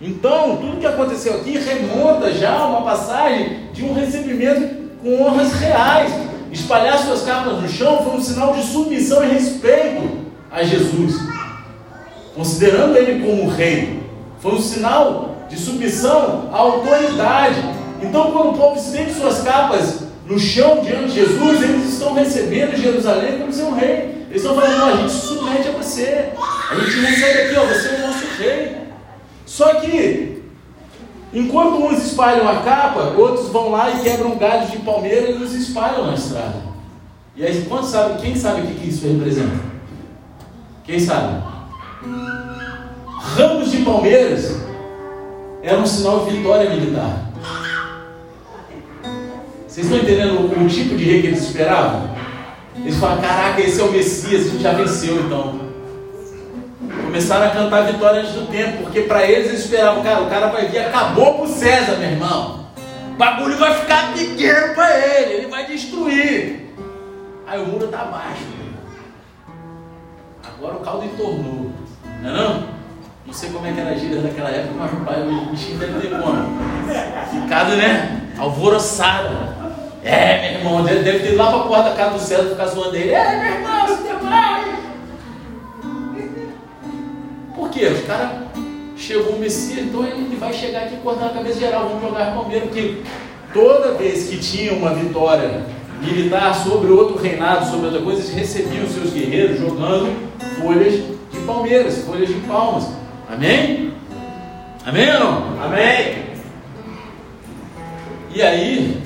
Então, 0.00 0.58
tudo 0.58 0.78
que 0.78 0.86
aconteceu 0.86 1.34
aqui 1.36 1.58
remonta 1.58 2.30
já 2.32 2.52
a 2.52 2.66
uma 2.66 2.82
passagem 2.82 3.70
de 3.72 3.82
um 3.82 3.94
recebimento 3.94 4.92
com 5.02 5.22
honras 5.22 5.52
reais. 5.54 6.12
Espalhar 6.52 6.98
suas 6.98 7.22
capas 7.22 7.60
no 7.60 7.68
chão 7.68 8.02
foi 8.02 8.14
um 8.14 8.20
sinal 8.20 8.54
de 8.54 8.62
submissão 8.62 9.24
e 9.24 9.28
respeito 9.28 10.26
a 10.50 10.62
Jesus, 10.62 11.14
considerando 12.36 12.96
ele 12.96 13.26
como 13.26 13.48
rei. 13.48 14.00
Foi 14.38 14.52
um 14.52 14.60
sinal 14.60 15.36
de 15.48 15.56
submissão 15.56 16.50
à 16.52 16.58
autoridade. 16.58 17.60
Então, 18.00 18.30
quando 18.30 18.50
o 18.50 18.58
povo 18.58 18.78
estende 18.78 19.14
suas 19.14 19.42
capas 19.42 20.02
no 20.26 20.38
chão 20.38 20.80
diante 20.84 21.06
de 21.06 21.14
Jesus, 21.14 21.62
eles 21.62 21.92
estão 21.94 22.14
recebendo 22.14 22.76
Jerusalém 22.76 23.38
como 23.38 23.52
seu 23.52 23.74
rei. 23.74 24.26
Eles 24.30 24.42
estão 24.42 24.54
falando: 24.54 24.92
a 24.92 24.96
gente 24.98 25.12
submete 25.12 25.68
a 25.68 25.72
você, 25.72 26.28
a 26.70 26.74
gente 26.74 27.00
recebe 27.00 27.42
aqui, 27.42 27.56
ó, 27.56 27.64
você 27.64 27.88
é 27.88 27.94
o 27.94 28.06
nosso 28.06 28.26
rei. 28.38 28.76
Só 29.44 29.74
que 29.80 30.36
Enquanto 31.32 31.84
uns 31.84 32.02
espalham 32.02 32.48
a 32.48 32.62
capa, 32.62 33.12
outros 33.14 33.48
vão 33.48 33.70
lá 33.70 33.90
e 33.90 34.02
quebram 34.02 34.38
galhos 34.38 34.70
de 34.70 34.78
palmeira 34.78 35.32
e 35.32 35.34
os 35.34 35.52
espalham 35.52 36.06
na 36.06 36.14
estrada. 36.14 36.62
E 37.36 37.44
aí, 37.44 37.66
quantos 37.68 37.90
sabe, 37.90 38.22
quem 38.22 38.34
sabe 38.34 38.62
o 38.62 38.66
que 38.66 38.88
isso 38.88 39.06
representa? 39.06 39.56
Quem 40.84 40.98
sabe? 40.98 41.42
Ramos 43.36 43.70
de 43.70 43.78
palmeiras 43.78 44.56
era 45.62 45.78
um 45.78 45.86
sinal 45.86 46.24
de 46.24 46.36
vitória 46.36 46.70
militar. 46.70 47.26
Vocês 49.66 49.86
estão 49.86 49.98
entendendo 49.98 50.40
o, 50.40 50.64
o 50.64 50.68
tipo 50.68 50.96
de 50.96 51.04
rei 51.04 51.20
que 51.20 51.26
eles 51.26 51.42
esperavam? 51.42 52.08
Eles 52.76 52.96
falam: 52.96 53.20
caraca, 53.20 53.60
esse 53.60 53.80
é 53.80 53.84
o 53.84 53.90
Messias, 53.90 54.46
a 54.46 54.50
gente 54.50 54.62
já 54.62 54.72
venceu 54.72 55.16
então. 55.20 55.66
Começaram 57.04 57.46
a 57.46 57.50
cantar 57.50 57.82
vitória 57.82 58.20
antes 58.20 58.32
do 58.32 58.46
tempo, 58.46 58.84
porque 58.84 59.02
para 59.02 59.24
eles 59.24 59.48
eles 59.48 59.64
esperavam, 59.64 60.02
cara, 60.02 60.22
o 60.22 60.30
cara 60.30 60.48
vai 60.48 60.68
vir, 60.68 60.78
acabou 60.78 61.34
com 61.38 61.46
César, 61.46 61.96
meu 61.96 62.10
irmão. 62.10 62.66
O 63.12 63.16
bagulho 63.16 63.56
vai 63.58 63.74
ficar 63.74 64.12
pequeno 64.12 64.74
para 64.74 64.98
ele, 64.98 65.32
ele 65.34 65.46
vai 65.46 65.66
destruir. 65.66 66.74
Aí 67.46 67.60
o 67.60 67.66
muro 67.66 67.86
está 67.86 68.02
abaixo. 68.02 68.44
Agora 70.42 70.76
o 70.76 70.80
caldo 70.80 71.04
entornou. 71.04 71.72
Não 72.26 72.32
é 72.32 72.42
não? 72.42 72.62
Não 73.24 73.32
sei 73.32 73.50
como 73.50 73.66
é 73.66 73.72
que 73.72 73.80
era 73.80 73.90
a 73.90 73.94
gíria 73.94 74.20
daquela 74.20 74.50
época, 74.50 74.74
mas 74.76 74.92
o 74.92 74.96
pai, 75.04 75.22
o 75.22 75.50
bichinho 75.50 75.78
deve 75.78 76.00
ter 76.00 76.10
como. 76.10 76.34
Ficado, 77.30 77.76
né? 77.76 78.20
Alvoroçado. 78.36 79.34
É, 80.02 80.40
meu 80.40 80.60
irmão, 80.60 80.84
deve, 80.84 81.02
deve 81.02 81.18
ter 81.20 81.28
ido 81.28 81.36
lá 81.36 81.50
para 81.50 81.60
a 81.60 81.64
porta 81.64 81.90
da 81.90 81.96
casa 81.96 82.10
do 82.14 82.20
César 82.20 82.50
ficar 82.50 82.66
zoando 82.66 82.96
ele. 82.96 83.12
É, 83.12 83.36
meu 83.36 83.54
irmão, 83.54 83.86
você 83.86 84.02
demora. 84.02 84.76
Por 87.54 87.70
quê? 87.70 87.86
Os 87.86 88.06
caras 88.06 88.30
chegou 88.96 89.34
o 89.34 89.38
Messias, 89.38 89.86
então 89.86 90.04
ele 90.04 90.36
vai 90.36 90.52
chegar 90.52 90.84
aqui 90.84 90.94
e 90.94 90.98
cortar 90.98 91.26
a 91.26 91.30
cabeça 91.30 91.60
geral, 91.60 91.88
vamos 91.88 92.02
jogar 92.02 92.34
Palmeiras, 92.34 92.64
porque 92.64 93.02
toda 93.52 93.92
vez 93.92 94.28
que 94.28 94.38
tinha 94.38 94.72
uma 94.72 94.94
vitória 94.94 95.62
militar 96.00 96.54
sobre 96.54 96.90
outro 96.90 97.16
reinado, 97.16 97.66
sobre 97.66 97.86
outra 97.86 98.02
coisa, 98.02 98.20
eles 98.20 98.34
recebiam 98.34 98.86
seus 98.86 99.12
guerreiros 99.12 99.58
jogando 99.58 100.12
folhas 100.60 101.15
palmeiras, 101.46 101.98
folhas 102.04 102.28
de 102.28 102.34
palmas. 102.40 102.88
Amém? 103.30 103.92
Amém 104.84 105.12
ou 105.14 105.20
não? 105.20 105.62
Amém. 105.62 106.26
E 108.34 108.42
aí, 108.42 109.02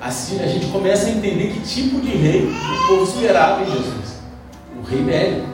assim 0.00 0.40
a 0.40 0.46
gente 0.46 0.66
começa 0.66 1.06
a 1.06 1.10
entender 1.10 1.52
que 1.52 1.60
tipo 1.60 2.00
de 2.00 2.10
rei 2.10 2.46
o 2.46 2.86
povo 2.86 3.02
esperava 3.02 3.62
em 3.62 3.66
Jesus. 3.66 4.20
O 4.80 4.86
rei 4.86 5.02
velho. 5.02 5.44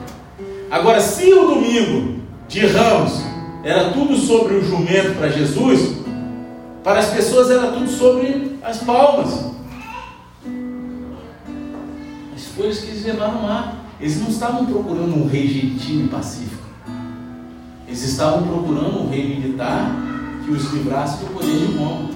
Agora, 0.69 0.99
se 0.99 1.33
o 1.33 1.47
domingo 1.47 2.19
de 2.47 2.67
Ramos 2.67 3.23
era 3.63 3.89
tudo 3.91 4.15
sobre 4.15 4.55
o 4.55 4.63
jumento 4.63 5.17
para 5.17 5.29
Jesus, 5.29 5.95
para 6.83 6.99
as 6.99 7.07
pessoas 7.07 7.49
era 7.49 7.71
tudo 7.71 7.87
sobre 7.89 8.59
as 8.61 8.77
palmas. 8.77 9.45
As 12.35 12.45
folhas 12.55 12.79
que 12.79 12.87
eles 12.87 13.05
levaram 13.05 13.45
lá. 13.45 13.84
Eles 14.05 14.21
não 14.21 14.27
estavam 14.27 14.67
procurando 14.67 15.15
um 15.15 15.27
rei 15.27 15.47
gentil 15.47 16.05
e 16.05 16.07
pacífico. 16.07 16.61
Eles 17.87 18.03
estavam 18.03 18.43
procurando 18.43 18.99
um 18.99 19.09
rei 19.09 19.27
militar 19.27 19.95
que 20.45 20.51
os 20.51 20.71
livrasse 20.73 21.25
do 21.25 21.33
poder 21.33 21.57
de 21.57 21.75
Roma. 21.75 22.11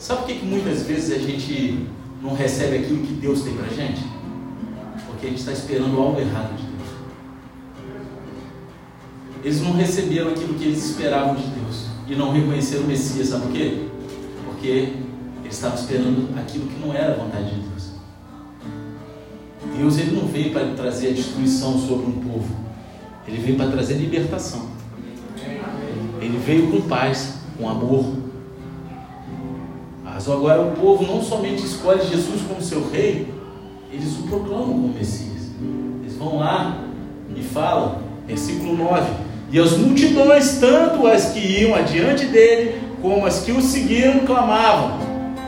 Sabe 0.00 0.22
por 0.22 0.26
que, 0.26 0.40
que 0.40 0.46
muitas 0.46 0.82
vezes 0.82 1.16
a 1.16 1.18
gente 1.24 1.86
não 2.20 2.34
recebe 2.34 2.78
aquilo 2.78 3.06
que 3.06 3.12
Deus 3.12 3.42
tem 3.42 3.54
para 3.54 3.66
a 3.66 3.72
gente? 3.72 4.02
Porque 5.06 5.26
a 5.26 5.28
gente 5.28 5.38
está 5.38 5.52
esperando 5.52 5.96
algo 5.96 6.20
errado 6.20 6.56
de 6.56 6.64
Deus. 6.64 6.88
eles 9.44 9.62
não 9.62 9.74
receberam 9.74 10.30
aquilo 10.30 10.54
que 10.54 10.64
eles 10.64 10.90
esperavam 10.90 11.36
de 11.36 11.46
Deus 11.46 11.86
e 12.08 12.16
não 12.16 12.32
reconheceram 12.32 12.82
o 12.82 12.88
Messias, 12.88 13.28
sabe 13.28 13.42
por 13.42 13.52
quê? 13.52 13.86
Porque 14.46 14.94
eles 15.44 15.54
estavam 15.54 15.78
esperando 15.78 16.36
aquilo 16.36 16.66
que 16.66 16.84
não 16.84 16.92
era 16.92 17.12
a 17.12 17.16
vontade 17.16 17.48
de 17.48 17.60
Deus. 17.60 17.71
Deus 19.76 19.98
ele 19.98 20.16
não 20.16 20.26
veio 20.26 20.52
para 20.52 20.66
trazer 20.74 21.08
a 21.08 21.12
destruição 21.12 21.78
sobre 21.78 22.06
um 22.06 22.12
povo, 22.12 22.54
ele 23.26 23.38
veio 23.38 23.56
para 23.56 23.70
trazer 23.70 23.94
libertação. 23.94 24.66
Ele 26.20 26.38
veio 26.38 26.70
com 26.70 26.82
paz, 26.82 27.38
com 27.58 27.68
amor. 27.68 28.12
Mas 30.04 30.28
agora 30.28 30.62
o 30.62 30.72
povo 30.72 31.04
não 31.04 31.22
somente 31.22 31.64
escolhe 31.64 32.06
Jesus 32.06 32.42
como 32.46 32.62
seu 32.62 32.88
rei, 32.90 33.26
eles 33.92 34.16
o 34.18 34.22
proclamam 34.22 34.68
como 34.68 34.88
Messias. 34.88 35.50
Eles 36.02 36.16
vão 36.16 36.38
lá 36.38 36.84
e 37.34 37.42
falam, 37.42 37.98
versículo 38.26 38.76
9: 38.76 39.10
E 39.50 39.58
as 39.58 39.76
multidões, 39.76 40.58
tanto 40.58 41.06
as 41.06 41.32
que 41.32 41.40
iam 41.40 41.74
adiante 41.74 42.26
dele, 42.26 42.80
como 43.00 43.26
as 43.26 43.40
que 43.40 43.52
o 43.52 43.60
seguiram, 43.60 44.20
clamavam: 44.20 44.98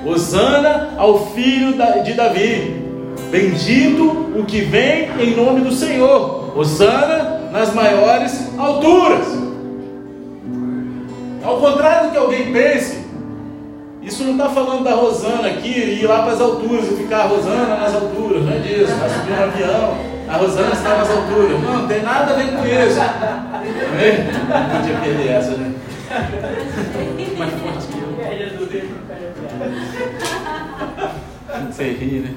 Hosana 0.04 0.94
ao 0.96 1.32
filho 1.32 1.74
de 2.04 2.12
Davi. 2.14 2.83
Bendito 3.30 4.04
o 4.36 4.44
que 4.44 4.60
vem 4.62 5.10
em 5.20 5.36
nome 5.36 5.60
do 5.62 5.72
Senhor. 5.72 6.56
Hosana 6.56 7.50
nas 7.50 7.72
maiores 7.74 8.50
alturas. 8.58 9.26
Ao 11.42 11.58
contrário 11.58 12.08
do 12.08 12.12
que 12.12 12.18
alguém 12.18 12.52
pense, 12.52 13.04
isso 14.02 14.24
não 14.24 14.32
está 14.32 14.48
falando 14.48 14.82
da 14.84 14.94
Rosana 14.94 15.48
aqui, 15.48 15.68
ir 15.68 16.06
lá 16.06 16.22
para 16.22 16.32
as 16.32 16.40
alturas 16.40 16.90
e 16.90 16.96
ficar 16.96 17.20
a 17.20 17.26
Rosana 17.26 17.76
nas 17.76 17.94
alturas, 17.94 18.44
não 18.44 18.52
é 18.52 18.58
disso, 18.58 18.94
vai 18.94 19.08
subir 19.08 19.32
um 19.32 19.42
avião, 19.42 19.96
a 20.28 20.36
Rosana 20.36 20.72
está 20.72 20.96
nas 20.96 21.10
alturas. 21.10 21.60
Não, 21.60 21.78
não 21.80 21.88
tem 21.88 22.02
nada 22.02 22.32
a 22.32 22.36
ver 22.36 22.52
com 22.52 22.64
isso. 22.66 22.98
Não 22.98 24.80
podia 24.80 24.96
perder 25.02 25.28
essa, 25.28 25.50
né? 25.52 25.74
Mais 27.38 27.52
forte 27.52 27.86
que 27.88 27.98
eu. 27.98 28.04
Você 31.70 31.92
ri, 31.92 32.20
né? 32.20 32.30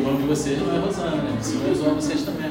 O 0.00 0.02
nome 0.02 0.22
de 0.22 0.28
vocês 0.28 0.58
não 0.58 0.74
é 0.74 0.78
Rosana, 0.78 1.16
né? 1.16 1.36
O 1.38 1.44
Senhor 1.44 1.70
exalta 1.70 1.94
vocês 1.96 2.22
também. 2.22 2.50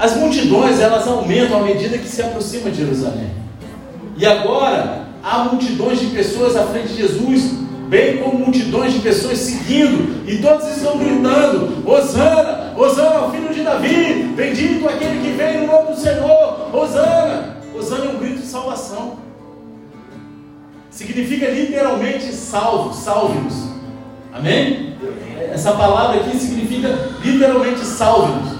As 0.00 0.16
multidões, 0.16 0.80
elas 0.80 1.06
aumentam 1.06 1.60
à 1.60 1.62
medida 1.62 1.96
que 1.96 2.08
se 2.08 2.20
aproxima 2.20 2.70
de 2.70 2.78
Jerusalém. 2.78 3.30
E 4.16 4.26
agora 4.26 5.06
há 5.22 5.44
multidões 5.44 6.00
de 6.00 6.06
pessoas 6.06 6.56
à 6.56 6.64
frente 6.64 6.88
de 6.88 6.96
Jesus, 6.96 7.52
bem 7.88 8.18
como 8.18 8.36
multidões 8.36 8.92
de 8.92 8.98
pessoas 8.98 9.38
seguindo, 9.38 10.28
e 10.28 10.38
todos 10.38 10.66
estão 10.66 10.98
gritando: 10.98 11.88
Hosana, 11.88 12.74
Hosana 12.76 13.30
filho 13.30 13.54
de 13.54 13.62
Davi, 13.62 14.34
bendito 14.36 14.88
aquele 14.88 15.20
que 15.20 15.36
vem 15.36 15.60
no 15.60 15.66
nome 15.68 15.92
do 15.92 16.00
Senhor, 16.00 16.74
Hosana. 16.74 17.58
Hosana 17.72 18.06
é 18.06 18.08
um 18.08 18.18
grito 18.18 18.40
de 18.40 18.46
salvação. 18.46 19.23
Significa 20.94 21.50
literalmente 21.50 22.32
salvo, 22.32 22.94
salve-nos. 22.94 23.68
Amém? 24.32 24.94
Essa 25.52 25.72
palavra 25.72 26.20
aqui 26.20 26.38
significa 26.38 26.88
literalmente 27.20 27.80
salve-nos. 27.80 28.54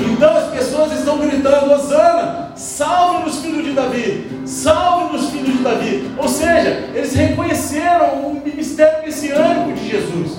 Então 0.00 0.34
as 0.34 0.50
pessoas 0.50 0.92
estão 0.92 1.18
gritando: 1.18 1.70
Osana, 1.70 2.52
salve-nos, 2.56 3.40
filho 3.40 3.62
de 3.62 3.72
Davi, 3.72 4.26
salve-nos, 4.46 5.28
filho 5.28 5.52
de 5.52 5.62
Davi. 5.62 6.10
Ou 6.16 6.26
seja, 6.26 6.88
eles 6.94 7.14
reconheceram 7.14 8.26
o 8.26 8.42
ministério 8.42 9.04
messiânico 9.04 9.74
de 9.74 9.90
Jesus. 9.90 10.38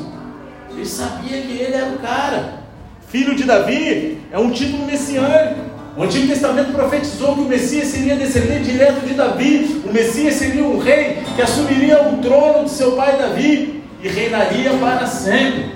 Eles 0.71 0.89
sabiam 0.89 1.41
que 1.43 1.59
ele 1.59 1.73
era 1.75 1.91
o 1.91 1.99
cara. 1.99 2.63
Filho 3.07 3.35
de 3.35 3.43
Davi 3.43 4.19
é 4.31 4.39
um 4.39 4.49
título 4.49 4.87
messiânico. 4.87 5.72
O 5.95 6.01
Antigo 6.01 6.27
Testamento 6.27 6.71
profetizou 6.71 7.35
que 7.35 7.41
o 7.41 7.47
Messias 7.47 7.89
seria 7.89 8.15
descendente 8.15 8.71
direto 8.71 9.05
de 9.05 9.13
Davi. 9.13 9.83
O 9.85 9.93
Messias 9.93 10.35
seria 10.35 10.63
um 10.63 10.79
rei 10.79 11.23
que 11.35 11.41
assumiria 11.41 12.09
o 12.09 12.17
trono 12.17 12.65
de 12.65 12.71
seu 12.71 12.93
pai 12.93 13.15
Davi 13.17 13.83
e 14.01 14.07
reinaria 14.07 14.71
para 14.77 15.05
sempre. 15.05 15.71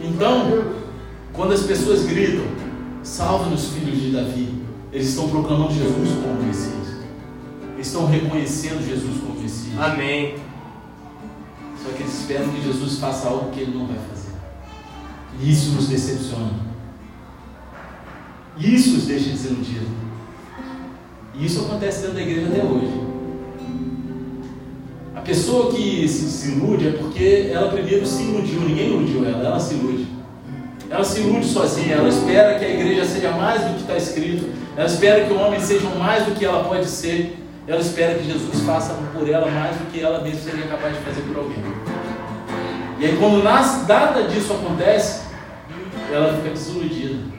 Então, 0.00 0.64
quando 1.32 1.54
as 1.54 1.62
pessoas 1.62 2.04
gritam, 2.04 2.44
salve-nos, 3.02 3.72
filhos 3.72 4.00
de 4.00 4.12
Davi, 4.12 4.62
eles 4.92 5.08
estão 5.08 5.28
proclamando 5.28 5.74
Jesus 5.74 6.10
como 6.22 6.42
Messias. 6.44 6.98
Eles 7.74 7.86
estão 7.86 8.06
reconhecendo 8.06 8.86
Jesus 8.86 9.18
como 9.20 9.40
Messias. 9.40 9.78
Amém. 9.80 10.36
Só 11.82 11.90
que 11.90 12.02
eles 12.02 12.20
esperam 12.20 12.48
que 12.50 12.62
Jesus 12.62 12.98
faça 12.98 13.28
algo 13.28 13.50
que 13.50 13.60
ele 13.60 13.76
não 13.76 13.86
vai 13.86 13.96
fazer. 14.08 14.34
E 15.40 15.50
isso 15.50 15.72
nos 15.72 15.88
decepciona. 15.88 16.67
Isso 18.60 18.96
os 18.96 19.06
deixa 19.06 19.30
desiludidos. 19.30 19.88
E 21.34 21.46
isso 21.46 21.60
acontece 21.60 22.00
dentro 22.00 22.16
da 22.16 22.22
igreja 22.22 22.48
até 22.48 22.64
hoje. 22.64 23.08
A 25.14 25.20
pessoa 25.20 25.72
que 25.72 26.08
se, 26.08 26.28
se, 26.28 26.52
ilude 26.52 26.88
é 26.88 26.92
porque 26.92 27.50
ela 27.52 27.70
primeiro 27.70 28.04
se 28.04 28.22
iludiu, 28.22 28.60
ninguém 28.60 28.88
iludiu 28.88 29.24
ela, 29.24 29.44
ela 29.44 29.60
se 29.60 29.74
ilude. 29.74 30.08
Ela 30.90 31.04
se 31.04 31.20
ilude 31.20 31.46
sozinha, 31.46 31.96
ela 31.96 32.08
espera 32.08 32.58
que 32.58 32.64
a 32.64 32.68
igreja 32.68 33.04
seja 33.04 33.30
mais 33.32 33.62
do 33.62 33.74
que 33.74 33.80
está 33.82 33.96
escrito, 33.96 34.48
ela 34.76 34.86
espera 34.86 35.24
que 35.24 35.32
o 35.32 35.38
homem 35.38 35.60
seja 35.60 35.88
mais 35.90 36.24
do 36.24 36.32
que 36.32 36.44
ela 36.44 36.64
pode 36.64 36.86
ser, 36.86 37.36
ela 37.66 37.80
espera 37.80 38.18
que 38.18 38.24
Jesus 38.24 38.60
faça 38.62 38.94
por 39.12 39.28
ela 39.28 39.50
mais 39.50 39.76
do 39.76 39.92
que 39.92 40.00
ela 40.00 40.22
mesma 40.22 40.40
seria 40.40 40.66
capaz 40.66 40.96
de 40.96 41.02
fazer 41.02 41.20
por 41.22 41.36
alguém. 41.36 41.62
E 42.98 43.04
aí, 43.04 43.16
quando 43.18 43.44
nada 43.44 44.22
disso 44.28 44.52
acontece, 44.54 45.22
ela 46.10 46.34
fica 46.38 46.50
desiludida 46.50 47.37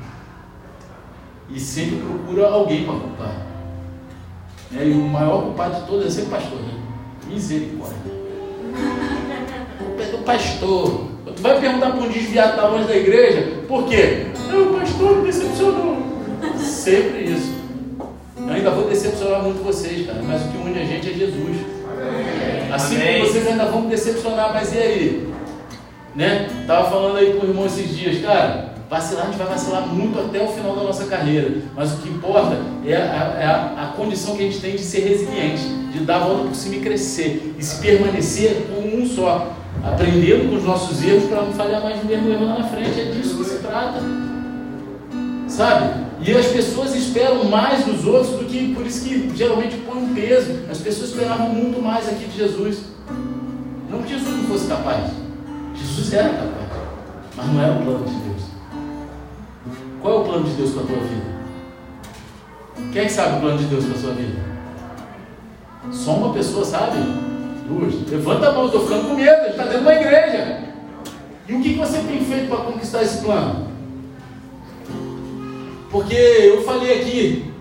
e 1.53 1.59
sempre 1.59 1.97
procura 1.97 2.47
alguém 2.47 2.83
para 2.83 2.93
culpar. 2.93 3.47
E 4.71 4.91
o 4.91 5.01
maior 5.01 5.43
culpado 5.43 5.81
de 5.81 5.87
todos 5.87 6.05
é 6.05 6.09
sempre 6.09 6.27
o 6.27 6.31
pastor. 6.31 6.59
Né? 6.59 6.73
Misericórdia. 7.27 7.97
Culpa 9.77 10.03
é 10.03 10.05
do 10.05 10.17
pastor. 10.19 11.09
Tu 11.35 11.41
vai 11.41 11.59
perguntar 11.59 11.91
para 11.91 12.01
um 12.01 12.09
desviado 12.09 12.57
da 12.57 12.67
longe 12.67 12.87
da 12.87 12.95
igreja, 12.95 13.61
por 13.67 13.87
quê? 13.87 14.27
Não, 14.47 14.71
o 14.71 14.79
pastor 14.79 15.17
me 15.17 15.25
decepcionou. 15.25 15.97
Sempre 16.57 17.23
isso. 17.23 17.53
Eu 18.37 18.53
ainda 18.53 18.71
vou 18.71 18.89
decepcionar 18.89 19.43
muito 19.43 19.63
vocês, 19.63 20.05
cara, 20.07 20.21
mas 20.23 20.43
o 20.43 20.49
que 20.49 20.57
une 20.57 20.79
a 20.79 20.85
gente 20.85 21.09
é 21.09 21.13
Jesus. 21.13 21.57
Assim 22.73 22.95
Amém. 22.95 23.19
como 23.19 23.31
vocês 23.31 23.47
ainda 23.47 23.65
vão 23.65 23.81
me 23.81 23.89
decepcionar, 23.89 24.53
mas 24.53 24.73
e 24.73 24.77
aí? 24.77 25.33
Né? 26.15 26.49
Tava 26.65 26.89
falando 26.89 27.17
aí 27.17 27.33
com 27.33 27.45
o 27.45 27.49
irmão 27.49 27.65
esses 27.65 27.95
dias, 27.95 28.21
cara. 28.21 28.73
Vacilar, 28.89 29.25
a 29.25 29.27
gente 29.27 29.37
vai 29.37 29.47
vacilar 29.47 29.85
muito 29.87 30.19
até 30.19 30.43
o 30.43 30.47
final 30.47 30.75
da 30.75 30.81
nossa 30.81 31.05
carreira. 31.05 31.61
Mas 31.75 31.93
o 31.93 31.97
que 31.97 32.09
importa 32.09 32.57
é 32.83 32.95
a, 32.95 32.99
é 33.39 33.45
a, 33.45 33.83
a 33.83 33.93
condição 33.95 34.35
que 34.35 34.41
a 34.41 34.45
gente 34.45 34.59
tem 34.59 34.75
de 34.75 34.81
ser 34.81 35.07
resiliente, 35.07 35.61
de 35.93 35.99
dar 35.99 36.15
a 36.15 36.19
volta 36.25 36.45
por 36.45 36.55
cima 36.55 36.77
e 36.77 36.79
crescer. 36.79 37.53
E 37.55 37.63
se 37.63 37.79
permanecer 37.79 38.65
como 38.73 38.99
um 38.99 39.05
só. 39.05 39.53
Aprendendo 39.83 40.49
com 40.49 40.55
os 40.55 40.63
nossos 40.63 41.03
erros 41.03 41.25
para 41.25 41.43
não 41.43 41.53
falhar 41.53 41.83
mais 41.83 41.97
no 41.99 42.05
mesmo 42.05 42.31
erro 42.31 42.45
lá 42.45 42.57
na 42.57 42.63
frente. 42.63 42.99
É 42.99 43.11
disso 43.11 43.37
que 43.37 43.45
se 43.45 43.59
trata. 43.59 44.01
Sabe? 45.47 45.93
E 46.25 46.35
as 46.35 46.47
pessoas 46.47 46.95
esperam 46.95 47.43
mais 47.43 47.85
dos 47.85 48.03
outros 48.05 48.39
do 48.39 48.45
que. 48.45 48.73
Por 48.73 48.87
isso 48.87 49.05
que 49.05 49.31
geralmente 49.35 49.77
põe 49.77 49.99
um 49.99 50.15
peso. 50.15 50.61
As 50.69 50.79
pessoas 50.79 51.11
esperavam 51.11 51.49
muito 51.49 51.79
mais 51.79 52.09
aqui 52.09 52.25
de 52.25 52.37
Jesus. 52.37 52.79
Não 53.87 54.01
que 54.01 54.09
Jesus 54.09 54.35
não 54.35 54.43
fosse 54.45 54.67
capaz. 54.67 55.11
Jesus 55.75 56.11
era 56.11 56.29
capaz. 56.29 56.49
Mas 57.37 57.47
não 57.47 57.61
era 57.61 57.73
o 57.73 57.83
plano 57.83 58.05
de 58.05 58.15
Deus. 58.15 58.28
Qual 60.01 60.13
é 60.13 60.17
o 60.17 60.23
plano 60.23 60.45
de 60.45 60.51
Deus 60.55 60.71
para 60.71 60.83
a 60.83 60.85
tua 60.85 60.97
vida? 60.97 61.39
Quem 62.93 63.01
é 63.01 63.09
sabe 63.09 63.37
o 63.37 63.41
plano 63.41 63.57
de 63.57 63.65
Deus 63.65 63.85
para 63.85 63.95
a 63.95 63.99
sua 63.99 64.13
vida? 64.13 64.39
Só 65.91 66.11
uma 66.11 66.33
pessoa 66.33 66.63
sabe? 66.65 66.97
Duas. 67.67 68.09
Levanta 68.09 68.49
a 68.49 68.53
mão, 68.53 68.65
estou 68.65 68.81
ficando 68.81 69.09
com 69.09 69.15
medo, 69.15 69.41
gente 69.41 69.51
está 69.51 69.63
dentro 69.63 69.79
de 69.79 69.83
uma 69.83 69.93
igreja. 69.93 70.59
E 71.47 71.53
o 71.53 71.61
que 71.61 71.73
você 71.73 71.97
tem 71.99 72.23
feito 72.23 72.47
para 72.47 72.65
conquistar 72.65 73.03
esse 73.03 73.23
plano? 73.23 73.67
Porque 75.91 76.15
eu 76.15 76.63
falei 76.63 77.01
aqui, 77.01 77.51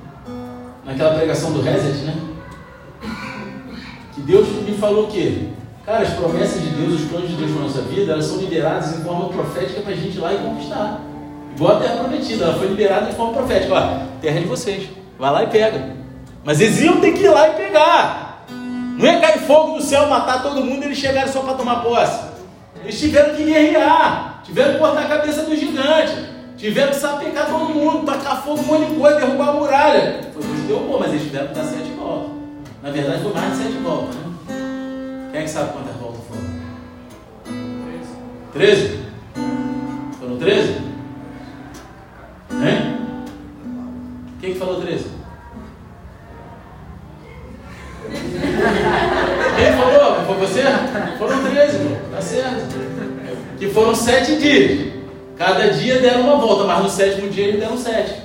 naquela 0.84 1.14
pregação 1.14 1.52
do 1.52 1.62
Reset, 1.62 2.04
né? 2.04 2.16
Que 4.14 4.20
Deus 4.20 4.46
me 4.48 4.76
falou 4.76 5.04
o 5.04 5.10
quê? 5.10 5.48
Cara, 5.84 6.02
as 6.02 6.12
promessas 6.12 6.60
de 6.60 6.68
Deus, 6.68 7.00
os 7.00 7.08
planos 7.08 7.30
de 7.30 7.36
Deus 7.36 7.50
para 7.50 7.62
nossa 7.62 7.80
vida, 7.82 8.12
elas 8.12 8.26
são 8.26 8.38
liberadas 8.38 8.98
em 8.98 9.02
forma 9.02 9.30
profética 9.30 9.80
para 9.80 9.92
a 9.92 9.96
gente 9.96 10.16
ir 10.16 10.20
lá 10.20 10.34
e 10.34 10.38
conquistar. 10.38 11.00
Igual 11.58 11.76
a 11.76 11.80
terra 11.80 11.96
prometida, 11.96 12.44
ela 12.44 12.54
foi 12.54 12.68
liberada 12.68 13.06
de 13.06 13.16
forma 13.16 13.32
profética. 13.32 13.74
Ó, 13.74 14.20
terra 14.20 14.38
de 14.38 14.46
vocês, 14.46 14.88
vai 15.18 15.32
lá 15.32 15.42
e 15.42 15.48
pega. 15.48 15.96
Mas 16.44 16.60
eles 16.60 16.80
iam 16.80 17.00
ter 17.00 17.10
que 17.14 17.24
ir 17.24 17.30
lá 17.30 17.48
e 17.48 17.52
pegar. 17.54 18.44
Não 18.96 19.04
ia 19.04 19.18
cair 19.18 19.40
fogo 19.40 19.76
do 19.76 19.82
céu, 19.82 20.06
matar 20.06 20.40
todo 20.40 20.64
mundo 20.64 20.84
e 20.84 20.86
eles 20.86 20.98
chegaram 20.98 21.26
só 21.32 21.40
para 21.40 21.54
tomar 21.54 21.82
posse. 21.82 22.20
Eles 22.84 23.00
tiveram 23.00 23.34
que 23.34 23.42
guerrear, 23.42 24.40
tiveram 24.44 24.74
que 24.74 24.78
cortar 24.78 25.02
a 25.02 25.08
cabeça 25.08 25.42
do 25.42 25.56
gigante, 25.56 26.14
tiveram 26.56 26.90
que 26.90 26.96
sapecar 26.96 27.46
todo 27.46 27.74
mundo, 27.74 28.06
tacar 28.06 28.40
fogo, 28.44 28.60
um 28.60 28.64
monte 28.64 28.90
de 28.90 28.94
coisa, 28.94 29.18
derrubar 29.18 29.48
a 29.48 29.52
muralha. 29.54 30.20
Foi 30.32 30.42
Deus 30.44 30.60
derrubou, 30.60 31.00
mas 31.00 31.10
eles 31.10 31.24
tiveram 31.24 31.48
que 31.48 31.54
dar 31.54 31.64
sete 31.64 31.90
voltas. 31.98 32.30
Na 32.84 32.90
verdade, 32.90 33.20
foi 33.20 33.32
mais 33.32 33.50
de 33.50 33.64
sete 33.64 33.78
voltas. 33.78 34.14
Né? 34.14 35.28
Quem 35.32 35.40
é 35.40 35.42
que 35.42 35.50
sabe 35.50 35.72
quantas 35.72 35.96
voltas 35.96 36.20
foram? 36.28 36.48
Treze. 38.52 39.08
13? 40.38 40.87
Hein? 42.52 42.96
Quem 44.40 44.52
que 44.52 44.58
falou 44.58 44.80
13? 44.80 45.06
Quem 49.56 49.72
falou? 49.72 50.24
Foi 50.26 50.36
você? 50.36 50.62
Foram 51.18 51.44
13, 51.44 51.78
tá 52.10 52.20
certo. 52.20 52.78
Que 53.58 53.68
foram 53.68 53.94
sete 53.94 54.36
dias. 54.36 54.92
Cada 55.36 55.68
dia 55.70 56.00
deram 56.00 56.22
uma 56.22 56.36
volta, 56.36 56.64
mas 56.64 56.82
no 56.82 56.88
sétimo 56.88 57.28
dia 57.28 57.48
eles 57.48 57.60
deram 57.60 57.76
sete. 57.76 58.22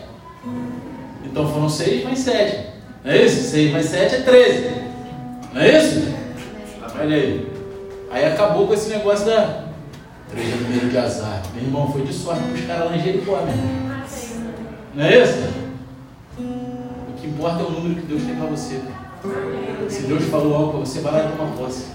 Então 1.25 1.47
foram 1.51 1.69
seis 1.69 2.03
mais 2.03 2.19
sete. 2.19 2.67
Não 3.03 3.12
é 3.12 3.25
isso? 3.25 3.49
Seis 3.49 3.71
mais 3.71 3.86
sete 3.88 4.15
é 4.15 4.21
13. 4.21 4.71
Não 5.53 5.62
é 5.62 5.77
isso? 5.77 6.13
Olha 6.99 7.15
aí. 7.15 7.51
Aí 8.12 8.25
acabou 8.25 8.67
com 8.67 8.73
esse 8.73 8.89
negócio 8.89 9.25
da 9.25 9.63
13 10.29 10.51
é 10.51 10.55
número 10.55 10.89
de 10.89 10.97
azar. 10.97 11.41
Meu 11.53 11.63
irmão, 11.63 11.91
foi 11.91 12.03
de 12.03 12.13
sorte 12.13 12.41
para 12.43 12.53
os 12.53 12.65
caras 12.65 12.86
lá 12.86 12.95
em 12.95 13.03
Jericó, 13.03 13.38
meu 13.38 13.49
irmão. 13.49 13.92
Não 14.95 15.03
é 15.03 15.23
isso? 15.23 15.49
O 16.38 17.13
que 17.19 17.27
importa 17.27 17.63
é 17.63 17.65
o 17.65 17.71
número 17.71 17.95
que 18.01 18.06
Deus 18.08 18.21
tem 18.23 18.36
para 18.36 18.45
você. 18.45 18.79
Se 19.89 20.03
Deus 20.03 20.25
falou 20.25 20.56
algo 20.56 20.71
para 20.71 20.79
você, 20.82 20.99
vai 20.99 21.13
lá 21.13 21.32
e 21.32 21.38
toma 21.38 21.51
posse. 21.56 21.86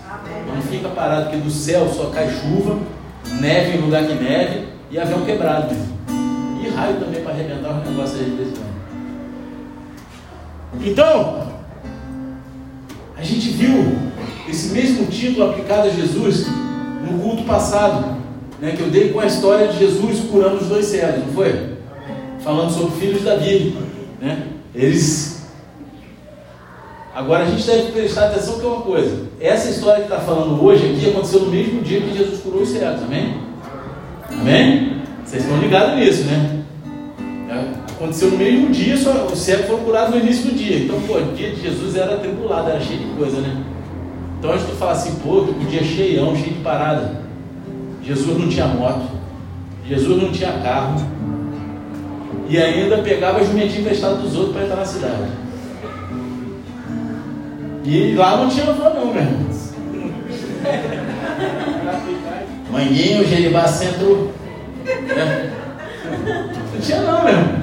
Não 0.52 0.60
fica 0.62 0.88
parado, 0.88 1.24
porque 1.24 1.36
do 1.36 1.50
céu 1.50 1.88
só 1.88 2.06
cai 2.10 2.28
chuva, 2.28 2.78
neve 3.40 3.78
em 3.78 3.80
lugar 3.82 4.04
que 4.04 4.14
neve 4.14 4.68
e 4.90 4.98
avião 4.98 5.24
quebrado. 5.24 5.76
E 6.60 6.68
raio 6.70 6.96
também 6.98 7.22
para 7.22 7.32
arrebentar 7.32 7.78
os 7.78 7.88
negócios 7.88 8.20
aí 8.20 8.30
desse 8.30 8.60
ano. 8.60 8.68
Então, 10.82 11.48
a 13.16 13.22
gente 13.22 13.50
viu 13.50 13.96
esse 14.48 14.70
mesmo 14.72 15.06
título 15.06 15.50
aplicado 15.50 15.88
a 15.88 15.90
Jesus 15.90 16.46
no 17.08 17.18
culto 17.20 17.44
passado, 17.44 18.16
né, 18.60 18.72
que 18.76 18.82
eu 18.82 18.90
dei 18.90 19.12
com 19.12 19.20
a 19.20 19.26
história 19.26 19.68
de 19.68 19.78
Jesus 19.78 20.28
curando 20.28 20.56
os 20.56 20.66
dois 20.66 20.86
cegos, 20.86 21.26
não 21.26 21.32
foi? 21.32 21.77
Falando 22.42 22.70
sobre 22.70 22.98
filhos 22.98 23.18
de 23.18 23.24
Davi. 23.24 23.76
Né? 24.20 24.46
Eles. 24.74 25.46
Agora 27.14 27.44
a 27.44 27.46
gente 27.46 27.66
deve 27.66 27.92
prestar 27.92 28.26
atenção 28.26 28.58
que 28.58 28.64
é 28.64 28.68
uma 28.68 28.82
coisa. 28.82 29.26
Essa 29.40 29.70
história 29.70 30.04
que 30.04 30.12
está 30.12 30.20
falando 30.20 30.62
hoje 30.62 30.92
aqui 30.92 31.10
aconteceu 31.10 31.40
no 31.40 31.50
mesmo 31.50 31.82
dia 31.82 32.00
que 32.00 32.16
Jesus 32.16 32.40
curou 32.40 32.62
os 32.62 32.68
cegos, 32.68 33.02
amém? 33.02 33.38
Amém? 34.30 35.02
Vocês 35.24 35.42
estão 35.42 35.58
ligados 35.58 35.96
nisso, 35.96 36.24
né? 36.24 36.62
É, 37.50 37.92
aconteceu 37.92 38.30
no 38.30 38.38
mesmo 38.38 38.70
dia, 38.70 38.96
só 38.96 39.26
os 39.26 39.38
cegos 39.38 39.66
foram 39.66 39.84
curados 39.84 40.14
no 40.14 40.20
início 40.20 40.50
do 40.50 40.56
dia. 40.56 40.78
Então, 40.78 41.00
pô, 41.00 41.14
o 41.14 41.34
dia 41.34 41.50
de 41.50 41.60
Jesus 41.60 41.96
era 41.96 42.18
tribulado, 42.18 42.70
era 42.70 42.80
cheio 42.80 43.00
de 43.00 43.06
coisa, 43.16 43.40
né? 43.40 43.64
Então, 44.38 44.56
de 44.56 44.64
tu 44.64 44.76
falar 44.76 44.92
assim, 44.92 45.16
pô, 45.16 45.40
o 45.40 45.66
dia 45.68 45.82
cheião, 45.82 46.36
cheio 46.36 46.54
de 46.54 46.60
parada. 46.60 47.20
Jesus 48.02 48.38
não 48.38 48.48
tinha 48.48 48.66
moto, 48.66 49.08
Jesus 49.86 50.22
não 50.22 50.30
tinha 50.30 50.52
carro, 50.60 51.04
e 52.48 52.56
ainda 52.56 52.98
pegava 52.98 53.44
jumentinho 53.44 53.82
emprestado 53.82 54.22
dos 54.22 54.34
outros 54.34 54.54
para 54.54 54.64
entrar 54.64 54.76
na 54.76 54.84
cidade. 54.84 55.28
E 57.84 58.14
lá 58.14 58.38
não 58.38 58.48
tinha 58.48 58.66
van 58.66 58.90
não, 58.90 59.12
meu 59.12 59.22
irmão. 59.22 59.48
Manguinho, 62.70 63.26
Jeribá 63.26 63.66
Centro. 63.66 64.32
Né? 64.84 65.52
Não 66.74 66.80
tinha 66.80 67.02
não, 67.02 67.22
meu 67.22 67.32
irmão. 67.32 67.58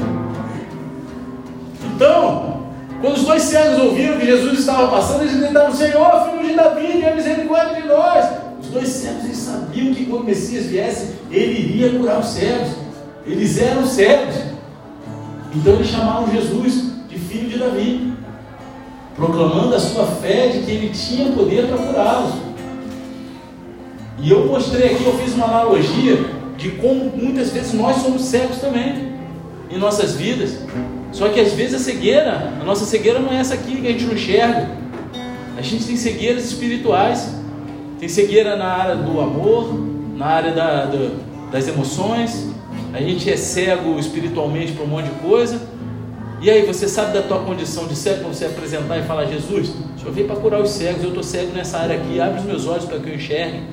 Então, 1.95 2.67
quando 3.01 3.17
os 3.17 3.23
dois 3.23 3.43
cegos 3.43 3.79
ouviram 3.79 4.19
que 4.19 4.25
Jesus 4.25 4.59
estava 4.59 4.87
passando, 4.87 5.21
eles 5.21 5.35
gritaram, 5.35 5.73
Senhor, 5.73 6.29
filho 6.29 6.47
de 6.47 6.55
Davi, 6.55 6.87
tenha 6.87 7.15
misericórdia 7.15 7.81
de 7.81 7.87
nós. 7.87 8.25
Os 8.61 8.67
dois 8.67 8.87
cegos 8.87 9.25
eles 9.25 9.37
sabiam 9.37 9.93
que 9.93 10.05
quando 10.05 10.21
o 10.21 10.25
Messias 10.25 10.65
viesse, 10.65 11.15
ele 11.31 11.59
iria 11.59 11.97
curar 11.97 12.19
os 12.19 12.27
cegos. 12.27 12.69
Eles 13.25 13.59
eram 13.59 13.85
cegos. 13.85 14.54
Então 15.55 15.73
eles 15.73 15.87
chamaram 15.87 16.29
Jesus 16.31 16.91
de 17.07 17.17
filho 17.17 17.49
de 17.49 17.57
Davi, 17.57 18.13
proclamando 19.15 19.73
a 19.73 19.79
sua 19.79 20.05
fé 20.05 20.49
de 20.49 20.59
que 20.59 20.71
ele 20.71 20.89
tinha 20.89 21.31
poder 21.31 21.67
para 21.67 21.77
curá-los. 21.77 22.33
E 24.19 24.31
eu 24.31 24.45
mostrei 24.47 24.93
aqui, 24.93 25.05
eu 25.05 25.17
fiz 25.17 25.33
uma 25.33 25.45
analogia 25.45 26.25
de 26.57 26.71
como 26.71 27.05
muitas 27.15 27.51
vezes 27.51 27.73
nós 27.73 27.97
somos 27.97 28.23
cegos 28.23 28.57
também 28.57 29.13
em 29.69 29.77
nossas 29.77 30.15
vidas. 30.15 30.57
Só 31.11 31.29
que 31.29 31.39
às 31.39 31.53
vezes 31.53 31.75
a 31.75 31.79
cegueira, 31.79 32.53
a 32.61 32.63
nossa 32.63 32.85
cegueira 32.85 33.19
não 33.19 33.31
é 33.31 33.37
essa 33.37 33.53
aqui 33.53 33.79
que 33.79 33.87
a 33.87 33.91
gente 33.91 34.05
não 34.05 34.13
enxerga. 34.13 34.69
A 35.57 35.61
gente 35.61 35.85
tem 35.85 35.95
cegueiras 35.95 36.45
espirituais. 36.45 37.33
Tem 37.99 38.09
cegueira 38.09 38.57
na 38.57 38.67
área 38.67 38.95
do 38.95 39.21
amor, 39.21 39.73
na 40.15 40.25
área 40.25 40.51
da, 40.51 40.85
da, 40.85 41.11
das 41.51 41.67
emoções. 41.67 42.54
A 42.95 43.01
gente 43.01 43.29
é 43.29 43.35
cego 43.35 43.99
espiritualmente 43.99 44.71
para 44.71 44.85
um 44.85 44.87
monte 44.87 45.09
de 45.09 45.19
coisa. 45.19 45.61
E 46.41 46.49
aí, 46.49 46.65
você 46.65 46.87
sabe 46.87 47.11
da 47.11 47.21
tua 47.23 47.39
condição 47.39 47.87
de 47.87 47.95
cego 47.95 48.21
quando 48.21 48.33
você 48.33 48.45
apresentar 48.45 48.97
e 48.97 49.03
falar: 49.03 49.25
Jesus, 49.25 49.73
Senhor 49.99 50.13
veio 50.13 50.27
para 50.27 50.37
curar 50.37 50.61
os 50.61 50.69
cegos, 50.69 51.03
eu 51.03 51.09
estou 51.09 51.21
cego 51.21 51.51
nessa 51.51 51.77
área 51.77 51.97
aqui, 51.97 52.21
abre 52.21 52.39
os 52.39 52.45
meus 52.45 52.65
olhos 52.65 52.85
para 52.85 52.97
que 52.99 53.09
eu 53.09 53.15
enxergue. 53.15 53.63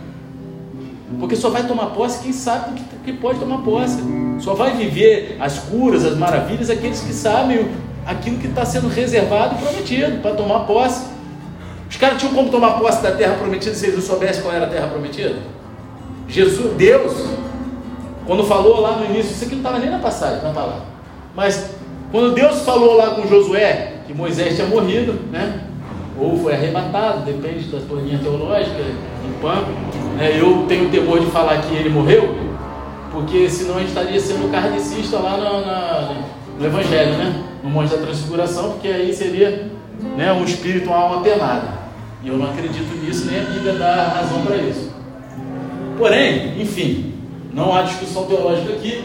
Porque 1.21 1.37
só 1.37 1.51
vai 1.51 1.69
tomar 1.69 1.87
posse 1.91 2.21
quem 2.21 2.33
sabe 2.33 2.81
que, 2.81 3.13
que 3.13 3.13
pode 3.13 3.39
tomar 3.39 3.59
posse. 3.59 3.99
Só 4.41 4.55
vai 4.55 4.77
viver 4.77 5.37
as 5.39 5.57
curas, 5.61 6.05
as 6.05 6.17
maravilhas, 6.17 6.69
aqueles 6.69 7.01
que 7.01 7.13
sabem 7.13 7.69
aquilo 8.05 8.39
que 8.39 8.49
está 8.49 8.65
sendo 8.65 8.89
reservado 8.89 9.55
e 9.55 9.63
prometido 9.63 10.21
para 10.21 10.35
tomar 10.35 10.61
posse. 10.61 11.07
Os 11.89 11.97
caras 11.97 12.19
tinham 12.19 12.35
como 12.35 12.51
tomar 12.51 12.81
posse 12.81 13.01
da 13.01 13.13
terra 13.13 13.35
prometida 13.35 13.73
se 13.73 13.85
eles 13.85 13.97
não 13.97 14.03
soubessem 14.03 14.43
qual 14.43 14.53
era 14.53 14.67
a 14.67 14.69
terra 14.69 14.89
prometida? 14.89 15.37
Jesus, 16.27 16.75
Deus, 16.77 17.13
quando 18.27 18.45
falou 18.45 18.81
lá 18.81 18.97
no 18.97 19.05
início, 19.07 19.33
isso 19.33 19.45
aqui 19.45 19.55
não 19.55 19.63
estava 19.63 19.79
nem 19.79 19.91
na 19.91 19.99
passagem, 19.99 20.37
está 20.37 20.49
lá. 20.49 20.81
Mas 21.35 21.75
quando 22.11 22.35
Deus 22.35 22.63
falou 22.63 22.97
lá 22.97 23.11
com 23.11 23.27
Josué 23.27 23.95
que 24.07 24.15
Moisés 24.15 24.55
tinha 24.55 24.67
morrido, 24.67 25.19
né? 25.31 25.61
Ou 26.19 26.39
foi 26.39 26.53
arrebatado, 26.53 27.25
depende 27.25 27.65
da 27.69 27.81
tua 27.81 28.01
linha 28.01 28.19
teológica, 28.19 28.81
em 28.81 29.33
pampa. 29.41 29.69
É, 30.21 30.39
eu 30.39 30.67
tenho 30.69 30.91
temor 30.91 31.19
de 31.21 31.27
falar 31.27 31.63
que 31.63 31.75
ele 31.75 31.89
morreu, 31.89 32.37
porque 33.11 33.49
senão 33.49 33.77
a 33.77 33.79
gente 33.79 33.89
estaria 33.89 34.21
sendo 34.21 34.51
kardecista 34.53 35.19
lá 35.19 35.37
no 36.59 36.67
Evangelho, 36.67 37.17
né? 37.17 37.43
No 37.63 37.71
Monte 37.71 37.91
da 37.91 37.99
Transfiguração, 37.99 38.73
porque 38.73 38.89
aí 38.89 39.13
seria 39.15 39.71
né, 40.17 40.33
um 40.33 40.45
espírito, 40.45 40.89
uma 40.89 40.99
alma 40.99 41.23
penada. 41.23 41.83
E 42.23 42.29
eu 42.29 42.37
não 42.37 42.51
acredito 42.51 42.95
nisso, 43.03 43.27
nem 43.27 43.41
a 43.41 43.45
Bíblia 43.45 43.73
dá 43.73 44.05
razão 44.09 44.43
para 44.43 44.57
isso. 44.57 44.93
Porém, 45.99 46.61
enfim, 46.61 47.12
não 47.53 47.75
há 47.75 47.83
discussão 47.83 48.25
teológica 48.27 48.73
aqui. 48.73 49.05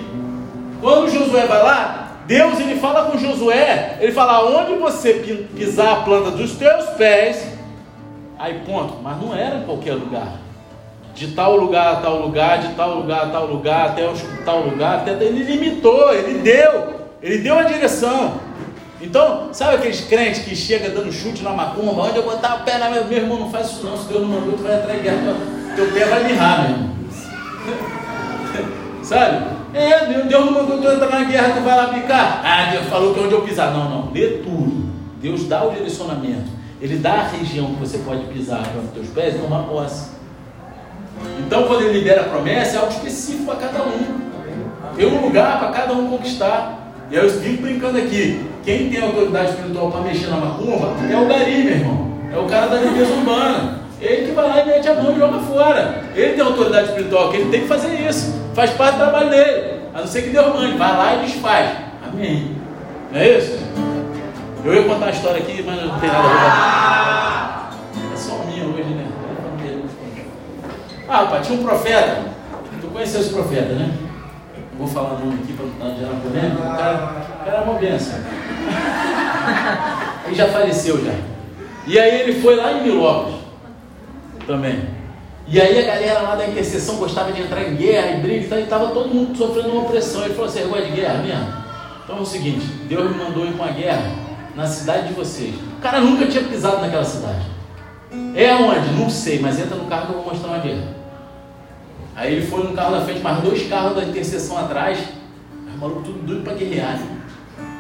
Quando 0.80 1.10
Josué 1.10 1.46
vai 1.46 1.62
lá, 1.62 2.08
Deus 2.28 2.60
ele 2.60 2.80
fala 2.80 3.10
com 3.10 3.18
Josué, 3.18 3.98
ele 4.00 4.12
fala: 4.12 4.46
onde 4.46 4.76
você 4.76 5.14
pisar 5.56 5.94
a 5.94 5.96
planta 6.04 6.32
dos 6.32 6.54
teus 6.54 6.86
pés, 6.92 7.48
aí 8.38 8.62
ponto. 8.66 8.96
Mas 9.02 9.22
não 9.22 9.36
era 9.36 9.58
em 9.58 9.64
qualquer 9.64 9.94
lugar. 9.94 10.28
De 11.16 11.30
tal 11.30 11.56
lugar 11.58 11.94
a 11.94 11.96
tal 11.96 12.22
lugar, 12.22 12.60
de 12.60 12.74
tal 12.76 12.96
lugar 12.96 13.24
a 13.24 13.30
tal 13.30 13.48
lugar, 13.48 13.88
até 13.88 14.08
tal 14.46 14.62
lugar, 14.62 15.00
até 15.00 15.12
ele 15.12 15.44
limitou, 15.44 16.14
ele 16.14 16.40
deu, 16.40 16.94
ele 17.24 17.40
deu 17.40 17.58
a 17.58 17.64
direção. 17.64 18.34
Então, 19.02 19.50
sabe 19.52 19.76
aqueles 19.76 20.02
crentes 20.02 20.44
que 20.44 20.56
chega 20.56 20.90
dando 20.90 21.12
chute 21.12 21.44
na 21.44 21.52
macumba, 21.52 22.04
onde 22.04 22.18
eu 22.18 22.24
botar 22.24 22.56
o 22.56 22.60
pé 22.64 22.78
na 22.78 22.90
minha, 22.90 23.04
meu 23.04 23.18
irmão, 23.18 23.40
não 23.40 23.50
faz 23.50 23.68
isso 23.68 23.86
não, 23.86 23.98
se 23.98 24.08
Deus 24.08 24.22
não 24.22 24.30
mandou, 24.30 24.54
tu 24.54 24.64
vai 24.64 24.76
entrar 24.76 24.96
em 24.96 25.02
guerra, 25.02 25.36
teu 25.76 25.92
pé 25.92 26.06
vai 26.06 26.24
mirrar, 26.24 26.64
meu 26.64 26.72
irmão. 26.72 26.98
Sabe? 29.08 29.46
É, 29.74 30.06
Deus 30.06 30.46
não 30.46 30.52
mandou 30.52 30.82
tu 30.82 30.88
entrar 30.88 31.10
na 31.10 31.24
guerra, 31.24 31.54
tu 31.56 31.62
vai 31.62 31.78
lá 31.78 31.88
picar. 31.88 32.41
Ah, 32.43 32.72
Deus 32.72 32.86
falou 32.86 33.13
que 33.13 33.20
onde 33.22 33.34
eu 33.34 33.41
pisar. 33.41 33.72
Não, 33.72 33.89
não, 33.89 34.12
lê 34.12 34.28
tudo. 34.43 34.88
Deus 35.22 35.46
dá 35.46 35.63
o 35.63 35.72
direcionamento. 35.72 36.58
Ele 36.82 36.98
dá 36.98 37.13
a 37.13 37.28
região 37.28 37.74
que 37.74 37.80
você 37.80 37.98
pode 38.00 38.26
pisar 38.26 38.62
os 38.84 38.91
teus 38.91 39.08
pés 39.08 39.36
e 39.36 39.39
tomar 39.39 39.63
posse. 39.63 40.12
Então, 41.39 41.63
quando 41.63 41.82
ele 41.82 42.00
libera 42.00 42.21
a 42.21 42.25
promessa, 42.25 42.75
é 42.75 42.79
algo 42.79 42.92
específico 42.92 43.46
para 43.46 43.56
cada 43.56 43.84
um. 43.84 44.27
Tem 44.96 45.08
um 45.08 45.21
lugar 45.21 45.60
para 45.60 45.71
cada 45.71 45.94
um 45.94 46.10
conquistar. 46.10 46.94
E 47.10 47.15
eu 47.15 47.29
vivo 47.29 47.62
brincando 47.62 47.98
aqui. 47.98 48.46
Quem 48.63 48.90
tem 48.90 49.02
autoridade 49.02 49.52
espiritual 49.52 49.90
para 49.92 50.02
mexer 50.02 50.27
na 50.27 50.38
macumba 50.38 50.94
é 51.10 51.17
o 51.17 51.25
Gari, 51.25 51.63
meu 51.63 51.73
irmão. 51.73 52.08
É 52.34 52.38
o 52.38 52.46
cara 52.46 52.67
da 52.67 52.82
limpeza 52.82 53.13
urbana. 53.13 53.87
Ele 54.00 54.27
que 54.27 54.31
vai 54.31 54.48
lá 54.48 54.62
e 54.62 54.65
mete 54.65 54.87
a 54.87 54.93
mão 54.93 55.15
e 55.15 55.19
joga 55.19 55.39
fora. 55.39 56.04
Ele 56.15 56.33
tem 56.33 56.45
autoridade 56.45 56.89
espiritual, 56.89 57.31
que 57.31 57.37
ele 57.37 57.50
tem 57.50 57.62
que 57.62 57.67
fazer 57.67 57.93
isso. 58.08 58.33
Faz 58.54 58.71
parte 58.71 58.93
do 58.93 59.00
trabalho 59.00 59.29
dele. 59.29 59.81
A 59.93 60.02
não 60.02 60.08
ser 60.08 60.21
que 60.21 60.29
Deus 60.29 60.54
mande. 60.54 60.77
Vai 60.77 60.95
lá 60.95 61.15
e 61.15 61.25
desfaz. 61.25 61.69
Amém. 62.08 62.56
Não 63.12 63.19
é 63.19 63.37
isso? 63.37 63.58
Eu 64.63 64.73
ia 64.73 64.83
contar 64.83 65.08
a 65.08 65.10
história 65.10 65.41
aqui, 65.41 65.63
mas 65.65 65.81
não 65.81 66.00
tem 66.00 66.10
nada 66.10 66.27
a 66.27 67.69
ver. 67.95 68.13
É 68.13 68.17
só 68.17 68.43
minha 68.45 68.65
hoje, 68.65 68.83
né? 68.83 69.08
Ah, 71.10 71.25
pai, 71.25 71.41
tinha 71.41 71.60
um 71.60 71.63
profeta. 71.63 72.21
Tu 72.79 72.87
conheceu 72.87 73.21
esse 73.21 73.33
profeta, 73.33 73.73
né? 73.73 73.91
Não 74.73 74.85
vou 74.85 74.87
falar 74.87 75.15
o 75.15 75.25
nome 75.25 75.39
aqui 75.41 75.54
para 75.54 75.87
não 75.87 75.98
gerar 75.98 76.13
polêmica. 76.21 76.62
O 76.62 76.77
cara, 76.77 77.15
o 77.41 77.45
cara 77.45 77.58
é 77.58 77.62
uma 77.62 77.79
benção. 77.79 78.19
Ele 80.27 80.35
já 80.35 80.50
faleceu 80.50 81.04
já. 81.04 81.13
E 81.87 81.98
aí 81.98 82.21
ele 82.21 82.41
foi 82.41 82.58
lá 82.58 82.73
em 82.73 82.83
Milópolis 82.83 83.46
também. 84.48 84.81
E 85.50 85.62
aí 85.62 85.79
a 85.79 85.85
galera 85.85 86.21
lá 86.21 86.35
da 86.35 86.48
intercessão 86.48 86.95
gostava 86.95 87.31
de 87.31 87.41
entrar 87.41 87.63
em 87.63 87.75
guerra 87.75 88.17
e 88.17 88.21
briga 88.21 88.56
e 88.56 88.60
e 88.60 88.63
estava 88.63 88.87
todo 88.87 89.08
mundo 89.08 89.37
sofrendo 89.37 89.69
uma 89.69 89.83
opressão. 89.83 90.23
Ele 90.25 90.33
falou 90.33 90.50
assim, 90.50 90.60
você 90.60 90.67
gosta 90.67 90.85
de 90.85 90.91
guerra 90.91 91.23
mesmo? 91.23 91.54
Então 92.04 92.17
é 92.17 92.21
o 92.21 92.25
seguinte, 92.25 92.65
Deus 92.89 93.12
me 93.12 93.23
mandou 93.23 93.45
ir 93.45 93.54
para 93.54 93.65
uma 93.65 93.73
guerra 93.73 94.12
na 94.56 94.65
cidade 94.65 95.10
de 95.10 95.13
vocês. 95.13 95.54
O 95.56 95.81
cara 95.81 96.02
nunca 96.02 96.25
tinha 96.25 96.43
pisado 96.43 96.81
naquela 96.81 97.06
cidade. 97.06 97.45
É 98.35 98.54
onde? 98.56 98.91
Não 98.93 99.10
sei, 99.10 99.39
mas 99.39 99.60
entra 99.60 99.75
no 99.75 99.85
carro 99.85 100.08
que 100.08 100.13
eu 100.13 100.21
vou 100.21 100.33
mostrar 100.33 100.50
uma 100.50 100.60
guerra. 100.60 100.87
Aí 102.15 102.33
ele 102.33 102.48
foi 102.48 102.63
no 102.63 102.73
carro 102.73 102.91
da 102.91 103.02
frente, 103.02 103.21
mais 103.21 103.41
dois 103.41 103.67
carros 103.67 103.95
da 103.95 104.04
intercessão 104.04 104.58
atrás. 104.58 105.00
Os 105.73 105.79
maluco 105.79 106.02
tudo 106.02 106.25
doido 106.25 106.43
para 106.43 106.54
guerrear. 106.54 107.00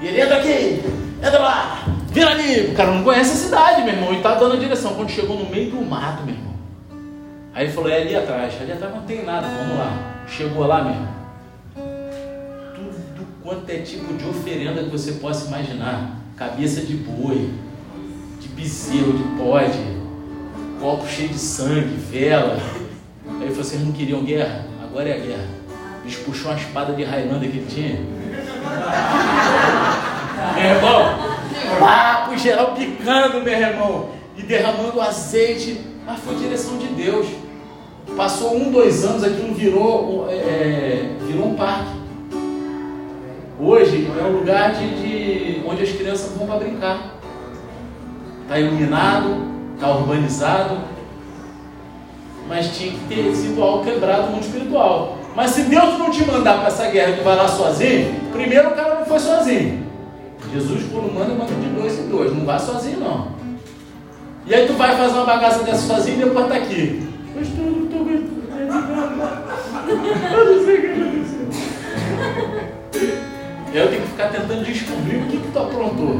E 0.01 0.07
ele 0.07 0.21
entra 0.21 0.37
aqui, 0.37 0.83
entra 1.21 1.39
lá, 1.39 1.85
vira 2.11 2.29
ali. 2.29 2.67
O 2.67 2.75
cara 2.75 2.91
não 2.91 3.03
conhece 3.03 3.31
a 3.31 3.35
cidade, 3.35 3.81
meu 3.81 3.93
irmão, 3.93 4.13
e 4.13 4.21
tá 4.21 4.35
dando 4.35 4.53
a 4.53 4.57
direção. 4.57 4.93
Quando 4.93 5.09
chegou 5.09 5.37
no 5.37 5.49
meio 5.49 5.71
do 5.71 5.81
mato, 5.81 6.23
meu 6.23 6.35
irmão. 6.35 6.46
Aí 7.57 7.65
ele 7.65 7.73
falou, 7.73 7.89
é 7.89 8.01
ali 8.01 8.15
atrás. 8.15 8.53
Ali 8.61 8.71
atrás 8.71 8.93
não 8.93 9.01
tem 9.01 9.25
nada, 9.25 9.47
vamos 9.47 9.79
lá. 9.79 9.97
Chegou 10.27 10.67
lá, 10.67 10.83
meu 10.83 10.93
irmão. 10.93 11.07
Tudo 12.75 13.25
quanto 13.41 13.67
é 13.71 13.79
tipo 13.79 14.13
de 14.13 14.29
oferenda 14.29 14.83
que 14.83 14.91
você 14.91 15.13
possa 15.13 15.47
imaginar. 15.47 16.17
Cabeça 16.35 16.81
de 16.81 16.97
boi, 16.97 17.49
de 18.39 18.47
bezerro, 18.49 19.11
de 19.11 19.23
bode, 19.23 19.79
copo 20.79 21.07
cheio 21.07 21.29
de 21.29 21.39
sangue, 21.39 21.95
vela. 21.95 22.59
Aí 23.41 23.49
vocês 23.49 23.83
não 23.83 23.91
queriam 23.91 24.23
guerra? 24.23 24.63
Agora 24.83 25.09
é 25.09 25.13
a 25.13 25.19
guerra. 25.25 25.47
Bicho 26.03 26.25
puxou 26.25 26.51
uma 26.51 26.59
espada 26.59 26.93
de 26.93 27.03
Highlander 27.03 27.49
que 27.49 27.57
ele 27.57 27.65
tinha. 27.67 27.95
meu 30.53 30.75
irmão, 30.75 31.17
pro 32.27 32.37
geral 32.37 32.75
picando, 32.75 33.41
meu 33.41 33.59
irmão, 33.59 34.11
e 34.37 34.43
derramando 34.43 35.01
azeite, 35.01 35.81
mas 36.05 36.19
foi 36.19 36.35
direção 36.35 36.77
de 36.77 36.85
Deus. 36.89 37.46
Passou 38.15 38.55
um, 38.55 38.71
dois 38.71 39.03
anos, 39.05 39.23
aquilo 39.23 39.53
virou, 39.53 40.27
é, 40.29 41.15
virou 41.27 41.49
um 41.49 41.55
parque. 41.55 41.97
Hoje 43.59 44.07
é 44.19 44.23
um 44.23 44.39
lugar 44.39 44.73
de, 44.73 44.87
de 45.01 45.67
onde 45.67 45.83
as 45.83 45.91
crianças 45.91 46.35
vão 46.37 46.47
para 46.47 46.57
brincar. 46.57 47.15
Está 48.43 48.59
iluminado, 48.59 49.47
está 49.75 49.89
urbanizado, 49.89 50.77
mas 52.47 52.77
tinha 52.77 52.91
que 52.93 52.99
ter 53.07 53.35
sido 53.35 53.61
algo 53.61 53.83
quebrado 53.83 54.27
no 54.27 54.31
mundo 54.33 54.43
espiritual. 54.43 55.17
Mas 55.35 55.51
se 55.51 55.63
Deus 55.63 55.99
não 55.99 56.09
te 56.09 56.25
mandar 56.25 56.59
para 56.59 56.67
essa 56.67 56.89
guerra, 56.89 57.17
tu 57.17 57.23
vai 57.23 57.35
lá 57.35 57.47
sozinho, 57.47 58.19
primeiro 58.31 58.69
o 58.69 58.75
cara 58.75 58.95
não 58.95 59.05
foi 59.05 59.19
sozinho. 59.19 59.85
Jesus, 60.51 60.83
quando 60.91 61.13
manda, 61.13 61.33
manda 61.33 61.53
de 61.53 61.69
dois 61.69 61.99
em 61.99 62.07
dois, 62.09 62.35
não 62.35 62.45
vai 62.45 62.59
sozinho 62.59 62.99
não. 62.99 63.27
E 64.45 64.55
aí 64.55 64.65
tu 64.65 64.73
vai 64.73 64.95
fazer 64.95 65.13
uma 65.13 65.25
bagaça 65.25 65.63
dessa 65.63 65.93
sozinho 65.93 66.21
e 66.21 66.23
depois 66.23 66.47
tá 66.47 66.55
aqui. 66.55 67.07
Pastor, 67.37 67.65
não 67.65 67.83
estou 67.83 67.99
aguentando. 68.01 68.47
Eu 70.33 70.45
não 70.45 70.65
sei 70.65 70.75
o 70.75 70.81
que 70.81 70.87
aconteceu. 70.87 71.45
Eu 73.75 73.89
tenho 73.89 74.01
que 74.01 74.07
ficar 74.07 74.29
tentando 74.29 74.65
descobrir 74.65 75.17
o 75.17 75.27
que, 75.27 75.37
que 75.37 75.51
tu 75.51 75.59
aprontou. 75.59 76.19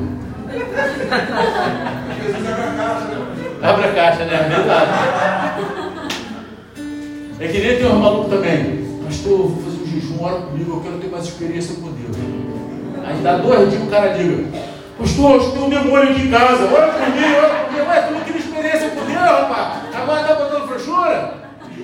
Abre 3.63 3.86
a 3.86 3.93
caixa, 3.93 4.26
né? 4.26 4.36
É 4.36 4.49
verdade. 4.49 4.91
É 7.39 7.47
que 7.47 7.59
nem 7.61 7.78
tem 7.78 7.88
um 7.88 7.99
maluco 7.99 8.30
também. 8.30 8.86
Pastor, 9.03 9.47
vou 9.47 9.63
fazer 9.63 9.78
um 9.82 9.88
jejum, 9.88 10.24
ora 10.24 10.41
comigo, 10.41 10.74
eu 10.74 10.82
quero 10.82 10.99
ter 10.99 11.07
mais 11.07 11.24
experiência 11.24 11.76
com 11.78 11.93
Deus. 11.93 12.15
Aí 13.03 13.18
dá 13.24 13.38
dois 13.38 13.72
dias 13.72 13.82
o 13.82 13.88
cara 13.88 14.13
liga. 14.18 14.43
Pastor, 14.99 15.41
eu 15.41 15.51
tenho 15.51 15.65
um 15.65 15.70
demônio 15.70 16.11
aqui 16.11 16.22
em 16.22 16.30
casa, 16.30 16.63
ora 16.65 16.91
comigo, 16.91 17.38
ora 17.38 17.65
comigo. 17.65 17.89
Ué, 17.89 18.01
tu 18.01 18.13
não 18.13 18.22
queria 18.22 18.39
experiência 18.39 18.89
com 18.91 19.03
Deus, 19.03 19.20
rapaz? 19.20 19.86
Agora 20.08 20.24
tá 20.24 20.36
botando 20.36 20.68
frouxura? 20.70 21.34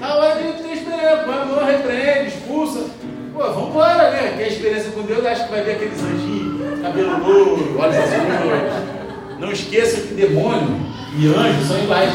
A 0.02 0.16
hora 0.16 0.36
ter 0.36 0.48
experiência, 0.48 1.26
vai, 1.28 1.46
não 1.46 1.66
repreende, 1.66 2.30
expulsa. 2.30 2.86
Pô, 3.34 3.52
vambora, 3.52 4.12
né? 4.12 4.36
Quer 4.38 4.48
experiência 4.48 4.92
com 4.92 5.02
Deus, 5.02 5.26
acha 5.26 5.44
que 5.44 5.52
vai 5.52 5.62
ver 5.62 5.72
aqueles 5.74 6.02
anjinhos, 6.02 6.82
cabelo 6.82 7.20
louro, 7.20 7.78
olhos 7.78 7.98
azuis. 7.98 9.40
Não 9.40 9.52
esqueça 9.52 10.08
que 10.08 10.14
demônio 10.14 10.74
e 11.18 11.28
anjo 11.28 11.68
são 11.68 11.78
iguais. 11.84 12.14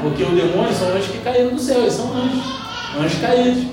Porque 0.00 0.22
o 0.22 0.30
demônio 0.30 0.72
são 0.72 0.88
anjos 0.88 1.08
que 1.08 1.18
caíram 1.18 1.50
do 1.50 1.60
céu, 1.60 1.82
eles 1.82 1.92
são 1.92 2.10
anjos. 2.10 2.42
Anjos 2.98 3.20
caídos. 3.20 3.64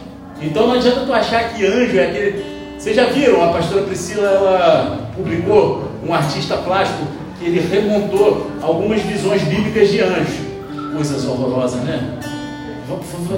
Então 0.42 0.68
não 0.68 0.74
adianta 0.74 1.06
tu 1.06 1.14
achar 1.14 1.54
que 1.54 1.66
anjo 1.66 1.98
é 1.98 2.06
aquele. 2.06 2.46
Vocês 2.78 2.98
já 2.98 3.06
viram? 3.06 3.42
A 3.42 3.54
pastora 3.54 3.84
Priscila 3.84 4.28
ela 4.28 5.10
publicou 5.16 5.90
um 6.06 6.14
artista 6.14 6.58
plástico 6.58 7.08
que 7.40 7.46
ele 7.46 7.62
remontou 7.62 8.52
algumas 8.62 9.02
visões 9.04 9.42
bíblicas 9.44 9.88
de 9.88 10.02
anjos. 10.02 10.49
Coisas 10.94 11.26
horrorosas, 11.26 11.82
né? 11.82 12.20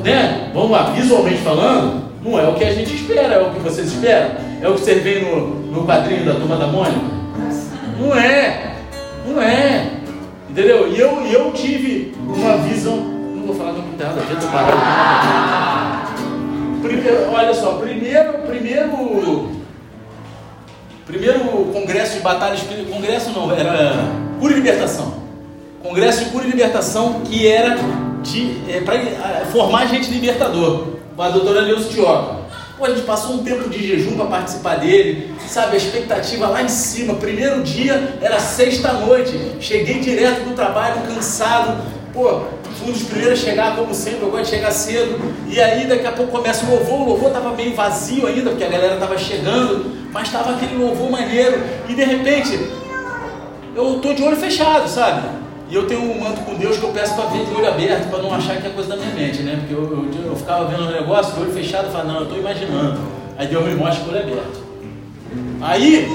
né? 0.04 0.52
Vamos 0.54 0.72
lá, 0.72 0.92
visualmente 0.92 1.42
falando, 1.42 2.04
não 2.24 2.40
é 2.40 2.48
o 2.48 2.54
que 2.56 2.64
a 2.64 2.74
gente 2.74 2.96
espera, 2.96 3.34
é 3.34 3.42
o 3.42 3.52
que 3.52 3.60
vocês 3.60 3.88
esperam? 3.88 4.32
É 4.62 4.68
o 4.68 4.76
que 4.76 4.82
vocês 4.82 5.04
veem 5.04 5.26
no, 5.26 5.48
no 5.72 5.86
quadrinho 5.86 6.26
da 6.26 6.36
turma 6.36 6.56
da 6.56 6.68
Mônica? 6.68 7.02
Não 8.00 8.16
é, 8.16 8.76
não 9.28 9.42
é. 9.42 9.92
Entendeu? 10.50 10.92
E 10.92 11.00
eu, 11.00 11.22
eu 11.28 11.52
tive 11.54 12.14
uma 12.20 12.58
visão. 12.58 12.98
Não 12.98 13.48
vou 13.48 13.56
falar 13.56 13.74
muito 13.74 14.02
nada, 14.02 14.22
já 14.28 14.34
estou 14.34 14.50
parado. 14.50 16.12
Primeiro, 16.82 17.32
olha 17.32 17.54
só, 17.54 17.74
primeiro, 17.74 18.34
primeiro, 18.40 19.52
primeiro 21.06 21.40
congresso 21.72 22.18
de 22.18 22.22
batalha 22.22 22.56
espírita, 22.56 22.92
congresso 22.92 23.30
não, 23.32 23.52
era 23.52 23.94
cura 24.40 24.54
e 24.54 24.56
libertação. 24.56 25.21
Congresso 25.82 26.26
de 26.26 26.30
cura 26.30 26.46
e 26.46 26.52
libertação 26.52 27.22
que 27.22 27.48
era 27.48 27.76
é, 28.70 28.82
para 28.82 29.46
formar 29.52 29.88
gente 29.88 30.12
libertador, 30.12 30.90
com 31.16 31.22
a 31.22 31.30
doutora 31.30 31.64
Neuza 31.64 31.90
Tioca. 31.90 32.42
Pô, 32.78 32.86
a 32.86 32.90
gente 32.90 33.02
passou 33.02 33.36
um 33.36 33.44
tempo 33.44 33.68
de 33.68 33.86
jejum 33.86 34.16
para 34.16 34.26
participar 34.26 34.76
dele, 34.76 35.34
sabe? 35.48 35.74
A 35.74 35.78
expectativa 35.78 36.48
lá 36.48 36.62
em 36.62 36.68
cima. 36.68 37.16
Primeiro 37.16 37.62
dia 37.64 38.16
era 38.22 38.40
sexta-noite. 38.40 39.40
Cheguei 39.60 40.00
direto 40.00 40.44
do 40.48 40.56
trabalho, 40.56 41.02
cansado. 41.02 41.82
Pô, 42.14 42.42
fui 42.80 42.90
um 42.90 42.92
dos 42.92 43.04
primeiros 43.04 43.40
a 43.40 43.44
chegar, 43.44 43.76
como 43.76 43.94
sempre, 43.94 44.22
eu 44.22 44.32
gosto 44.32 44.46
de 44.46 44.50
chegar 44.50 44.72
cedo. 44.72 45.20
E 45.48 45.60
aí 45.60 45.86
daqui 45.88 46.06
a 46.06 46.12
pouco 46.12 46.32
começa 46.32 46.66
o 46.66 46.70
louvor. 46.72 47.02
O 47.02 47.06
louvor 47.10 47.28
estava 47.28 47.56
meio 47.56 47.76
vazio 47.76 48.26
ainda, 48.28 48.52
porque 48.52 48.64
a 48.64 48.70
galera 48.70 48.96
estava 48.96 49.18
chegando, 49.18 49.92
mas 50.12 50.28
estava 50.28 50.56
aquele 50.56 50.76
louvor 50.76 51.12
maneiro. 51.12 51.62
E 51.88 51.94
de 51.94 52.04
repente, 52.04 52.60
eu 53.76 54.00
tô 54.00 54.14
de 54.14 54.24
olho 54.24 54.38
fechado, 54.38 54.88
sabe? 54.88 55.42
E 55.72 55.76
eu 55.76 55.88
tenho 55.88 56.02
um 56.02 56.20
manto 56.20 56.42
com 56.42 56.56
Deus 56.56 56.78
que 56.78 56.84
eu 56.84 56.90
peço 56.90 57.16
para 57.16 57.30
ver 57.30 57.46
de 57.46 57.56
olho 57.56 57.66
aberto, 57.66 58.10
para 58.10 58.22
não 58.22 58.34
achar 58.34 58.58
que 58.58 58.68
é 58.68 58.72
coisa 58.72 58.90
da 58.90 58.98
minha 58.98 59.16
mente, 59.16 59.42
né? 59.42 59.56
Porque 59.58 59.74
eu, 59.74 59.84
eu, 59.84 60.26
eu 60.26 60.36
ficava 60.36 60.66
vendo 60.66 60.84
um 60.84 60.92
negócio, 60.92 61.34
de 61.34 61.40
olho 61.40 61.54
fechado, 61.54 61.88
e 61.88 61.92
falava, 61.92 62.10
não, 62.10 62.18
eu 62.18 62.24
estou 62.24 62.38
imaginando. 62.38 63.00
Aí 63.38 63.48
Deus 63.48 63.66
me 63.66 63.76
mostra 63.76 64.04
com 64.04 64.12
olho 64.12 64.20
aberto. 64.20 64.62
Aí, 65.62 66.10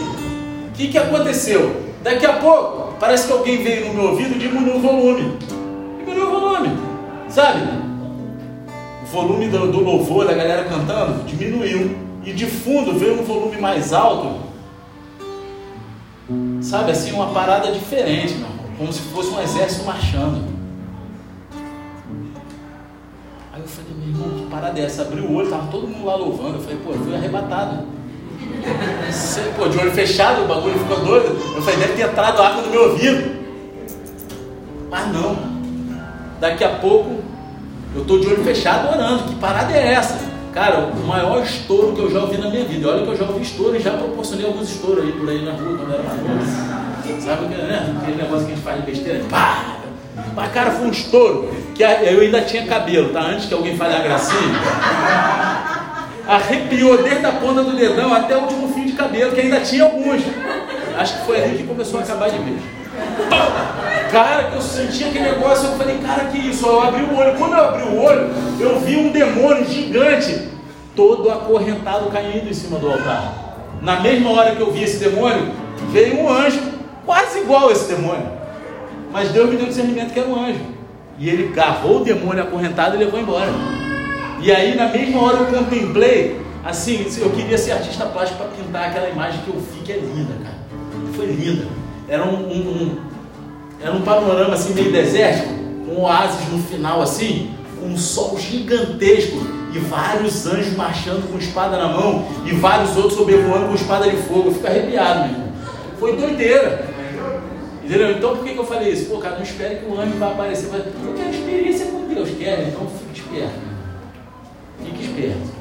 o 0.69 0.73
que, 0.77 0.89
que 0.89 0.99
aconteceu? 0.99 1.75
Daqui 2.03 2.27
a 2.27 2.35
pouco, 2.35 2.97
parece 3.01 3.29
que 3.29 3.33
alguém 3.33 3.65
veio 3.65 3.89
no 3.89 3.95
meu 3.95 4.11
ouvido 4.11 4.35
e 4.35 4.39
diminuiu 4.39 4.77
o 4.77 4.79
volume. 4.79 5.39
Diminuiu 6.01 6.29
o 6.29 6.39
volume, 6.39 6.79
sabe? 7.31 7.61
O 9.05 9.07
volume 9.07 9.49
do, 9.49 9.73
do 9.73 9.81
louvor, 9.81 10.27
da 10.27 10.35
galera 10.35 10.65
cantando, 10.65 11.25
diminuiu. 11.25 11.97
E 12.23 12.35
de 12.35 12.45
fundo 12.45 12.99
veio 12.99 13.23
um 13.23 13.25
volume 13.25 13.57
mais 13.57 13.95
alto. 13.95 14.39
Sabe, 16.61 16.91
assim, 16.91 17.13
uma 17.13 17.29
parada 17.29 17.73
diferente, 17.73 18.35
meu 18.35 18.56
como 18.77 18.93
se 18.93 19.01
fosse 19.01 19.31
um 19.31 19.43
exército 19.43 19.85
marchando. 19.85 20.43
Aí 23.53 23.61
eu 23.61 23.69
falei, 23.69 23.93
meu 23.99 24.09
irmão, 24.09 24.39
que 24.39 24.51
parada 24.51 24.79
é 24.79 24.85
essa? 24.85 25.03
Abri 25.03 25.21
o 25.21 25.35
olho, 25.35 25.49
tava 25.49 25.67
todo 25.69 25.89
mundo 25.89 26.05
lá 26.05 26.15
louvando. 26.17 26.57
Eu 26.57 26.61
falei, 26.61 26.79
pô, 26.85 26.93
eu 26.93 26.99
fui 26.99 27.15
arrebatado. 27.15 27.87
Você, 29.11 29.41
pô, 29.57 29.69
de 29.69 29.79
olho 29.79 29.93
fechado, 29.93 30.45
o 30.45 30.47
bagulho 30.47 30.79
ficou 30.79 31.01
doido. 31.01 31.29
Eu 31.57 31.63
falei, 31.63 31.81
deve 31.81 31.95
ter 31.95 32.03
entrado 32.03 32.43
água 32.43 32.63
no 32.63 32.71
meu 32.71 32.91
ouvido. 32.91 33.37
Mas 34.91 35.13
não. 35.13 35.39
Daqui 36.39 36.65
a 36.65 36.71
pouco, 36.77 37.23
eu 37.95 38.03
estou 38.03 38.21
de 38.21 38.27
olho 38.27 38.45
fechado 38.45 38.89
orando. 38.89 39.25
Que 39.25 39.35
parada 39.37 39.73
é 39.73 39.95
essa? 39.95 40.19
Cara, 40.53 40.81
o 40.81 41.07
maior 41.07 41.43
estouro 41.43 41.95
que 41.95 42.01
eu 42.01 42.11
já 42.11 42.21
ouvi 42.21 42.37
na 42.37 42.51
minha 42.51 42.65
vida. 42.65 42.89
Olha 42.89 43.03
que 43.05 43.09
eu 43.09 43.17
já 43.17 43.25
ouvi 43.25 43.43
estouro 43.43 43.75
e 43.75 43.81
já 43.81 43.93
proporcionei 43.93 44.47
alguns 44.47 44.69
estouros 44.69 45.05
aí 45.05 45.13
por 45.13 45.29
aí 45.29 45.45
na 45.45 45.53
rua 45.53 45.79
quando 45.79 45.95
era 45.95 46.03
mais 46.03 46.23
novo. 46.23 46.86
Sabe 47.21 47.47
né? 47.47 47.97
aquele 48.03 48.17
negócio 48.17 48.47
que 48.47 48.53
a 48.53 48.55
gente 48.55 48.65
faz 48.65 48.81
de 48.81 48.91
besteira? 48.91 49.25
Pá! 49.31 49.77
Mas, 50.35 50.53
cara, 50.53 50.71
foi 50.71 50.87
um 50.87 50.91
estouro. 50.91 51.55
Que 51.75 51.83
eu 51.83 52.21
ainda 52.21 52.41
tinha 52.43 52.67
cabelo, 52.67 53.11
tá? 53.11 53.21
Antes 53.21 53.47
que 53.47 53.55
alguém 53.55 53.77
fale 53.77 53.95
a 53.95 53.99
gracinha. 53.99 54.61
Arrepiou 56.27 57.03
desde 57.03 57.25
a 57.25 57.33
ponta 57.33 57.63
do 57.63 57.77
dedão 57.77 58.13
até 58.13 58.37
o 58.37 58.41
último 58.41 58.69
fio 58.69 58.85
de 58.85 58.93
cabelo, 58.93 59.33
que 59.33 59.41
ainda 59.41 59.61
tinha 59.61 59.85
alguns. 59.85 60.23
Acho 60.99 61.19
que 61.19 61.27
foi 61.27 61.43
ali 61.43 61.59
que 61.59 61.65
começou 61.65 62.01
a 62.01 62.03
acabar 62.03 62.31
de 62.31 62.39
vez. 62.39 62.61
Cara, 64.11 64.45
que 64.45 64.57
eu 64.57 64.63
senti 64.63 65.05
aquele 65.05 65.31
negócio, 65.31 65.69
eu 65.69 65.77
falei, 65.77 65.99
cara, 65.99 66.25
que 66.27 66.39
isso? 66.39 66.67
Eu 66.67 66.83
abri 66.83 67.03
o 67.03 67.17
olho. 67.17 67.37
Quando 67.37 67.53
eu 67.53 67.65
abri 67.65 67.83
o 67.83 68.03
olho, 68.03 68.31
eu 68.59 68.81
vi 68.81 68.97
um 68.97 69.11
demônio 69.11 69.65
gigante, 69.67 70.49
todo 70.95 71.31
acorrentado 71.31 72.11
caindo 72.11 72.49
em 72.49 72.55
cima 72.55 72.79
do 72.79 72.91
altar. 72.91 73.35
Na 73.83 74.01
mesma 74.01 74.31
hora 74.31 74.57
que 74.57 74.61
eu 74.61 74.71
vi 74.73 74.83
esse 74.83 74.99
demônio, 74.99 75.53
veio 75.93 76.21
um 76.21 76.29
anjo 76.29 76.76
quase 77.07 77.39
igual 77.39 77.71
esse 77.71 77.95
demônio. 77.95 78.29
Mas 79.11 79.31
Deus 79.31 79.49
me 79.49 79.57
deu 79.57 79.67
discernimento 79.67 80.13
que 80.13 80.19
era 80.19 80.29
um 80.29 80.39
anjo. 80.39 80.61
e 81.19 81.31
ele 81.31 81.49
agarrou 81.51 82.03
o 82.03 82.05
demônio 82.05 82.43
acorrentado 82.43 82.97
e 82.97 82.99
levou 82.99 83.19
embora. 83.19 83.51
E 84.43 84.53
aí, 84.53 84.75
na 84.75 84.89
mesma 84.89 85.23
hora, 85.23 85.39
eu 85.39 85.47
contemplei, 85.47 86.39
assim, 86.63 87.07
eu 87.19 87.31
queria 87.31 87.57
ser 87.57 87.73
artista 87.73 88.05
plástico 88.05 88.43
para 88.43 88.49
pintar 88.49 88.91
aquela 88.91 89.09
imagem 89.09 89.41
que 89.41 89.49
eu 89.49 89.59
vi 89.59 89.81
que 89.81 89.93
é 89.93 89.97
linda, 89.97 90.35
cara. 90.45 90.57
Foi 91.15 91.25
linda. 91.25 91.65
Era 92.07 92.23
um, 92.25 92.35
um, 92.35 92.59
um, 92.59 92.99
era 93.81 93.93
um 93.93 94.03
panorama 94.03 94.55
assim 94.55 94.75
meio 94.75 94.93
desértico, 94.93 95.55
com 95.87 95.93
um 95.95 96.03
oásis 96.03 96.49
no 96.53 96.59
final 96.59 97.01
assim, 97.01 97.51
com 97.81 97.87
um 97.87 97.97
sol 97.97 98.39
gigantesco 98.39 99.39
e 99.73 99.79
vários 99.79 100.47
anjos 100.47 100.77
marchando 100.77 101.31
com 101.31 101.39
espada 101.39 101.79
na 101.79 101.89
mão 101.89 102.27
e 102.45 102.53
vários 102.53 102.95
outros 102.97 103.15
sobrevoando 103.15 103.69
com 103.69 103.75
espada 103.75 104.11
de 104.11 104.17
fogo. 104.19 104.49
Eu 104.49 104.53
fico 104.53 104.67
arrepiado, 104.67 105.21
meu 105.21 105.31
irmão. 105.31 105.49
Foi 105.99 106.17
doideira. 106.17 106.96
Entendeu? 107.87 108.11
Então 108.11 108.37
por 108.37 108.45
que, 108.45 108.53
que 108.53 108.59
eu 108.59 108.67
falei 108.67 108.93
isso? 108.93 109.09
Pô, 109.09 109.19
cara, 109.19 109.37
não 109.37 109.45
espere 109.45 109.77
que 109.77 109.87
o 109.87 109.99
anjo 109.99 110.19
vai 110.19 110.33
aparecer. 110.33 110.67
Eu 110.75 111.15
quero 111.17 111.31
experiência 111.31 111.87
com 111.87 112.09
Deus, 112.09 112.31
quer? 112.37 112.67
Então 112.67 112.85
fique 112.89 113.21
esperto. 113.21 113.55
Fique 114.85 115.05
esperto. 115.05 115.55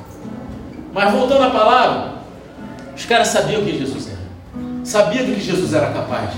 Mas 0.92 1.14
voltando 1.14 1.44
à 1.44 1.50
palavra, 1.52 2.16
os 2.96 3.06
caras 3.06 3.28
sabiam 3.28 3.64
quem 3.64 3.78
Jesus 3.78 4.08
era. 4.08 4.18
Sabiam 4.84 5.24
do 5.24 5.36
que 5.36 5.42
Jesus 5.42 5.72
era 5.72 5.92
capaz. 5.92 6.32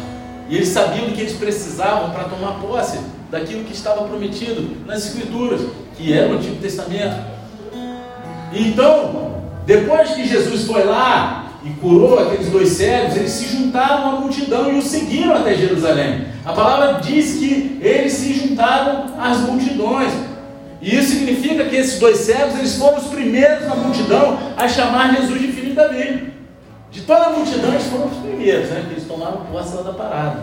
E 0.49 0.57
eles 0.57 0.67
sabiam 0.67 1.05
do 1.05 1.13
que 1.13 1.21
eles 1.21 1.37
precisavam 1.37 2.11
para 2.11 2.25
tomar 2.25 2.59
posse 2.59 2.99
daquilo 3.31 3.63
que 3.63 3.73
estava 3.73 4.03
prometido 4.03 4.85
nas 4.85 5.05
Escrituras, 5.05 5.61
que 5.95 6.11
era 6.11 6.29
o 6.29 6.35
Antigo 6.35 6.57
Testamento. 6.57 7.15
Então, 8.51 9.41
depois 9.65 10.09
que 10.11 10.27
Jesus 10.27 10.65
foi 10.65 10.83
lá 10.83 11.46
e 11.67 11.79
curou 11.81 12.19
aqueles 12.19 12.49
dois 12.49 12.69
cegos, 12.69 13.17
eles 13.17 13.31
se 13.31 13.45
juntaram 13.45 14.09
à 14.09 14.19
multidão 14.21 14.71
e 14.71 14.77
o 14.77 14.81
seguiram 14.81 15.35
até 15.35 15.53
Jerusalém. 15.55 16.25
A 16.45 16.53
palavra 16.53 17.01
diz 17.01 17.37
que 17.37 17.77
eles 17.81 18.13
se 18.13 18.33
juntaram 18.33 19.05
às 19.19 19.39
multidões. 19.39 20.13
E 20.81 20.95
isso 20.95 21.11
significa 21.11 21.65
que 21.65 21.75
esses 21.75 21.99
dois 21.99 22.17
cegos, 22.19 22.57
eles 22.57 22.75
foram 22.75 22.97
os 22.97 23.07
primeiros 23.07 23.67
na 23.67 23.75
multidão 23.75 24.37
a 24.55 24.67
chamar 24.67 25.15
Jesus 25.15 25.41
de 25.41 25.47
filho 25.49 25.69
de 25.69 25.73
Davi. 25.73 26.33
De 26.89 27.01
toda 27.01 27.25
a 27.25 27.29
multidão, 27.31 27.71
eles 27.71 27.87
foram 27.87 28.05
os 28.05 28.17
primeiros, 28.17 28.69
né? 28.69 28.85
Eles 28.91 29.03
tomaram 29.03 29.41
posse 29.51 29.75
lá 29.75 29.81
da 29.81 29.93
parada. 29.93 30.39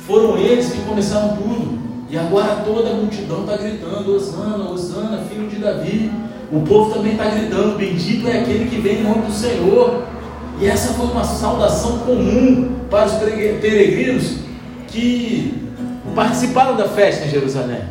Foram 0.00 0.36
eles 0.38 0.72
que 0.72 0.80
começaram 0.80 1.36
tudo. 1.36 1.78
E 2.10 2.18
agora 2.18 2.62
toda 2.64 2.90
a 2.90 2.94
multidão 2.94 3.42
está 3.42 3.56
gritando: 3.58 4.16
Osana, 4.16 4.70
Osana, 4.70 5.22
filho 5.28 5.48
de 5.48 5.56
Davi. 5.56 6.10
O 6.50 6.62
povo 6.62 6.94
também 6.94 7.12
está 7.12 7.26
gritando: 7.26 7.76
Bendito 7.76 8.26
é 8.26 8.40
aquele 8.40 8.68
que 8.68 8.80
vem 8.80 9.00
em 9.00 9.02
nome 9.04 9.26
do 9.26 9.32
Senhor. 9.32 10.17
E 10.60 10.66
essa 10.66 10.94
foi 10.94 11.06
uma 11.06 11.24
saudação 11.24 11.98
comum 12.00 12.80
para 12.90 13.06
os 13.06 13.12
peregrinos 13.14 14.38
que 14.88 15.54
participaram 16.14 16.76
da 16.76 16.88
festa 16.88 17.26
em 17.26 17.30
Jerusalém. 17.30 17.82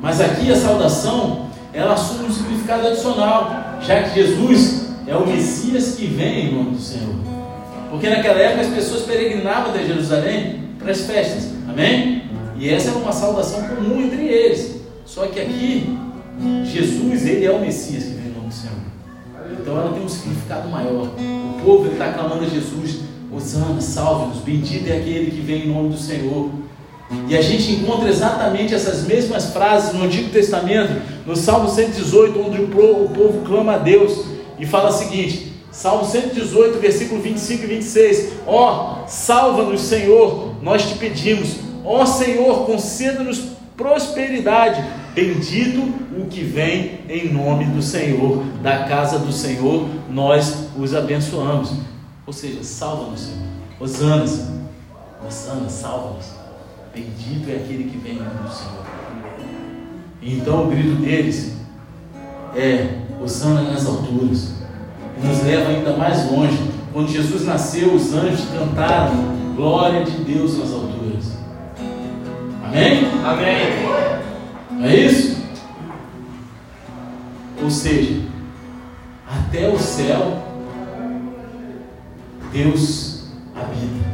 Mas 0.00 0.20
aqui 0.20 0.50
a 0.52 0.56
saudação 0.56 1.50
ela 1.72 1.94
assume 1.94 2.26
um 2.26 2.32
significado 2.32 2.86
adicional, 2.86 3.78
já 3.80 4.02
que 4.02 4.14
Jesus 4.14 4.88
é 5.06 5.16
o 5.16 5.26
Messias 5.26 5.96
que 5.96 6.06
vem 6.06 6.46
em 6.46 6.54
nome 6.54 6.70
do 6.72 6.80
Senhor. 6.80 7.14
Porque 7.90 8.08
naquela 8.08 8.38
época 8.38 8.62
as 8.62 8.74
pessoas 8.74 9.02
peregrinavam 9.02 9.70
até 9.70 9.84
Jerusalém 9.84 10.60
para 10.78 10.92
as 10.92 11.00
festas. 11.02 11.50
Amém? 11.68 12.22
E 12.56 12.68
essa 12.68 12.90
era 12.90 12.98
uma 12.98 13.12
saudação 13.12 13.62
comum 13.62 14.00
entre 14.02 14.24
eles. 14.26 14.80
Só 15.04 15.26
que 15.26 15.40
aqui, 15.40 15.98
Jesus, 16.64 17.26
ele 17.26 17.44
é 17.44 17.50
o 17.50 17.60
Messias 17.60 18.04
que 18.04 18.10
vem 18.10 18.30
em 18.30 18.34
nome 18.34 18.48
do 18.48 18.54
Senhor. 18.54 18.81
Então 19.60 19.76
ela 19.76 19.92
tem 19.92 20.04
um 20.04 20.08
significado 20.08 20.68
maior. 20.68 21.08
O 21.08 21.60
povo 21.64 21.92
está 21.92 22.12
clamando 22.12 22.44
a 22.44 22.48
Jesus, 22.48 23.00
Osana, 23.34 23.80
salve-nos, 23.80 24.38
bendito 24.38 24.88
é 24.88 24.98
aquele 24.98 25.30
que 25.30 25.40
vem 25.40 25.66
em 25.66 25.72
nome 25.72 25.90
do 25.90 25.98
Senhor. 25.98 26.50
E 27.28 27.36
a 27.36 27.42
gente 27.42 27.72
encontra 27.72 28.08
exatamente 28.08 28.74
essas 28.74 29.06
mesmas 29.06 29.52
frases 29.52 29.92
no 29.92 30.04
Antigo 30.04 30.30
Testamento, 30.30 31.02
no 31.26 31.36
Salmo 31.36 31.68
118, 31.68 32.40
onde 32.40 32.62
o 32.62 32.68
povo 32.68 33.42
clama 33.44 33.74
a 33.74 33.78
Deus 33.78 34.24
e 34.58 34.66
fala 34.66 34.88
o 34.88 34.92
seguinte: 34.92 35.52
Salmo 35.70 36.04
118, 36.04 36.78
versículo 36.78 37.20
25 37.20 37.64
e 37.64 37.66
26. 37.66 38.32
Ó, 38.46 39.02
oh, 39.04 39.08
salva-nos, 39.08 39.82
Senhor, 39.82 40.54
nós 40.62 40.88
te 40.88 40.94
pedimos. 40.96 41.56
Ó 41.84 42.02
oh, 42.02 42.06
Senhor, 42.06 42.66
conceda-nos 42.66 43.42
prosperidade. 43.76 44.82
Bendito 45.14 45.80
o 46.16 46.26
que 46.26 46.42
vem 46.42 47.00
em 47.08 47.32
nome 47.32 47.66
do 47.66 47.82
Senhor, 47.82 48.42
da 48.62 48.84
casa 48.84 49.18
do 49.18 49.30
Senhor, 49.30 49.86
nós 50.08 50.68
os 50.76 50.94
abençoamos. 50.94 51.74
Ou 52.26 52.32
seja, 52.32 52.64
salva-nos, 52.64 53.20
Senhor. 53.20 53.52
Osana, 53.78 54.24
Osana, 55.26 55.68
salva-nos. 55.68 56.26
Bendito 56.94 57.50
é 57.50 57.56
aquele 57.56 57.90
que 57.90 57.98
vem 57.98 58.12
em 58.12 58.18
nome 58.18 58.42
do 58.42 58.54
Senhor. 58.54 58.84
então 60.22 60.64
o 60.64 60.68
grito 60.68 61.00
deles 61.02 61.56
é 62.56 63.00
Osana 63.22 63.62
nas 63.70 63.86
alturas. 63.86 64.54
E 65.18 65.26
nos 65.26 65.42
leva 65.42 65.70
ainda 65.70 65.94
mais 65.96 66.30
longe. 66.30 66.58
Quando 66.92 67.10
Jesus 67.10 67.44
nasceu, 67.44 67.94
os 67.94 68.14
anjos 68.14 68.46
cantaram 68.50 69.12
glória 69.54 70.04
de 70.04 70.24
Deus 70.24 70.58
nas 70.58 70.72
alturas. 70.72 71.32
Amém? 72.64 73.04
Amém. 73.24 74.11
Não 74.82 74.88
é 74.88 74.96
isso? 74.96 75.36
Ou 77.62 77.70
seja, 77.70 78.20
até 79.30 79.68
o 79.68 79.78
céu, 79.78 80.42
Deus 82.52 83.26
habita. 83.54 84.08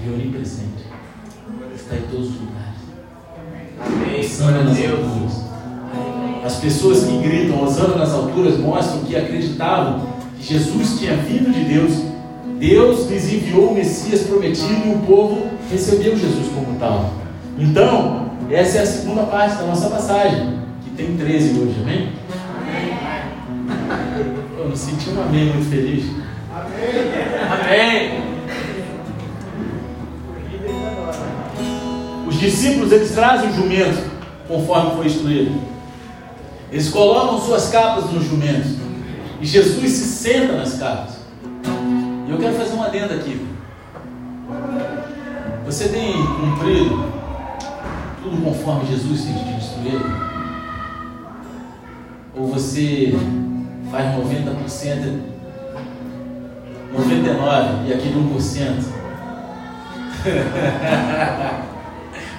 Ele 0.00 0.08
é 0.08 0.14
onipresente. 0.14 0.84
Está 1.74 1.96
em 1.96 2.02
todos 2.02 2.28
os 2.28 2.34
lugares. 2.34 2.78
Amém. 3.84 4.20
A 4.60 4.72
Deus. 4.72 5.32
As 6.44 6.54
pessoas 6.60 7.02
que 7.02 7.18
gritam, 7.18 7.60
osando 7.60 7.98
nas 7.98 8.12
alturas, 8.12 8.56
mostram 8.56 9.00
que 9.00 9.16
acreditavam 9.16 10.06
que 10.38 10.44
Jesus 10.44 10.96
tinha 11.00 11.16
vindo 11.16 11.52
de 11.52 11.64
Deus. 11.64 11.92
Deus 12.60 13.10
lhes 13.10 13.32
enviou 13.32 13.72
o 13.72 13.74
Messias 13.74 14.28
prometido 14.28 14.86
e 14.86 14.94
o 14.94 14.98
povo 15.00 15.48
recebeu 15.68 16.16
Jesus 16.16 16.46
como 16.54 16.78
tal. 16.78 17.14
Então, 17.58 18.27
essa 18.50 18.78
é 18.78 18.82
a 18.82 18.86
segunda 18.86 19.24
parte 19.24 19.56
da 19.56 19.64
nossa 19.64 19.90
passagem, 19.90 20.58
que 20.82 20.90
tem 20.90 21.16
13 21.16 21.60
hoje, 21.60 21.80
amém? 21.82 22.12
Eu 24.58 24.68
me 24.68 24.76
senti 24.76 25.10
um 25.10 25.22
amém 25.22 25.52
muito 25.52 25.68
feliz. 25.68 26.04
Amém. 27.50 28.22
Os 32.26 32.38
discípulos 32.38 32.90
eles 32.90 33.10
trazem 33.12 33.50
o 33.50 33.54
jumento, 33.54 34.10
conforme 34.46 34.96
foi 34.96 35.06
instruído. 35.06 35.60
Eles 36.72 36.88
colocam 36.88 37.40
suas 37.40 37.68
capas 37.68 38.10
nos 38.10 38.24
jumentos. 38.24 38.76
E 39.40 39.46
Jesus 39.46 39.90
se 39.92 40.04
senta 40.04 40.54
nas 40.54 40.78
capas. 40.78 41.18
E 42.26 42.30
eu 42.30 42.38
quero 42.38 42.54
fazer 42.54 42.74
uma 42.74 42.86
adenda 42.86 43.14
aqui. 43.14 43.46
Você 45.64 45.88
tem 45.88 46.12
cumprido 46.12 47.17
tudo 48.28 48.44
conforme 48.44 48.86
Jesus 48.86 49.24
tem 49.24 49.32
te 49.34 49.54
instruído? 49.54 50.04
Ou 52.36 52.46
você 52.46 53.14
faz 53.90 54.14
90%, 54.16 55.20
99% 56.94 57.86
e 57.86 57.92
aquele 57.92 58.14
1%? 58.14 58.98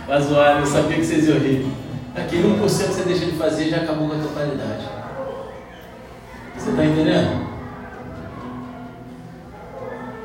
Mas 0.08 0.32
olha, 0.32 0.60
eu 0.60 0.66
sabia 0.66 0.98
que 0.98 1.06
vocês 1.06 1.28
iam 1.28 1.40
rir. 1.40 1.68
Aquele 2.16 2.56
1% 2.56 2.62
que 2.62 2.70
você 2.70 3.04
deixa 3.04 3.26
de 3.26 3.34
fazer 3.34 3.70
já 3.70 3.78
acabou 3.78 4.08
com 4.08 4.16
a 4.16 4.20
totalidade. 4.20 4.88
Você 6.58 6.70
está 6.70 6.86
entendendo? 6.86 7.50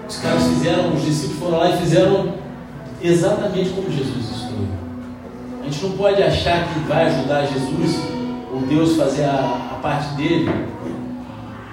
Os 0.09 0.17
caras 0.19 0.43
fizeram, 0.45 0.95
os 0.95 1.03
discípulos 1.03 1.39
foram 1.39 1.59
lá 1.59 1.71
e 1.71 1.79
fizeram 1.79 2.35
exatamente 3.03 3.71
como 3.71 3.91
Jesus 3.91 4.44
gente 5.75 5.87
não 5.87 5.97
pode 5.97 6.23
achar 6.23 6.73
que 6.73 6.79
vai 6.81 7.07
ajudar 7.07 7.47
Jesus 7.47 7.99
ou 8.53 8.61
Deus 8.61 8.97
fazer 8.97 9.25
a, 9.25 9.73
a 9.73 9.79
parte 9.83 10.15
dele 10.15 10.49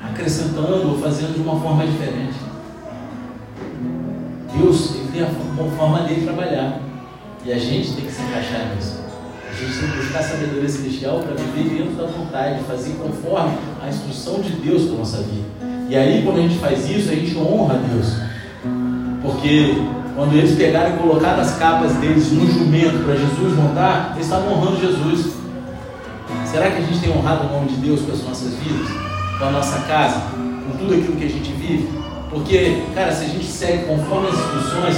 acrescentando 0.03 0.89
ou 0.89 0.97
fazendo 0.97 1.35
de 1.35 1.41
uma 1.41 1.59
forma 1.59 1.85
diferente. 1.85 2.33
Deus 4.57 4.95
ele 4.95 5.09
tem 5.13 5.23
a 5.23 5.71
forma 5.77 6.01
dele 6.01 6.25
trabalhar 6.25 6.79
e 7.45 7.53
a 7.53 7.59
gente 7.59 7.93
tem 7.93 8.05
que 8.05 8.11
se 8.11 8.21
encaixar 8.23 8.75
nisso. 8.75 9.01
A 9.47 9.53
gente 9.53 9.79
tem 9.79 9.91
que 9.91 9.97
buscar 9.97 10.23
sabedoria 10.23 10.69
celestial 10.69 11.19
para 11.19 11.35
viver 11.35 11.77
dentro 11.77 11.95
da 11.95 12.07
vontade, 12.07 12.63
fazer 12.63 12.95
conforme 12.95 13.55
a 13.83 13.89
instrução 13.89 14.41
de 14.41 14.49
Deus 14.53 14.85
para 14.85 14.95
a 14.95 14.97
nossa 14.97 15.17
vida. 15.17 15.45
E 15.89 15.95
aí, 15.95 16.23
quando 16.23 16.39
a 16.39 16.41
gente 16.41 16.57
faz 16.57 16.89
isso, 16.89 17.11
a 17.11 17.15
gente 17.15 17.37
honra 17.37 17.75
a 17.75 17.77
Deus. 17.77 18.15
Porque 19.21 19.75
quando 20.15 20.35
eles 20.35 20.55
pegaram 20.57 20.95
e 20.95 20.99
colocaram 20.99 21.41
as 21.41 21.57
capas 21.57 21.93
deles 21.93 22.31
no 22.31 22.45
jumento 22.45 23.03
para 23.03 23.15
Jesus 23.15 23.55
montar, 23.55 24.11
eles 24.13 24.25
estavam 24.25 24.53
honrando 24.53 24.79
Jesus. 24.79 25.33
Será 26.45 26.69
que 26.69 26.77
a 26.77 26.81
gente 26.81 26.99
tem 26.99 27.15
honrado 27.15 27.47
o 27.47 27.51
nome 27.51 27.69
de 27.69 27.75
Deus 27.75 28.01
com 28.01 28.11
as 28.11 28.23
nossas 28.23 28.53
vidas, 28.55 28.87
com 29.39 29.45
a 29.45 29.51
nossa 29.51 29.79
casa, 29.81 30.21
com 30.35 30.77
tudo 30.77 30.93
aquilo 30.93 31.15
que 31.15 31.25
a 31.25 31.29
gente 31.29 31.51
vive? 31.53 31.89
Porque, 32.29 32.83
cara, 32.93 33.11
se 33.11 33.25
a 33.25 33.27
gente 33.27 33.45
segue 33.45 33.85
conforme 33.85 34.27
as 34.27 34.35
instruções, 34.35 34.97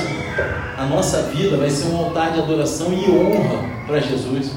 a 0.78 0.86
nossa 0.86 1.24
vida 1.24 1.58
vai 1.58 1.70
ser 1.70 1.90
um 1.90 1.98
altar 1.98 2.32
de 2.32 2.40
adoração 2.40 2.92
e 2.92 3.10
honra 3.10 3.64
para 3.86 4.00
Jesus. 4.00 4.52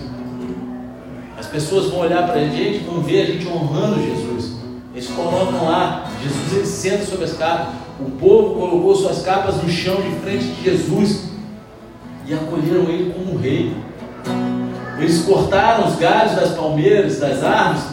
As 1.38 1.46
pessoas 1.46 1.90
vão 1.90 2.00
olhar 2.00 2.24
para 2.24 2.40
a 2.40 2.48
gente, 2.48 2.84
vão 2.84 3.00
ver 3.02 3.22
a 3.22 3.26
gente 3.26 3.46
honrando 3.46 4.02
Jesus. 4.02 4.56
Eles 4.94 5.08
colocam 5.08 5.66
lá, 5.66 6.10
Jesus 6.22 6.52
ele 6.52 6.66
senta 6.66 7.04
sobre 7.04 7.26
as 7.26 7.34
capas. 7.34 7.85
O 7.98 8.10
povo 8.10 8.54
colocou 8.54 8.94
suas 8.94 9.22
capas 9.22 9.62
no 9.62 9.68
chão 9.70 9.96
de 9.96 10.10
frente 10.20 10.44
de 10.44 10.64
Jesus 10.64 11.30
e 12.26 12.34
acolheram 12.34 12.90
ele 12.90 13.12
como 13.12 13.38
rei. 13.38 13.74
Eles 14.98 15.22
cortaram 15.22 15.88
os 15.88 15.96
galhos 15.96 16.34
das 16.34 16.50
palmeiras, 16.50 17.18
das 17.18 17.42
árvores, 17.42 17.84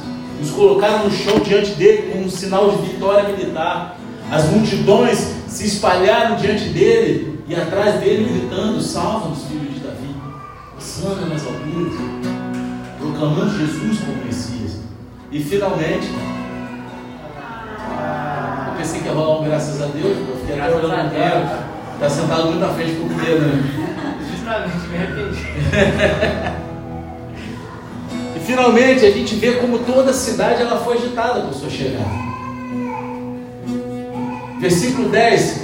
os 0.41 0.51
colocaram 0.51 1.05
no 1.05 1.11
chão 1.11 1.39
diante 1.39 1.71
dele 1.71 2.11
como 2.11 2.25
um 2.25 2.29
sinal 2.29 2.69
de 2.71 2.81
vitória 2.87 3.29
militar. 3.29 3.97
As 4.29 4.49
multidões 4.49 5.33
se 5.47 5.67
espalharam 5.67 6.35
diante 6.35 6.65
dele 6.69 7.39
e 7.47 7.55
atrás 7.55 7.99
dele 7.99 8.25
gritando: 8.25 8.81
Salva-nos, 8.81 9.43
filho 9.43 9.71
de 9.71 9.79
Davi, 9.79 10.15
Osana 10.77 11.27
nas 11.27 11.45
alturas, 11.45 11.93
proclamando 12.99 13.57
Jesus 13.57 13.99
como 13.99 14.25
Messias. 14.25 14.79
E 15.31 15.39
finalmente, 15.39 16.07
pensei 18.83 18.99
que 18.99 19.07
ia 19.07 19.13
rolar 19.13 19.39
um 19.39 19.45
graças 19.45 19.81
a 19.81 19.85
Deus, 19.85 20.17
eu 20.17 20.37
fiquei 20.41 20.59
até 20.59 20.75
olhando 20.75 21.03
no 21.05 21.11
cara, 21.11 21.63
está 21.93 22.09
sentado 22.09 22.47
muito 22.47 22.59
na 22.59 22.67
frente 22.73 22.91
do 22.91 23.07
comer, 23.07 23.39
né? 23.39 23.63
Justamente, 24.29 24.87
me 24.89 24.97
arrependi. 24.97 26.63
E 28.35 28.45
finalmente 28.45 29.05
a 29.05 29.11
gente 29.11 29.35
vê 29.35 29.53
como 29.53 29.79
toda 29.79 30.11
a 30.11 30.13
cidade 30.13 30.63
ela 30.63 30.77
foi 30.83 30.97
agitada 30.97 31.41
por 31.41 31.53
sua 31.53 31.69
chegada. 31.69 32.09
Versículo 34.59 35.07
10 35.07 35.61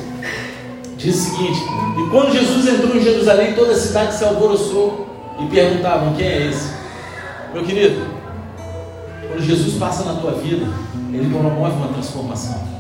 diz 0.95 1.15
o 1.15 1.19
seguinte: 1.19 1.59
E 1.97 2.09
quando 2.09 2.31
Jesus 2.31 2.67
entrou 2.67 2.95
em 2.95 3.01
Jerusalém, 3.01 3.53
toda 3.53 3.73
a 3.73 3.75
cidade 3.75 4.13
se 4.13 4.23
alvoroçou 4.23 5.09
e 5.41 5.47
perguntavam: 5.47 6.13
Quem 6.13 6.25
é 6.25 6.47
esse? 6.47 6.71
Meu 7.53 7.65
querido, 7.65 8.01
quando 9.27 9.43
Jesus 9.43 9.73
passa 9.73 10.05
na 10.05 10.13
tua 10.13 10.31
vida, 10.35 10.65
ele 11.11 11.29
promove 11.29 11.75
uma 11.75 11.89
transformação. 11.89 12.78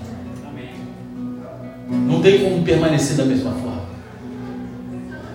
Não 1.89 2.21
tem 2.21 2.43
como 2.43 2.63
permanecer 2.63 3.17
da 3.17 3.25
mesma 3.25 3.51
forma. 3.51 3.79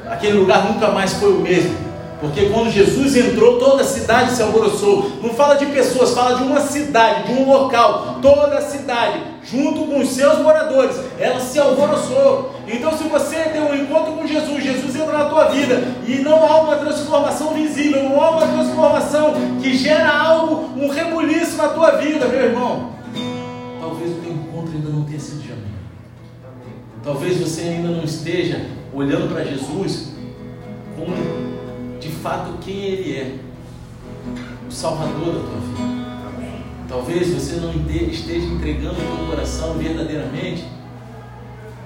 Aquele 0.08 0.38
lugar 0.38 0.72
nunca 0.72 0.88
mais 0.88 1.14
foi 1.14 1.32
o 1.32 1.40
mesmo. 1.40 1.84
Porque 2.20 2.46
quando 2.46 2.70
Jesus 2.70 3.16
entrou, 3.16 3.58
toda 3.58 3.82
a 3.82 3.84
cidade 3.84 4.30
se 4.30 4.42
alvoroçou. 4.42 5.10
Não 5.22 5.30
fala 5.30 5.56
de 5.56 5.66
pessoas, 5.66 6.14
fala 6.14 6.36
de 6.36 6.42
uma 6.42 6.60
cidade, 6.60 7.24
de 7.24 7.38
um 7.38 7.46
local. 7.46 8.18
Toda 8.22 8.56
a 8.56 8.62
cidade, 8.62 9.20
junto 9.42 9.84
com 9.84 9.98
os 9.98 10.08
seus 10.08 10.38
moradores, 10.38 10.96
ela 11.18 11.38
se 11.38 11.58
alvoroçou. 11.58 12.54
Então, 12.66 12.96
se 12.96 13.04
você 13.04 13.36
tem 13.36 13.60
um 13.60 13.74
encontro 13.74 14.12
com 14.12 14.26
Jesus, 14.26 14.62
Jesus 14.62 14.96
entra 14.96 15.18
na 15.18 15.24
tua 15.26 15.48
vida 15.48 15.82
e 16.06 16.16
não 16.20 16.42
há 16.44 16.62
uma 16.62 16.76
transformação 16.76 17.52
visível, 17.52 18.04
não 18.04 18.22
há 18.22 18.30
uma 18.30 18.46
transformação 18.46 19.34
que 19.60 19.76
gera 19.76 20.16
algo, 20.16 20.70
um 20.78 20.88
rebuliço 20.88 21.56
na 21.56 21.68
tua 21.68 21.90
vida, 21.98 22.26
meu 22.26 22.40
irmão. 22.40 22.90
Talvez 23.80 24.12
o 24.12 24.20
teu 24.20 24.32
encontro 24.32 24.72
ainda 24.74 24.88
não 24.88 25.02
tenha 25.04 25.20
sido 25.20 25.42
genuíno. 25.42 25.83
Talvez 27.04 27.38
você 27.38 27.60
ainda 27.60 27.88
não 27.88 28.02
esteja 28.02 28.66
olhando 28.92 29.28
para 29.28 29.44
Jesus 29.44 30.14
como 30.96 31.14
de 32.00 32.08
fato 32.08 32.58
quem 32.62 32.76
Ele 32.76 33.14
é, 33.14 33.34
o 34.66 34.72
Salvador 34.72 35.34
da 35.34 35.40
tua 35.40 35.60
vida. 35.60 36.04
Talvez 36.88 37.28
você 37.28 37.56
não 37.56 37.72
esteja 38.10 38.46
entregando 38.46 38.94
o 38.94 39.16
teu 39.16 39.26
coração 39.26 39.74
verdadeiramente 39.74 40.64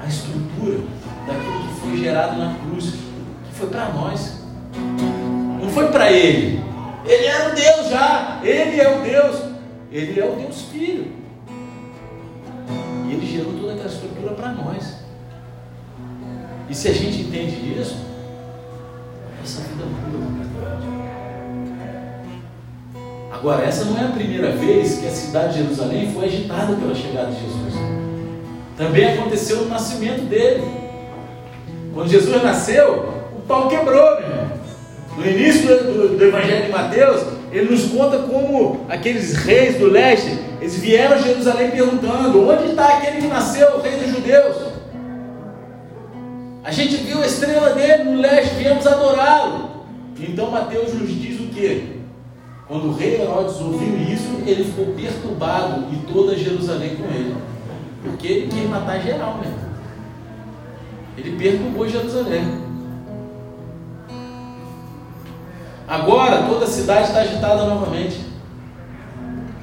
a 0.01 0.07
estrutura 0.07 0.79
daquilo 1.27 1.69
que 1.69 1.81
foi 1.81 1.97
gerado 1.97 2.39
na 2.39 2.55
cruz, 2.55 2.95
que 3.49 3.55
foi 3.55 3.69
para 3.69 3.89
nós, 3.89 4.45
não 5.61 5.69
foi 5.71 5.89
para 5.89 6.13
Ele. 6.13 6.63
Ele 7.05 7.25
era 7.25 7.51
o 7.51 7.55
Deus 7.55 7.91
já, 7.91 8.41
Ele 8.45 8.81
é 8.81 8.97
o 8.97 9.03
Deus, 9.03 9.43
Ele 9.91 10.21
é 10.21 10.25
o 10.25 10.37
Deus 10.37 10.63
Filho. 10.63 11.11
E 13.09 13.13
Ele 13.13 13.27
gerou 13.27 13.53
toda 13.55 13.73
aquela 13.73 13.89
estrutura 13.89 14.35
para 14.35 14.53
nós. 14.53 14.98
E 16.71 16.75
se 16.75 16.89
a 16.89 16.93
gente 16.93 17.23
entende 17.23 17.81
isso, 17.81 17.97
essa 19.43 19.63
vida 19.63 19.85
muda. 19.85 20.09
Agora, 23.33 23.65
essa 23.65 23.85
não 23.85 23.97
é 23.97 24.05
a 24.05 24.09
primeira 24.09 24.51
vez 24.51 24.99
que 24.99 25.07
a 25.07 25.11
cidade 25.11 25.55
de 25.55 25.63
Jerusalém 25.63 26.13
foi 26.13 26.25
agitada 26.25 26.75
pela 26.75 26.95
chegada 26.95 27.31
de 27.31 27.41
Jesus. 27.41 27.75
Também 28.77 29.13
aconteceu 29.13 29.59
no 29.59 29.69
nascimento 29.69 30.23
dele. 30.29 30.65
Quando 31.95 32.11
Jesus 32.11 32.43
nasceu, 32.43 33.15
o 33.37 33.41
pau 33.43 33.69
quebrou, 33.69 34.21
meu 34.21 34.29
irmão. 34.29 34.49
No 35.17 35.27
início 35.27 35.67
do, 35.67 36.17
do, 36.17 36.25
Evangelho 36.25 36.67
de 36.67 36.71
Mateus, 36.71 37.23
ele 37.51 37.71
nos 37.71 37.87
conta 37.87 38.19
como 38.19 38.85
aqueles 38.89 39.35
reis 39.37 39.77
do 39.77 39.89
leste, 39.89 40.39
eles 40.61 40.77
vieram 40.77 41.17
a 41.17 41.19
Jerusalém 41.19 41.71
perguntando: 41.71 42.49
onde 42.49 42.71
está 42.71 42.99
aquele 42.99 43.23
que 43.23 43.27
nasceu, 43.27 43.77
o 43.77 43.81
rei 43.81 43.97
dos 43.99 44.11
judeus? 44.11 44.68
A 46.65 46.71
gente 46.71 46.97
viu 46.97 47.23
a 47.23 47.27
estrela 47.27 47.71
dele 47.71 48.05
no 48.05 48.21
leste, 48.21 48.55
viemos 48.57 48.87
adorá-lo. 48.87 49.71
Então 50.19 50.51
Mateus 50.51 50.93
nos 50.95 51.09
diz 51.09 51.41
o 51.41 51.45
que? 51.45 51.99
Quando 52.67 52.89
o 52.89 52.95
rei 52.95 53.21
Herodes 53.21 53.57
ouviu 53.61 53.97
isso, 54.03 54.43
ele 54.45 54.65
ficou 54.65 54.87
perturbado 54.95 55.87
e 55.93 56.13
toda 56.13 56.37
Jerusalém 56.37 56.97
com 56.97 57.05
ele. 57.05 57.35
Porque 58.03 58.27
ele 58.27 58.49
queria 58.49 58.69
matar 58.69 59.01
geral 59.01 59.39
mesmo. 59.39 59.69
Ele 61.17 61.37
perturbou 61.39 61.89
Jerusalém. 61.89 62.45
Agora 65.87 66.43
toda 66.43 66.65
a 66.65 66.69
cidade 66.69 67.09
está 67.09 67.21
agitada 67.21 67.65
novamente. 67.65 68.21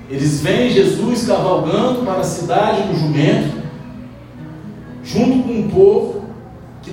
Eles 0.09 0.41
veem 0.41 0.71
Jesus 0.71 1.27
cavalgando 1.27 2.03
para 2.03 2.21
a 2.21 2.23
cidade 2.23 2.87
no 2.87 2.95
jumento, 2.95 3.61
junto 5.03 5.43
com 5.43 5.59
o 5.59 5.69
povo 5.69 6.24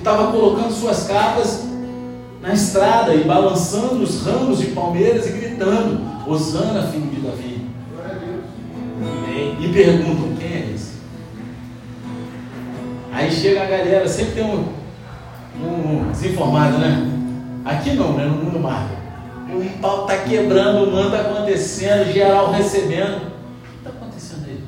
estava 0.03 0.33
colocando 0.33 0.69
suas 0.69 1.07
capas 1.07 1.63
na 2.41 2.53
estrada 2.53 3.15
e 3.15 3.23
balançando 3.23 4.03
os 4.03 4.25
ramos 4.25 4.59
de 4.59 4.67
palmeiras 4.67 5.25
e 5.27 5.31
gritando: 5.31 6.01
Osana, 6.27 6.83
filho 6.87 7.07
de 7.07 7.21
Davi. 7.21 7.65
E 9.59 9.69
perguntam: 9.73 10.35
quem 10.37 10.47
é 10.47 10.71
esse? 10.75 10.93
Aí 13.13 13.31
chega 13.31 13.63
a 13.63 13.65
galera, 13.65 14.07
sempre 14.07 14.33
tem 14.33 14.43
um, 14.43 14.65
um 15.63 16.11
desinformado, 16.11 16.79
né? 16.79 17.09
Aqui 17.63 17.93
não, 17.93 18.13
né? 18.13 18.25
No 18.25 18.43
mundo 18.43 18.59
marca. 18.59 19.01
O 19.49 19.79
pau 19.79 20.01
está 20.01 20.17
quebrando, 20.17 20.89
o 20.89 20.91
mano 20.91 21.15
está 21.15 21.21
acontecendo, 21.21 22.11
geral 22.11 22.51
recebendo. 22.51 23.17
O 23.17 23.21
que 23.21 23.77
está 23.77 23.89
acontecendo 23.89 24.45
aí? 24.47 24.63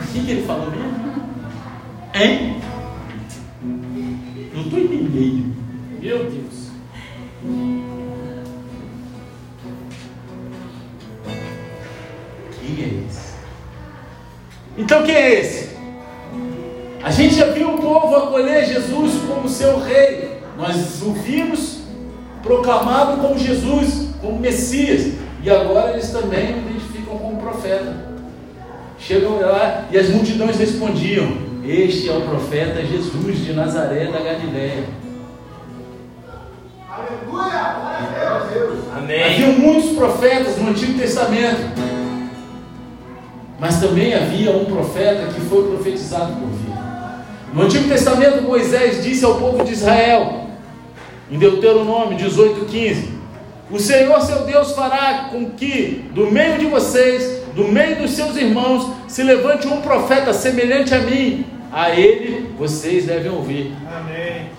O 0.00 0.12
que, 0.12 0.24
que 0.24 0.30
ele 0.30 0.46
falou 0.46 0.70
mesmo? 0.70 0.92
Hein? 2.14 2.61
Estou 4.72 4.84
entendendo. 4.84 5.54
Meu 6.00 6.18
Deus. 6.30 6.70
Quem 12.58 12.82
é 12.82 13.04
esse? 13.06 13.34
Então 14.78 15.02
quem 15.02 15.14
é 15.14 15.40
esse? 15.40 15.76
A 17.02 17.10
gente 17.10 17.34
já 17.34 17.50
viu 17.50 17.74
o 17.74 17.82
povo 17.82 18.16
acolher 18.16 18.64
Jesus 18.64 19.12
como 19.28 19.46
seu 19.46 19.78
rei. 19.78 20.38
Nós 20.56 21.02
o 21.02 21.12
vimos 21.12 21.80
proclamado 22.42 23.20
como 23.20 23.38
Jesus, 23.38 24.08
como 24.22 24.40
Messias. 24.40 25.12
E 25.42 25.50
agora 25.50 25.92
eles 25.92 26.10
também 26.10 26.54
o 26.54 26.58
identificam 26.70 27.18
como 27.18 27.42
profeta. 27.42 28.10
Chegam 28.98 29.38
lá 29.38 29.86
e 29.90 29.98
as 29.98 30.08
multidões 30.08 30.56
respondiam: 30.56 31.51
Este 31.64 32.08
é 32.08 32.12
o 32.12 32.22
profeta 32.22 32.84
Jesus 32.84 33.38
de 33.44 33.52
Nazaré 33.52 34.06
da 34.06 34.18
Galiléia. 34.18 34.84
Amém. 38.96 39.22
Havia 39.22 39.46
muitos 39.52 39.92
profetas 39.92 40.58
no 40.58 40.70
Antigo 40.70 40.98
Testamento. 40.98 41.60
Mas 43.60 43.78
também 43.78 44.12
havia 44.12 44.50
um 44.50 44.64
profeta 44.64 45.32
que 45.32 45.40
foi 45.42 45.68
profetizado 45.68 46.32
por 46.32 46.48
vir. 46.48 46.74
No 47.54 47.62
Antigo 47.62 47.88
Testamento, 47.88 48.42
Moisés 48.42 49.04
disse 49.04 49.24
ao 49.24 49.36
povo 49.36 49.62
de 49.62 49.72
Israel, 49.72 50.48
em 51.30 51.38
Deuteronômio 51.38 52.18
18,15: 52.18 53.04
O 53.70 53.78
Senhor 53.78 54.20
seu 54.22 54.44
Deus 54.44 54.72
fará 54.72 55.28
com 55.30 55.50
que, 55.50 56.10
do 56.12 56.28
meio 56.28 56.58
de 56.58 56.66
vocês, 56.66 57.42
do 57.54 57.68
meio 57.68 57.96
dos 57.96 58.12
seus 58.12 58.36
irmãos, 58.36 58.90
se 59.06 59.22
levante 59.22 59.68
um 59.68 59.80
profeta 59.80 60.32
semelhante 60.32 60.92
a 60.94 60.98
mim. 60.98 61.51
A 61.72 61.90
ele 61.90 62.54
vocês 62.58 63.06
devem 63.06 63.32
ouvir. 63.32 63.74
Amém. 63.90 64.50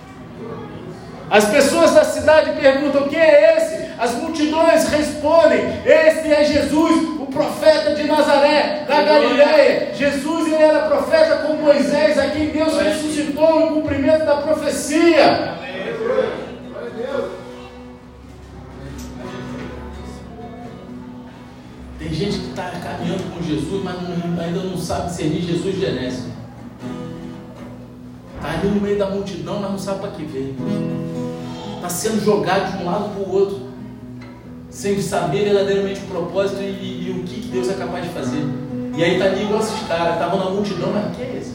As 1.30 1.44
pessoas 1.46 1.92
da 1.92 2.04
cidade 2.04 2.60
perguntam: 2.60 3.08
quem 3.08 3.20
é 3.20 3.56
esse? 3.56 3.84
As 3.98 4.14
multidões 4.16 4.88
respondem: 4.88 5.60
Esse 5.84 6.32
é 6.32 6.44
Jesus, 6.44 7.20
o 7.20 7.26
profeta 7.26 7.94
de 7.94 8.02
Nazaré, 8.04 8.84
da 8.88 9.02
Galiléia. 9.02 9.94
Jesus 9.94 10.52
ele 10.52 10.62
era 10.62 10.88
profeta 10.88 11.36
como 11.36 11.62
Moisés, 11.62 12.18
a 12.18 12.26
quem 12.28 12.48
Deus 12.48 12.76
ressuscitou 12.76 13.60
no 13.60 13.80
cumprimento 13.80 14.24
da 14.24 14.38
profecia. 14.38 15.54
Tem 21.96 22.12
gente 22.12 22.38
que 22.38 22.50
está 22.50 22.70
caminhando 22.82 23.34
com 23.34 23.42
Jesus, 23.42 23.82
mas 23.82 23.96
ainda 24.40 24.60
não 24.60 24.76
sabe 24.76 25.08
discernir 25.08 25.42
Jesus 25.42 25.78
genésio. 25.78 26.43
Está 28.44 28.58
ali 28.58 28.68
no 28.68 28.78
meio 28.82 28.98
da 28.98 29.08
multidão, 29.08 29.58
mas 29.58 29.70
não 29.70 29.78
sabe 29.78 30.00
para 30.00 30.10
que 30.10 30.22
veio. 30.22 30.54
Está 31.76 31.88
sendo 31.88 32.22
jogado 32.22 32.76
de 32.76 32.82
um 32.82 32.84
lado 32.84 33.14
para 33.14 33.22
o 33.22 33.32
outro, 33.32 33.58
sem 34.68 35.00
saber 35.00 35.44
verdadeiramente 35.44 36.00
o 36.00 36.08
propósito 36.08 36.60
e, 36.60 37.08
e, 37.08 37.10
o 37.10 37.22
que, 37.24 37.40
que, 37.40 37.48
Deus 37.48 37.70
é 37.70 37.72
capaz 37.72 38.04
de 38.04 38.10
fazer. 38.10 38.44
E 38.94 39.02
aí 39.02 39.14
está 39.14 39.24
ali 39.24 39.44
igual 39.44 39.60
esses 39.60 39.80
caras, 39.88 40.12
estavam 40.12 40.38
na 40.38 40.50
multidão, 40.50 40.92
mas 40.92 41.06
o 41.06 41.16
que 41.16 41.22
é 41.22 41.38
esse? 41.40 41.54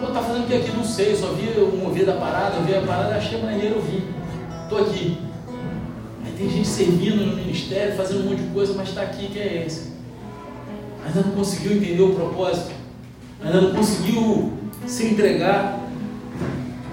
Pô, 0.00 0.08
tá 0.12 0.20
fazendo 0.20 0.42
o 0.42 0.46
que 0.48 0.56
aqui? 0.56 0.76
Não 0.76 0.82
sei, 0.82 1.14
só 1.14 1.28
vi 1.28 1.46
o 1.60 1.76
mover 1.76 2.04
da 2.04 2.14
parada, 2.14 2.56
eu 2.56 2.64
vi 2.64 2.74
a 2.74 2.80
parada, 2.80 3.14
achei 3.14 3.40
maneiro, 3.40 3.76
eu 3.76 3.80
vim. 3.82 4.02
Estou 4.64 4.80
aqui. 4.80 5.18
Tem 6.36 6.50
gente 6.50 6.66
servindo 6.66 7.24
no 7.26 7.36
ministério, 7.36 7.94
fazendo 7.94 8.26
um 8.26 8.30
monte 8.30 8.42
de 8.42 8.52
coisa, 8.52 8.74
mas 8.74 8.88
está 8.88 9.02
aqui, 9.02 9.28
que 9.28 9.38
é 9.38 9.64
esse? 9.64 9.92
Ainda 11.06 11.20
não 11.20 11.30
conseguiu 11.30 11.76
entender 11.76 12.02
o 12.02 12.12
propósito, 12.12 12.72
ainda 13.40 13.60
não 13.60 13.72
conseguiu 13.72 14.63
se 14.86 15.06
entregar. 15.06 15.80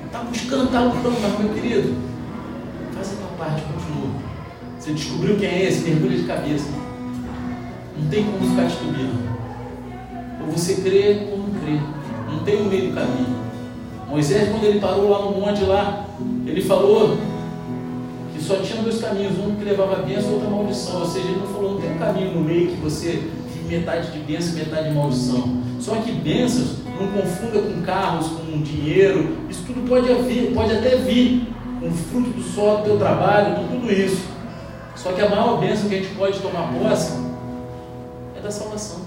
Está 0.05 0.19
buscando, 0.19 0.65
está 0.65 0.81
lutando, 0.81 1.17
mas 1.21 1.39
meu 1.39 1.53
querido, 1.53 1.95
faz 2.93 3.13
a 3.13 3.15
tua 3.15 3.37
parte, 3.37 3.61
continua. 3.61 4.11
Você 4.79 4.91
descobriu 4.93 5.37
quem 5.37 5.47
é 5.47 5.65
esse, 5.65 5.89
mergulha 5.89 6.17
de 6.17 6.23
cabeça. 6.23 6.69
Não 7.97 8.09
tem 8.09 8.25
como 8.25 8.49
ficar 8.49 8.67
titubeando. 8.67 9.31
Ou 10.41 10.51
você 10.51 10.75
crê 10.75 11.27
ou 11.31 11.37
não 11.37 11.49
crê. 11.61 11.79
Não 12.27 12.39
tem 12.43 12.61
o 12.61 12.65
meio 12.65 12.89
do 12.89 12.95
caminho. 12.95 13.41
Moisés, 14.09 14.49
quando 14.49 14.63
ele 14.63 14.79
parou 14.79 15.09
lá 15.09 15.25
no 15.25 15.39
monte 15.39 15.63
lá, 15.63 16.05
ele 16.45 16.61
falou 16.61 17.17
só 18.51 18.57
tinha 18.57 18.81
dois 18.81 18.99
caminhos, 18.99 19.37
um 19.37 19.55
que 19.55 19.63
levava 19.63 19.93
a 19.93 20.01
bênção 20.01 20.33
outro 20.33 20.47
a 20.47 20.51
maldição. 20.51 20.99
Ou 20.99 21.07
seja, 21.07 21.27
ele 21.27 21.39
não 21.39 21.47
falou, 21.47 21.73
não 21.73 21.81
tem 21.81 21.91
um 21.93 21.97
caminho 21.97 22.33
no 22.33 22.41
meio 22.41 22.67
que 22.67 22.81
você 22.81 23.23
metade 23.69 24.11
de 24.11 24.19
bênção 24.19 24.53
e 24.53 24.55
metade 24.57 24.89
de 24.89 24.95
maldição. 24.95 25.61
Só 25.79 25.95
que 25.95 26.11
bênçãos 26.11 26.80
não 27.01 27.11
confunda 27.11 27.59
com 27.59 27.81
carros, 27.81 28.27
com 28.27 28.61
dinheiro. 28.61 29.37
Isso 29.49 29.63
tudo 29.65 29.87
pode 29.87 30.11
haver, 30.11 30.53
pode 30.53 30.71
até 30.73 30.95
vir 30.97 31.47
com 31.79 31.91
fruto 31.91 32.29
do 32.29 32.43
sol 32.43 32.77
do 32.77 32.83
teu 32.83 32.97
trabalho, 32.97 33.55
com 33.55 33.67
tudo 33.67 33.91
isso. 33.91 34.29
Só 34.95 35.11
que 35.13 35.21
a 35.21 35.29
maior 35.29 35.59
bênção 35.59 35.89
que 35.89 35.95
a 35.95 35.97
gente 35.97 36.13
pode 36.13 36.39
tomar 36.39 36.71
posse 36.73 37.13
é 38.37 38.41
da 38.41 38.51
salvação. 38.51 39.01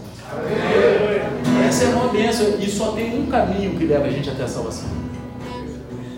Essa 1.69 1.85
é 1.85 1.87
a 1.89 1.91
maior 1.97 2.11
bênção. 2.11 2.59
E 2.59 2.69
só 2.69 2.93
tem 2.93 3.21
um 3.21 3.27
caminho 3.27 3.79
que 3.79 3.85
leva 3.85 4.07
a 4.07 4.11
gente 4.11 4.29
até 4.29 4.43
a 4.43 4.49
salvação. 4.49 4.89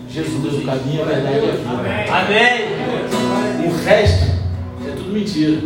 Jesus, 0.09 0.63
o 0.63 0.65
caminho, 0.65 1.03
a 1.03 1.05
verdade 1.05 1.45
e 1.45 1.49
a 1.49 1.51
vida. 1.51 1.69
Amém. 2.11 3.67
O 3.67 3.83
resto 3.83 4.25
é 4.87 4.91
tudo 4.95 5.13
mentira. 5.13 5.61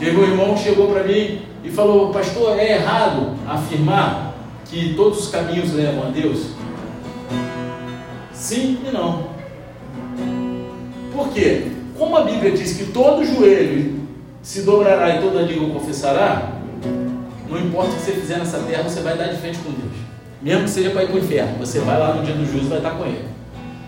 Teve 0.00 0.16
um 0.16 0.22
irmão 0.24 0.54
que 0.54 0.64
chegou 0.64 0.88
para 0.88 1.04
mim 1.04 1.45
e 1.66 1.70
falou: 1.70 2.12
Pastor, 2.12 2.58
é 2.58 2.74
errado 2.74 3.34
afirmar 3.46 4.34
que 4.64 4.94
todos 4.94 5.24
os 5.24 5.28
caminhos 5.28 5.72
levam 5.72 6.06
a 6.06 6.10
Deus? 6.10 6.50
Sim 8.32 8.78
e 8.86 8.90
não. 8.92 9.30
Por 11.12 11.28
quê? 11.28 11.72
Como 11.98 12.16
a 12.16 12.22
Bíblia 12.22 12.52
diz 12.52 12.76
que 12.76 12.92
todo 12.92 13.24
joelho 13.24 14.06
se 14.42 14.62
dobrará 14.62 15.16
e 15.16 15.20
toda 15.20 15.42
língua 15.42 15.70
confessará, 15.70 16.52
não 17.48 17.58
importa 17.58 17.90
o 17.90 17.94
que 17.94 18.02
você 18.02 18.12
fizer 18.12 18.38
nessa 18.38 18.58
terra, 18.58 18.82
você 18.82 19.00
vai 19.00 19.16
dar 19.16 19.28
de 19.28 19.38
frente 19.38 19.58
com 19.58 19.70
Deus. 19.70 19.96
Mesmo 20.42 20.64
que 20.64 20.70
seja 20.70 20.90
para 20.90 21.04
ir 21.04 21.06
para 21.06 21.16
o 21.16 21.18
inferno, 21.18 21.58
você 21.58 21.80
vai 21.80 21.98
lá 21.98 22.14
no 22.14 22.22
dia 22.22 22.34
do 22.34 22.44
juízo 22.44 22.66
e 22.66 22.68
vai 22.68 22.78
estar 22.78 22.90
com 22.90 23.04
ele. 23.06 23.24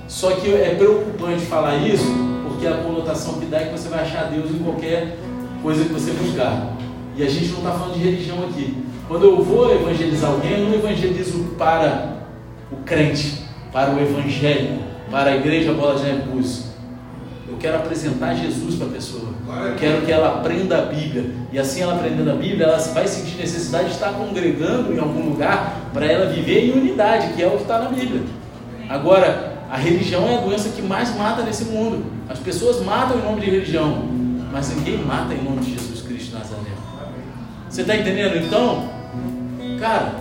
Só 0.08 0.32
que 0.32 0.52
é 0.52 0.74
preocupante 0.74 1.44
falar 1.44 1.76
isso, 1.76 2.06
porque 2.48 2.66
a 2.66 2.78
conotação 2.78 3.34
que 3.34 3.46
dá 3.46 3.60
é 3.60 3.66
que 3.66 3.78
você 3.78 3.88
vai 3.88 4.00
achar 4.00 4.30
Deus 4.30 4.50
em 4.50 4.58
qualquer 4.58 5.18
coisa 5.62 5.84
que 5.84 5.92
você 5.92 6.12
buscar. 6.12 6.77
E 7.18 7.22
a 7.22 7.28
gente 7.28 7.48
não 7.48 7.58
está 7.58 7.72
falando 7.72 7.94
de 7.94 8.00
religião 8.00 8.38
aqui. 8.44 8.76
Quando 9.06 9.24
eu 9.24 9.42
vou 9.42 9.74
evangelizar 9.74 10.30
alguém, 10.30 10.52
eu 10.52 10.68
não 10.68 10.74
evangelizo 10.74 11.56
para 11.58 12.18
o 12.72 12.76
crente, 12.76 13.42
para 13.72 13.90
o 13.92 14.00
evangélico, 14.00 14.84
para 15.10 15.30
a 15.30 15.36
igreja 15.36 15.72
Bola 15.72 15.96
de 15.96 16.04
Neve 16.04 16.22
eu 17.48 17.56
quero 17.58 17.78
apresentar 17.78 18.34
Jesus 18.34 18.76
para 18.76 18.86
a 18.86 18.90
pessoa. 18.90 19.32
Eu 19.70 19.74
quero 19.76 20.02
que 20.06 20.12
ela 20.12 20.38
aprenda 20.38 20.78
a 20.78 20.82
Bíblia. 20.82 21.30
E 21.50 21.58
assim 21.58 21.80
ela 21.80 21.94
aprendendo 21.94 22.30
a 22.30 22.34
Bíblia, 22.34 22.66
ela 22.66 22.78
vai 22.78 23.08
sentir 23.08 23.36
necessidade 23.36 23.86
de 23.86 23.94
estar 23.94 24.12
congregando 24.12 24.92
em 24.92 24.98
algum 24.98 25.30
lugar 25.30 25.90
para 25.92 26.06
ela 26.06 26.26
viver 26.26 26.66
em 26.66 26.78
unidade, 26.78 27.32
que 27.32 27.42
é 27.42 27.46
o 27.46 27.52
que 27.52 27.62
está 27.62 27.80
na 27.80 27.88
Bíblia. 27.88 28.22
Agora, 28.88 29.54
a 29.70 29.76
religião 29.76 30.28
é 30.28 30.36
a 30.36 30.40
doença 30.40 30.68
que 30.68 30.82
mais 30.82 31.16
mata 31.16 31.42
nesse 31.42 31.64
mundo. 31.64 32.04
As 32.28 32.38
pessoas 32.38 32.80
matam 32.84 33.18
em 33.18 33.22
nome 33.22 33.40
de 33.40 33.50
religião, 33.50 34.04
mas 34.52 34.74
ninguém 34.76 34.98
mata 34.98 35.32
em 35.32 35.42
nome 35.42 35.60
de 35.60 35.72
Jesus. 35.72 35.87
Você 37.70 37.82
está 37.82 37.96
entendendo? 37.96 38.36
Então, 38.36 38.88
cara, 39.78 40.14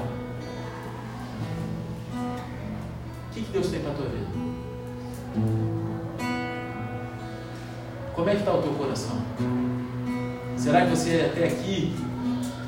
o 3.30 3.34
que, 3.34 3.42
que 3.42 3.52
Deus 3.52 3.68
tem 3.68 3.80
para 3.80 3.92
a 3.92 3.96
tua 3.96 4.06
vida? 4.06 4.28
Como 8.14 8.30
é 8.30 8.34
que 8.34 8.40
está 8.40 8.54
o 8.54 8.62
teu 8.62 8.74
coração? 8.74 9.18
Será 10.58 10.82
que 10.82 10.90
você 10.90 11.32
até 11.32 11.48
aqui 11.48 11.96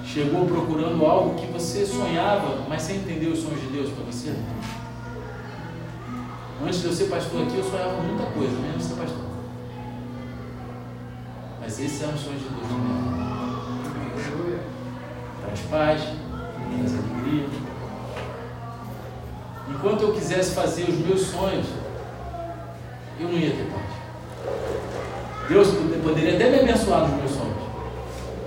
chegou 0.05 0.45
procurando 0.45 1.05
algo 1.05 1.36
que 1.36 1.47
você 1.47 1.86
sonhava, 1.86 2.63
mas 2.69 2.82
sem 2.82 2.97
entender 2.97 3.27
os 3.27 3.39
sonhos 3.39 3.59
de 3.61 3.67
Deus 3.67 3.89
para 3.89 4.05
você? 4.05 4.34
Antes 6.63 6.82
de 6.82 6.88
eu 6.88 6.93
ser 6.93 7.05
pastor 7.05 7.43
aqui, 7.43 7.57
eu 7.57 7.63
sonhava 7.63 8.01
muita 8.01 8.25
coisa, 8.32 8.53
menos 8.59 8.84
ser 8.84 8.95
pastor. 8.95 9.25
Mas 11.59 11.80
esse 11.80 12.03
é 12.03 12.07
um 12.07 12.17
sonho 12.17 12.38
de 12.38 12.47
Deus 12.47 12.67
também. 12.67 13.18
Traz 15.41 15.59
paz, 15.69 16.01
traz 16.01 16.93
alegria. 16.93 17.47
Enquanto 19.69 20.01
eu 20.01 20.13
quisesse 20.13 20.55
fazer 20.55 20.83
os 20.83 20.97
meus 20.97 21.21
sonhos, 21.21 21.67
eu 23.19 23.27
não 23.27 23.37
ia 23.37 23.51
ter 23.51 23.69
paz. 23.71 23.89
Deus 25.47 25.67
poderia 26.03 26.35
até 26.35 26.49
me 26.49 26.59
abençoar 26.59 27.01
nos 27.01 27.17
meus 27.17 27.31
sonhos, 27.31 27.63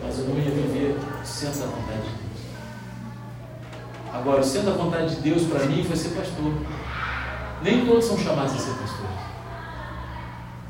mas 0.04 0.18
eu 0.18 0.26
não 0.26 0.36
ia 0.36 0.50
viver 0.50 0.98
centro 1.24 1.60
da 1.60 1.66
vontade 1.66 2.02
de 2.02 2.08
Deus. 2.08 2.40
Agora, 4.12 4.40
o 4.40 4.44
centro 4.44 4.70
da 4.70 4.76
vontade 4.76 5.16
de 5.16 5.20
Deus 5.20 5.42
para 5.44 5.64
mim 5.66 5.84
foi 5.84 5.96
ser 5.96 6.10
pastor. 6.10 6.52
Nem 7.62 7.86
todos 7.86 8.04
são 8.04 8.18
chamados 8.18 8.54
a 8.54 8.58
ser 8.58 8.70
pastores. 8.72 9.22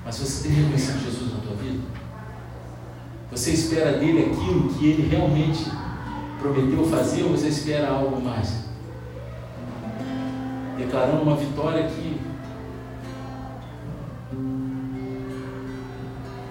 Mas 0.04 0.18
você 0.18 0.48
tem 0.48 0.56
reconhecido 0.56 1.04
Jesus 1.04 1.32
na 1.32 1.40
tua 1.40 1.56
vida? 1.56 2.01
Você 3.32 3.52
espera 3.52 3.98
dele 3.98 4.30
aquilo 4.30 4.68
que 4.74 4.86
ele 4.86 5.08
realmente 5.08 5.64
prometeu 6.38 6.84
fazer 6.84 7.22
ou 7.22 7.30
você 7.30 7.48
espera 7.48 7.88
algo 7.88 8.20
mais? 8.20 8.66
Declarando 10.76 11.22
uma 11.22 11.36
vitória 11.36 11.88
que 11.88 12.20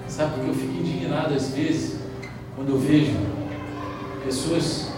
Sabe 0.07 0.33
porque 0.33 0.49
eu 0.49 0.55
fico 0.55 0.73
indignado 0.73 1.33
às 1.33 1.49
vezes 1.51 1.99
quando 2.55 2.69
eu 2.69 2.79
vejo 2.79 3.17
pessoas 4.25 4.91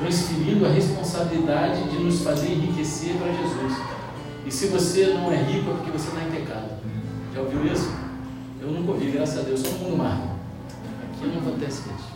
transferindo 0.00 0.66
a 0.66 0.68
responsabilidade 0.70 1.88
de 1.90 1.98
nos 2.02 2.22
fazer 2.22 2.52
enriquecer 2.52 3.14
para 3.16 3.32
Jesus. 3.32 3.80
E 4.44 4.50
se 4.50 4.66
você 4.66 5.14
não 5.14 5.30
é 5.30 5.36
rico 5.36 5.70
é 5.70 5.74
porque 5.74 5.90
você 5.90 6.08
está 6.08 6.22
em 6.22 6.30
pecado. 6.30 6.70
Já 7.34 7.40
ouviu 7.40 7.72
isso? 7.72 8.09
Eu 8.60 8.70
nunca 8.70 8.92
ouvi, 8.92 9.10
graças 9.10 9.38
a 9.38 9.42
Deus, 9.42 9.60
só 9.60 9.70
no 9.70 9.78
mundo 9.78 9.96
mar. 9.96 10.36
Aqui 11.02 11.26
não 11.26 11.38
acontece 11.38 11.82
isso. 11.88 12.10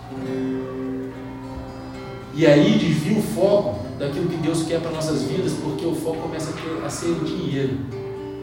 E 2.35 2.47
aí 2.47 2.79
desvia 2.79 3.19
o 3.19 3.23
foco 3.23 3.79
daquilo 3.99 4.29
que 4.29 4.37
Deus 4.37 4.65
quer 4.65 4.81
para 4.81 4.91
nossas 4.91 5.23
vidas, 5.23 5.53
porque 5.53 5.87
o 5.87 5.95
foco 5.95 6.19
começa 6.23 6.51
a, 6.51 6.53
ter, 6.53 6.85
a 6.85 6.91
ser 6.91 7.11
o 7.13 7.25
dinheiro. 7.25 7.79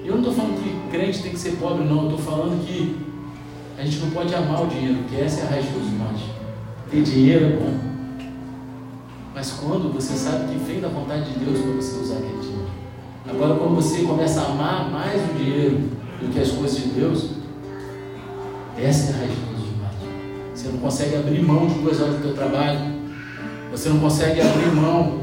Eu 0.04 0.14
não 0.14 0.20
estou 0.20 0.34
falando 0.34 0.64
que 0.64 0.97
crente 0.97 1.22
tem 1.22 1.32
que 1.32 1.39
ser 1.39 1.58
pobre, 1.58 1.84
não. 1.84 2.06
Eu 2.06 2.10
estou 2.12 2.20
falando 2.20 2.66
que 2.66 2.97
a 3.78 3.84
gente 3.84 3.99
não 3.99 4.10
pode 4.10 4.34
amar 4.34 4.64
o 4.64 4.68
dinheiro, 4.68 4.95
porque 4.99 5.22
essa 5.22 5.41
é 5.41 5.43
a 5.43 5.49
raiz 5.49 5.66
dos 5.68 5.91
males. 5.93 6.22
Ter 6.89 7.04
dinheiro 7.04 7.45
é 7.45 7.49
bom. 7.49 7.91
Mas 9.36 9.52
quando 9.52 9.93
você 9.93 10.14
sabe 10.14 10.52
que 10.52 10.60
vem 10.64 10.80
da 10.80 10.88
vontade 10.88 11.32
de 11.32 11.39
Deus 11.39 11.60
para 11.60 11.72
você 11.74 11.99
usar 11.99 12.16
aquele 12.16 12.39
dinheiro. 12.39 12.70
Agora, 13.30 13.56
quando 13.56 13.76
você 13.76 14.02
começa 14.04 14.41
a 14.41 14.45
amar 14.45 14.91
mais 14.91 15.22
o 15.30 15.34
dinheiro 15.36 15.78
do 16.20 16.34
que 16.34 16.39
as 16.39 16.52
coisas 16.52 16.78
de 16.78 16.89
Deus, 16.89 17.40
essa 18.78 19.11
é 19.11 19.15
a 19.15 19.17
raiz 19.17 19.32
de 19.32 19.41
todos 19.41 19.63
os 19.63 19.78
males. 19.78 20.55
Você 20.55 20.67
não 20.69 20.78
consegue 20.80 21.15
abrir 21.15 21.41
mão 21.41 21.67
de 21.67 21.74
duas 21.76 22.01
horas 22.01 22.15
do 22.15 22.22
teu 22.22 22.34
trabalho. 22.34 22.80
Você 23.72 23.89
não 23.89 23.99
consegue 23.99 24.41
abrir 24.41 24.72
mão 24.74 25.22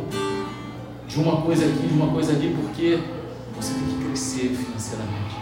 de 1.07 1.21
uma 1.21 1.43
coisa 1.43 1.65
aqui, 1.65 1.87
de 1.87 1.95
uma 1.95 2.09
coisa 2.09 2.33
ali, 2.33 2.57
porque 2.61 2.99
você 3.57 3.75
tem 3.75 3.83
que 3.83 4.05
crescer 4.05 4.49
financeiramente. 4.51 5.37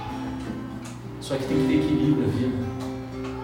Só 1.21 1.37
que 1.37 1.45
tem 1.45 1.57
que 1.57 1.67
ter 1.67 1.75
equilíbrio 1.75 2.25
a 2.25 2.31
vida. 2.31 2.77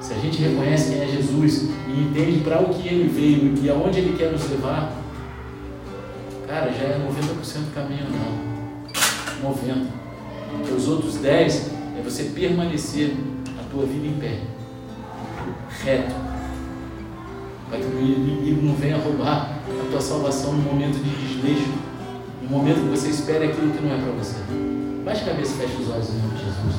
Se 0.00 0.12
a 0.14 0.16
gente 0.16 0.42
reconhece 0.42 0.92
quem 0.92 1.00
é 1.00 1.06
Jesus 1.06 1.68
e 1.88 2.00
entende 2.00 2.40
para 2.40 2.60
o 2.60 2.68
que 2.68 2.88
ele 2.88 3.08
veio 3.08 3.54
e 3.62 3.70
aonde 3.70 3.98
ele 3.98 4.16
quer 4.16 4.32
nos 4.32 4.48
levar, 4.50 4.92
cara, 6.46 6.72
já 6.72 6.84
é 6.84 7.08
90% 7.08 7.74
caminho 7.74 8.06
não. 8.10 9.50
90. 9.50 9.86
Porque 10.58 10.74
os 10.74 10.88
outros 10.88 11.16
10 11.16 11.70
é 11.98 12.02
você 12.02 12.24
permanecer 12.24 13.16
tua 13.72 13.86
vida 13.86 14.06
em 14.06 14.14
pé. 14.20 14.38
Reto. 15.82 16.14
Para 17.68 17.78
que 17.78 17.86
o 17.86 18.00
inimigo 18.00 18.66
não 18.66 18.74
venha 18.74 18.98
roubar 18.98 19.50
a 19.66 19.90
tua 19.90 20.00
salvação 20.00 20.52
no 20.52 20.62
momento 20.62 21.02
de 21.02 21.10
desleixo, 21.10 21.72
no 22.42 22.50
momento 22.50 22.82
que 22.82 22.90
você 22.90 23.08
espera 23.08 23.46
aquilo 23.46 23.72
que 23.72 23.82
não 23.82 23.94
é 23.94 23.96
para 23.96 24.12
você. 24.12 24.36
Baixe 25.04 25.22
a 25.22 25.32
cabeça 25.32 25.54
e 25.54 25.66
feche 25.66 25.82
os 25.82 25.90
olhos 25.90 26.10
em 26.10 26.18
nome 26.18 26.34
de 26.34 26.44
Jesus. 26.44 26.74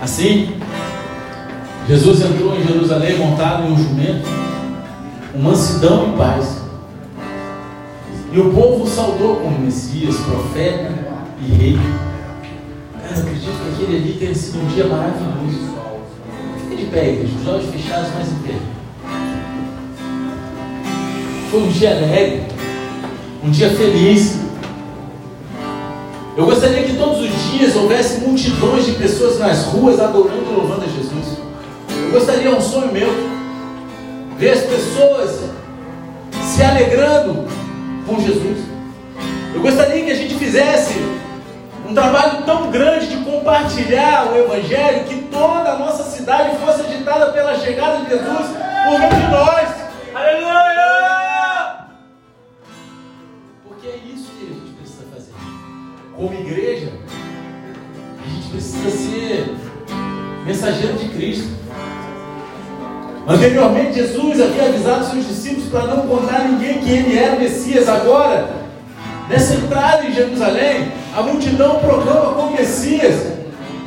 Assim, 0.00 0.56
Jesus 1.86 2.20
entrou 2.20 2.56
em 2.56 2.66
Jerusalém 2.66 3.16
montado 3.16 3.62
em 3.62 3.72
um 3.72 3.78
jumento, 3.78 4.28
com 5.32 5.38
mansidão 5.38 6.12
e 6.12 6.18
paz. 6.18 6.61
E 8.34 8.40
o 8.40 8.50
povo 8.50 8.88
saudou 8.88 9.36
como 9.36 9.58
Messias, 9.58 10.16
profeta 10.16 10.90
e 11.38 11.52
rei. 11.52 11.78
Cara, 13.02 13.14
eu 13.14 13.22
acredito 13.24 13.52
que 13.52 13.82
aquele 13.82 13.96
ali 13.98 14.16
tenha 14.18 14.34
sido 14.34 14.62
um 14.62 14.66
dia 14.68 14.86
maravilhoso. 14.86 15.76
Fique 16.70 16.76
de 16.76 16.90
pé, 16.90 17.10
igreja, 17.10 17.34
os 17.42 17.46
olhos 17.46 17.70
fechados, 17.70 18.08
mas 18.16 18.28
em 18.32 18.36
pé. 18.36 18.54
Foi 21.50 21.62
um 21.62 21.68
dia 21.68 21.90
alegre, 21.90 22.42
um 23.44 23.50
dia 23.50 23.68
feliz. 23.68 24.38
Eu 26.34 26.46
gostaria 26.46 26.84
que 26.84 26.96
todos 26.96 27.20
os 27.20 27.50
dias 27.50 27.76
houvesse 27.76 28.22
multidões 28.22 28.86
de 28.86 28.92
pessoas 28.92 29.38
nas 29.38 29.66
ruas 29.66 30.00
adorando 30.00 30.50
e 30.50 30.54
louvando 30.54 30.84
a 30.84 30.88
Jesus. 30.88 31.36
Eu 32.02 32.10
gostaria, 32.12 32.48
é 32.48 32.54
um 32.54 32.62
sonho 32.62 32.90
meu, 32.90 33.10
ver 34.38 34.52
as 34.52 34.60
pessoas 34.60 35.50
se 36.42 36.62
alegrando 36.62 37.41
com 38.06 38.20
Jesus. 38.20 38.58
Eu 39.54 39.60
gostaria 39.60 40.04
que 40.04 40.10
a 40.10 40.14
gente 40.14 40.34
fizesse 40.34 40.94
um 41.88 41.94
trabalho 41.94 42.42
tão 42.44 42.70
grande 42.70 43.06
de 43.08 43.24
compartilhar 43.24 44.32
o 44.32 44.36
Evangelho 44.36 45.04
que 45.04 45.22
toda 45.30 45.72
a 45.72 45.78
nossa 45.78 46.04
cidade 46.04 46.56
fosse 46.58 46.82
agitada 46.82 47.32
pela 47.32 47.58
chegada 47.58 48.04
de 48.04 48.10
Jesus 48.10 48.46
por 48.84 48.98
meio 48.98 49.14
de 49.14 49.26
nós. 49.30 49.68
Aleluia! 50.14 51.86
Porque 53.68 53.86
é 53.88 53.96
isso 53.96 54.30
que 54.38 54.46
a 54.46 54.54
gente 54.54 54.72
precisa 54.78 55.04
fazer. 55.12 55.32
Como 56.16 56.32
igreja, 56.32 56.92
a 58.24 58.28
gente 58.28 58.48
precisa 58.48 58.90
ser 58.90 59.54
mensageiro 60.46 60.98
de 60.98 61.08
Cristo. 61.10 61.61
Anteriormente, 63.26 63.94
Jesus 63.94 64.40
havia 64.40 64.64
avisado 64.64 65.04
seus 65.06 65.26
discípulos 65.26 65.68
para 65.68 65.86
não 65.86 66.06
contar 66.06 66.40
a 66.40 66.44
ninguém 66.48 66.78
que 66.78 66.90
ele 66.90 67.16
era 67.16 67.38
Messias. 67.38 67.88
Agora, 67.88 68.50
nessa 69.28 69.54
entrada 69.54 70.04
em 70.04 70.12
Jerusalém, 70.12 70.90
a 71.16 71.22
multidão 71.22 71.78
proclama 71.78 72.34
como 72.34 72.56
Messias 72.56 73.32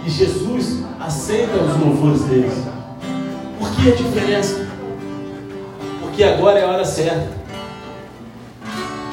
e 0.06 0.10
Jesus 0.10 0.84
aceita 1.00 1.58
os 1.58 1.80
louvores 1.80 2.22
deles. 2.22 2.54
Por 3.60 3.70
que 3.72 3.92
a 3.92 3.96
diferença? 3.96 4.68
Porque 6.02 6.24
agora 6.24 6.60
é 6.60 6.64
a 6.64 6.68
hora 6.68 6.86
certa. 6.86 7.28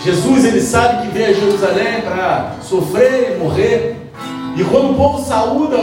Jesus 0.04 0.44
ele 0.44 0.60
sabe 0.60 1.02
que 1.02 1.14
veio 1.14 1.30
a 1.30 1.32
Jerusalém 1.32 2.00
para 2.02 2.56
sofrer 2.62 3.36
e 3.36 3.38
morrer. 3.38 3.96
E 4.56 4.64
quando 4.64 4.92
o 4.92 4.94
povo 4.94 5.24
saúda 5.24 5.78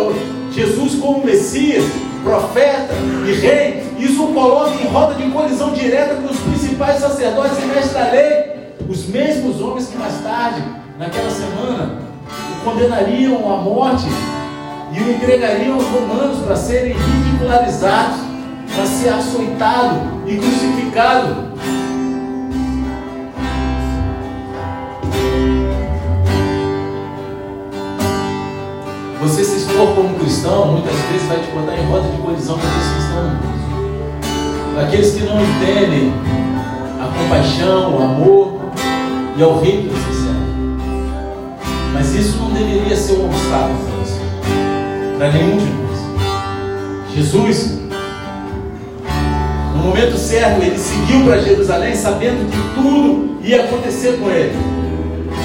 Jesus 0.51 0.95
como 0.95 1.25
Messias, 1.25 1.85
profeta 2.23 2.93
e 3.27 3.31
rei, 3.33 3.88
isso 3.99 4.23
o 4.23 4.33
coloca 4.33 4.81
em 4.81 4.87
roda 4.87 5.15
de 5.15 5.29
colisão 5.29 5.73
direta 5.73 6.15
com 6.15 6.31
os 6.31 6.39
principais 6.39 6.99
sacerdotes 6.99 7.57
e 7.61 7.65
mestres 7.65 7.93
da 7.93 8.11
lei, 8.11 8.73
os 8.87 9.05
mesmos 9.07 9.61
homens 9.61 9.87
que 9.87 9.97
mais 9.97 10.21
tarde, 10.23 10.63
naquela 10.97 11.29
semana, 11.29 11.97
o 12.51 12.63
condenariam 12.63 13.53
à 13.53 13.57
morte 13.57 14.05
e 14.93 14.99
o 15.01 15.11
entregariam 15.11 15.75
aos 15.75 15.85
romanos 15.87 16.39
para 16.45 16.55
serem 16.55 16.93
ridicularizados, 16.93 18.21
para 18.73 18.85
ser 18.85 19.09
açoitado 19.09 19.99
e 20.25 20.37
crucificado. 20.37 21.49
Você 29.21 29.43
se 29.43 29.57
expor 29.57 29.93
como 29.93 30.17
cristão, 30.17 30.71
muitas 30.71 30.95
vezes 30.95 31.27
vai 31.27 31.39
te 31.41 31.51
botar 31.51 31.77
em 31.77 31.85
roda 31.87 32.07
de 32.07 32.17
colisão 32.21 32.57
com 32.57 32.65
no 32.65 33.29
mundo. 33.31 33.58
Aqueles 34.79 35.13
que 35.13 35.23
não 35.23 35.41
entendem 35.41 36.13
a 37.01 37.07
compaixão, 37.07 37.97
o 37.97 38.01
amor 38.01 38.61
e 39.35 39.43
ao 39.43 39.59
rei 39.59 39.83
que 39.83 39.89
você 39.89 40.13
serve. 40.13 40.39
Mas 41.93 42.15
isso 42.15 42.37
não 42.37 42.51
deveria 42.51 42.95
ser 42.95 43.17
um 43.17 43.25
obstáculo 43.25 43.77
para 43.77 43.95
você, 43.97 44.21
para 45.17 45.31
nenhum 45.33 45.57
de 45.57 45.65
nós. 45.65 47.13
Jesus, 47.13 47.81
no 49.75 49.83
momento 49.83 50.17
certo, 50.17 50.61
ele 50.61 50.77
seguiu 50.77 51.25
para 51.25 51.41
Jerusalém 51.41 51.93
sabendo 51.93 52.49
que 52.49 52.81
tudo 52.81 53.37
ia 53.43 53.65
acontecer 53.65 54.17
com 54.17 54.29
ele. 54.29 54.57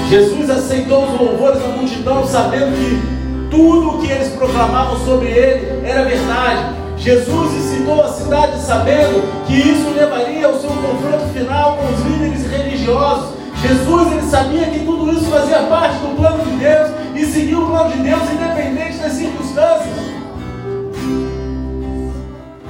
Jesus 0.09 0.49
aceitou 0.49 1.07
os 1.07 1.21
louvores 1.21 1.61
da 1.61 1.69
multidão, 1.69 2.25
sabendo 2.25 2.73
que 2.77 3.51
tudo 3.51 3.97
o 3.97 3.99
que 4.01 4.13
eles 4.13 4.29
proclamavam 4.29 5.05
sobre 5.05 5.29
ele 5.29 5.85
era 5.85 6.05
verdade. 6.05 6.84
Jesus 6.97 7.53
incitou 7.53 8.03
a 8.03 8.09
cidade 8.09 8.61
sabendo 8.61 9.23
que 9.47 9.55
isso 9.55 9.91
levaria 9.91 10.47
ao 10.47 10.59
seu 10.59 10.71
confronto 10.71 11.27
final 11.33 11.77
com 11.77 11.93
os 11.93 12.01
líderes 12.01 12.51
religiosos. 12.51 13.35
Jesus 13.61 14.13
ele 14.13 14.23
sabia 14.23 14.67
que 14.67 14.81
tudo 14.81 15.13
isso 15.13 15.25
fazia 15.31 15.63
parte 15.63 15.97
do 15.99 16.17
plano 16.17 16.45
de 16.45 16.57
Deus 16.57 16.91
e 17.15 17.27
seguiu 17.27 17.63
o 17.63 17.67
plano 17.67 17.91
de 17.93 17.99
Deus 18.03 18.23
independente 18.31 18.99
das 18.99 19.13
circunstâncias. 19.13 19.95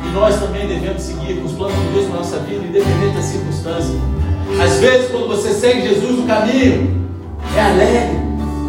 E 0.02 0.12
nós 0.12 0.38
também 0.38 0.66
devemos 0.66 1.02
seguir 1.02 1.40
com 1.40 1.46
os 1.46 1.52
planos 1.52 1.76
de 1.76 1.88
Deus 1.88 2.08
na 2.10 2.16
nossa 2.16 2.38
vida, 2.38 2.64
independente 2.64 3.14
das 3.14 3.24
circunstâncias. 3.24 3.98
Às 4.62 4.78
vezes, 4.78 5.10
quando 5.10 5.28
você 5.28 5.52
segue 5.52 5.88
Jesus 5.88 6.18
no 6.18 6.26
caminho, 6.26 7.08
é 7.56 7.60
alegre, 7.60 8.18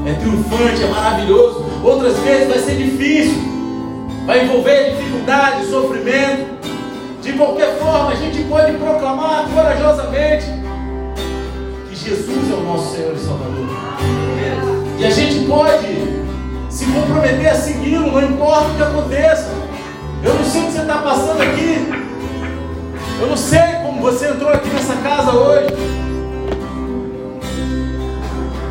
é 0.08 0.14
triunfante, 0.14 0.84
é 0.84 0.88
maravilhoso. 0.88 1.66
Outras 1.84 2.18
vezes 2.20 2.48
vai 2.48 2.60
ser 2.60 2.76
difícil, 2.78 3.55
vai 4.26 4.44
envolver 4.44 4.96
dificuldade, 4.96 5.66
sofrimento. 5.68 6.56
De 7.22 7.34
qualquer 7.34 7.78
forma, 7.78 8.12
a 8.12 8.16
gente 8.16 8.44
pode 8.44 8.74
proclamar 8.74 9.48
corajosamente 9.54 10.46
que 11.90 11.96
Jesus 11.96 12.52
é 12.52 12.54
o 12.54 12.64
nosso 12.64 12.96
Senhor 12.96 13.16
e 13.16 13.20
Salvador. 13.20 13.68
E 15.00 15.06
a 15.06 15.10
gente 15.10 15.46
pode 15.46 16.26
se 16.70 16.86
comprometer 16.86 17.48
a 17.48 17.56
segui-lo, 17.56 18.12
não 18.12 18.22
importa 18.22 18.70
o 18.70 18.76
que 18.76 18.84
aconteça. 18.84 19.50
Eu 20.24 20.34
não 20.34 20.44
sei 20.44 20.62
o 20.62 20.66
que 20.66 20.72
você 20.72 20.82
está 20.82 20.98
passando 20.98 21.42
aqui. 21.42 22.06
Eu 23.20 23.28
não 23.28 23.38
sei 23.38 23.60
como 23.84 24.02
você 24.02 24.28
entrou 24.28 24.50
aqui 24.50 24.70
nessa 24.70 24.96
casa 24.98 25.32
hoje. 25.32 25.68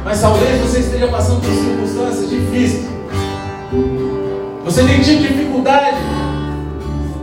Mas 0.05 0.21
talvez 0.21 0.61
você 0.61 0.81
esteja 0.81 1.09
passando 1.09 1.41
por 1.41 1.51
circunstâncias 1.51 2.31
difíceis. 2.31 2.85
Você 4.65 4.83
tem 4.83 4.99
tido 5.03 5.29
dificuldade 5.29 5.99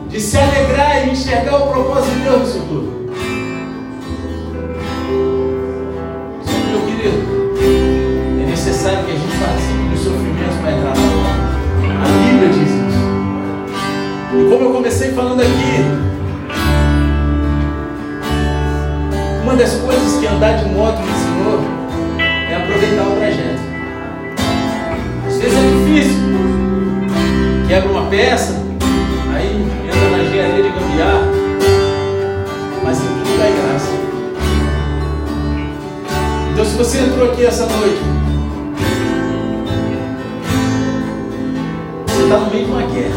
de 0.10 0.22
se 0.22 0.38
alegrar 0.38 1.08
e 1.08 1.12
enxergar 1.12 1.58
o 1.58 1.72
propósito 1.72 2.14
de 2.14 2.20
Deus 2.20 2.42
nisso 2.42 2.60
tudo. 2.70 3.12
Meu 6.70 6.82
querido, 6.86 8.42
é 8.42 8.46
necessário 8.46 9.04
que 9.06 9.12
a 9.12 9.16
gente 9.16 9.38
participe 9.38 9.90
dos 9.90 10.00
sofrimentos 10.02 10.58
para 10.62 10.72
entrar 10.72 10.94
na 10.96 12.04
A 12.04 12.08
Bíblia 12.30 12.50
diz 12.50 12.70
isso. 12.70 13.02
E 14.38 14.50
como 14.50 14.64
eu 14.64 14.74
comecei 14.74 15.12
falando 15.14 15.42
aqui, 15.42 15.84
uma 19.42 19.56
das 19.56 19.74
coisas 19.78 20.20
que 20.20 20.28
andar 20.28 20.64
de 20.64 20.70
moto 20.70 21.00
me 21.02 21.10
ensinou 21.10 21.60
é 22.20 22.56
aproveitar 22.56 23.08
o 23.08 23.16
trajeto. 23.16 23.62
Às 25.26 25.38
vezes 25.38 25.58
é 25.58 25.62
difícil 25.92 26.31
quebra 27.72 27.90
uma 27.90 28.06
peça, 28.10 28.52
aí 29.34 29.66
entra 29.88 30.10
na 30.10 30.24
engenharia 30.24 30.62
de 30.62 30.70
gambiarra, 30.72 31.22
mas 32.84 32.98
em 32.98 33.08
tudo 33.08 33.38
dá 33.38 33.46
graça. 33.46 33.92
Então, 36.52 36.66
se 36.66 36.76
você 36.76 36.98
entrou 37.00 37.32
aqui 37.32 37.46
essa 37.46 37.66
noite, 37.68 38.02
você 42.08 42.24
está 42.24 42.38
no 42.40 42.50
meio 42.52 42.66
de 42.66 42.72
uma 42.72 42.82
guerra, 42.82 43.16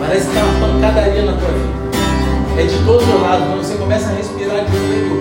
parece 0.00 0.26
que 0.26 0.36
está 0.36 0.42
uma 0.44 0.72
pancadaria 0.72 1.22
na 1.22 1.32
tua 1.34 1.48
vida. 1.48 2.60
É 2.60 2.64
de 2.64 2.76
todo 2.84 3.22
lado, 3.22 3.46
quando 3.46 3.62
você 3.62 3.76
começa 3.76 4.08
a 4.10 4.14
respirar 4.16 4.64
de 4.64 4.70
um 4.72 4.80
lado 4.80 5.08
do 5.08 5.14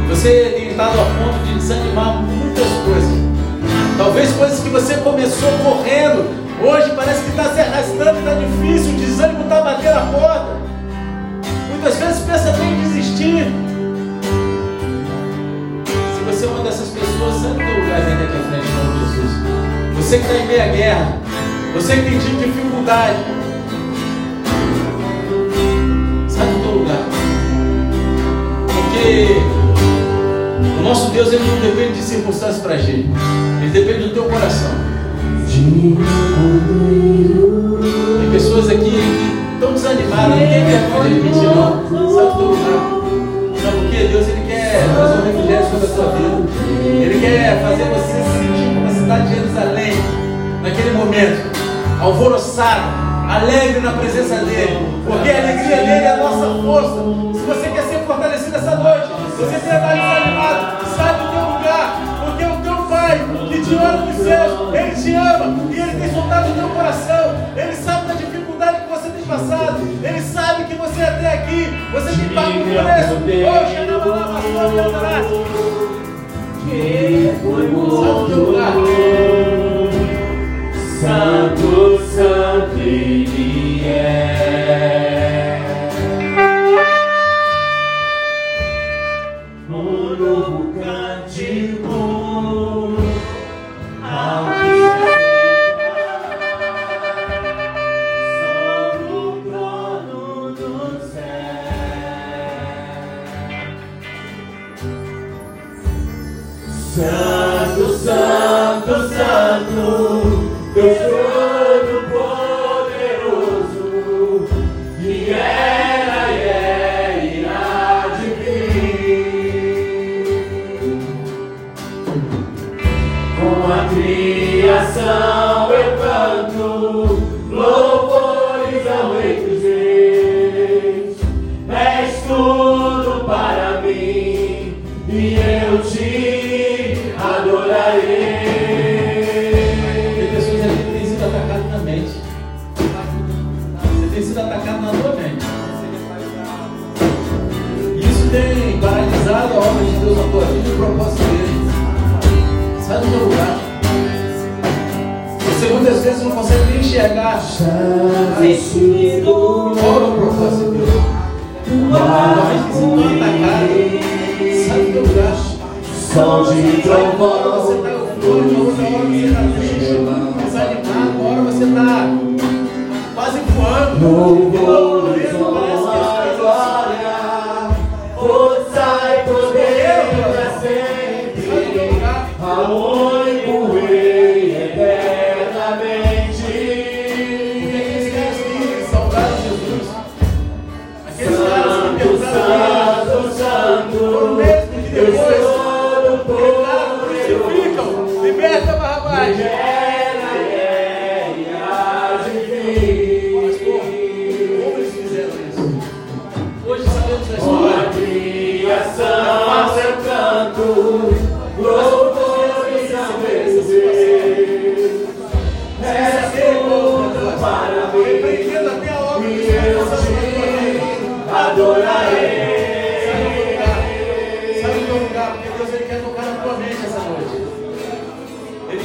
outro. 0.00 0.08
você 0.08 0.54
tem 0.56 0.70
estado 0.70 0.98
a 0.98 1.04
ponto 1.04 1.44
de 1.44 1.52
desanimar 1.56 2.24
coisas. 2.24 2.37
Talvez 3.98 4.30
coisas 4.34 4.60
que 4.60 4.68
você 4.68 4.94
começou 4.98 5.50
correndo, 5.58 6.24
hoje 6.62 6.94
parece 6.94 7.20
que 7.24 7.30
está 7.30 7.52
se 7.52 7.60
arrastando, 7.60 8.20
está 8.20 8.34
difícil, 8.34 8.92
o 8.92 8.96
desânimo 8.96 9.42
está 9.42 9.60
batendo 9.60 9.96
a 9.96 10.00
porta. 10.02 10.56
Muitas 11.68 11.96
vezes 11.96 12.20
pensa 12.20 12.50
até 12.50 12.62
em 12.62 12.80
desistir. 12.80 13.46
Se 16.14 16.24
você 16.24 16.44
é 16.44 16.48
uma 16.48 16.62
dessas 16.62 16.90
pessoas, 16.90 17.34
sai 17.42 17.50
do 17.50 17.56
teu 17.56 17.66
lugar 17.66 18.00
vem 18.02 18.14
aqui 18.14 18.36
à 18.36 18.42
frente 18.48 18.66
de 18.66 19.00
Jesus. 19.00 19.32
Você 19.96 20.18
que 20.18 20.24
está 20.26 20.38
em 20.38 20.46
meia 20.46 20.68
guerra, 20.68 21.18
você 21.74 21.96
que 21.96 22.02
tem 22.02 22.18
tido 22.20 22.38
dificuldade, 22.38 23.18
sai 26.28 26.46
do 26.46 26.62
teu 26.62 26.70
lugar. 26.70 27.02
Porque 28.68 29.57
o 29.57 29.57
nosso 30.88 31.10
Deus 31.10 31.30
ele 31.30 31.44
não 31.44 31.60
depende 31.60 31.98
de 31.98 32.02
circunstâncias 32.02 32.62
para 32.62 32.74
agir. 32.74 33.06
Ele 33.60 33.70
depende 33.70 34.08
do 34.08 34.14
teu 34.14 34.24
coração. 34.24 34.70
Tem 38.20 38.30
pessoas 38.32 38.70
aqui 38.70 38.90
que 38.90 39.54
estão 39.54 39.72
desanimadas, 39.74 40.38
tem 40.38 40.64
vergonha 40.64 41.10
de 41.10 41.14
admitir 41.16 41.42
não. 41.42 41.72
Sabe 41.84 42.38
do 42.38 42.44
lugar. 42.44 42.78
Sabe 43.62 43.76
por 43.76 43.90
quê? 43.90 44.08
Deus 44.10 44.28
ele 44.28 44.46
quer 44.48 44.82
fazer 44.96 45.14
um 45.14 45.24
refrigério 45.26 45.66
sobre 45.70 45.86
a 45.86 45.90
sua 45.90 46.06
vida. 46.06 46.36
Ele 46.86 47.20
quer 47.20 47.62
fazer 47.62 47.84
você 47.84 48.22
se 48.22 48.30
sentir 48.38 48.74
como 48.74 48.86
a 48.86 48.90
cidade 48.90 49.28
de 49.28 49.34
Jerusalém. 49.34 49.92
Naquele 50.62 50.92
momento, 50.92 51.50
alvoroçado, 52.00 52.82
alegre 53.28 53.80
na 53.80 53.92
presença 53.92 54.36
dele. 54.36 54.78
Porque 55.06 55.28
a 55.28 55.36
alegria 55.36 55.76
dele 55.76 55.90
é 55.90 56.12
a 56.12 56.16
nossa 56.16 56.62
força. 56.62 56.96
Se 57.34 57.44
você 57.44 57.68
quer 57.68 57.82
ser 57.82 57.98
fortalecido 58.06 58.56
essa 58.56 58.74
noite, 58.76 59.18
você 59.38 59.54
estar 59.54 59.78
desanimado, 59.78 60.67
céus, 64.24 64.74
Ele 64.74 64.90
te 64.94 65.14
ama 65.14 65.56
e 65.70 65.80
Ele 65.80 66.00
tem 66.00 66.12
soltado 66.12 66.50
o 66.50 66.54
teu 66.54 66.68
coração. 66.68 67.36
Ele 67.56 67.72
sabe 67.74 68.08
da 68.08 68.14
dificuldade 68.14 68.82
que 68.82 68.90
você 68.90 69.08
tem 69.10 69.22
passado, 69.24 69.80
Ele 70.02 70.20
sabe 70.20 70.64
que 70.64 70.74
você 70.74 71.00
é 71.00 71.08
até 71.08 71.32
aqui, 71.34 71.66
você 71.92 72.10
tem 72.16 72.28
pago 72.30 72.50
um 72.50 72.64
preço. 72.64 73.14
Lá, 74.10 74.28
pastor, 74.28 74.72
meu 74.72 74.92
braço. 74.92 75.44
Sai 78.02 78.12
do 78.12 78.26
teu 78.28 78.44
lugar. 78.44 78.72
Santo, 81.00 82.00
Santo 82.14 82.78
Ele 82.78 83.86
é. 83.86 84.27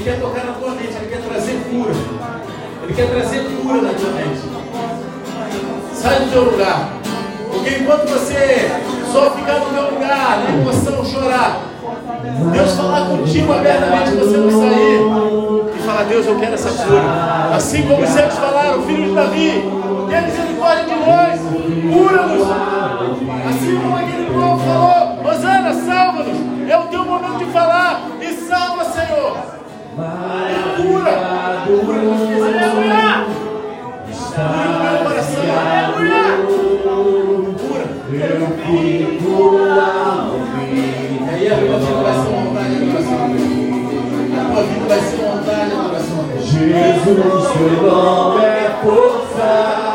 Ele 0.03 0.11
quer 0.11 0.19
tocar 0.19 0.43
na 0.43 0.51
tua 0.51 0.71
mente, 0.71 0.93
ele 0.97 1.09
quer 1.09 1.21
trazer 1.21 1.63
cura. 1.71 1.93
Ele 2.83 2.93
quer 2.93 3.09
trazer 3.09 3.39
cura 3.55 3.81
na 3.83 3.93
tua 3.93 4.09
mente. 4.11 4.41
Sai 5.93 6.19
do 6.19 6.29
teu 6.29 6.43
lugar. 6.43 6.89
Porque 7.49 7.69
enquanto 7.69 8.09
você 8.09 8.69
só 9.13 9.31
ficar 9.31 9.59
no 9.59 9.65
teu 9.67 9.93
lugar, 9.93 10.43
na 10.43 10.49
emoção, 10.59 11.05
chorar, 11.05 11.61
Deus 12.51 12.73
falar 12.73 13.07
contigo 13.07 13.53
abertamente, 13.53 14.11
você 14.11 14.35
não 14.35 14.51
sair 14.51 14.99
e 15.73 15.81
falar, 15.83 16.03
Deus, 16.03 16.27
eu 16.27 16.37
quero 16.37 16.53
essa 16.53 16.83
cura. 16.83 17.55
Assim 17.55 17.83
como 17.83 18.03
os 18.03 18.09
cegos 18.09 18.33
falaram, 18.33 18.83
filho 18.83 19.05
de 19.05 19.15
Davi, 19.15 19.63
tem 20.09 20.21
misericórdia 20.21 20.83
de 20.83 20.95
nós, 20.95 21.39
cura-nos. 21.93 22.47
Assim 23.49 23.79
como 23.79 23.95
aquele 23.95 24.25
povo 24.25 24.65
falou, 24.65 25.23
Rosana, 25.23 25.73
salva-nos. 25.73 26.69
É 26.69 26.77
o 26.77 26.83
teu 26.87 27.05
momento 27.05 27.37
de 27.37 27.45
falar 27.45 28.01
e 28.19 28.33
salva, 28.33 28.83
Senhor. 28.83 29.52
E. 29.95 29.99
E. 29.99 30.33
Jesus, 46.43 47.51
teu 47.53 47.73
nome 47.83 48.43
é 48.43 48.79
força, 48.83 49.92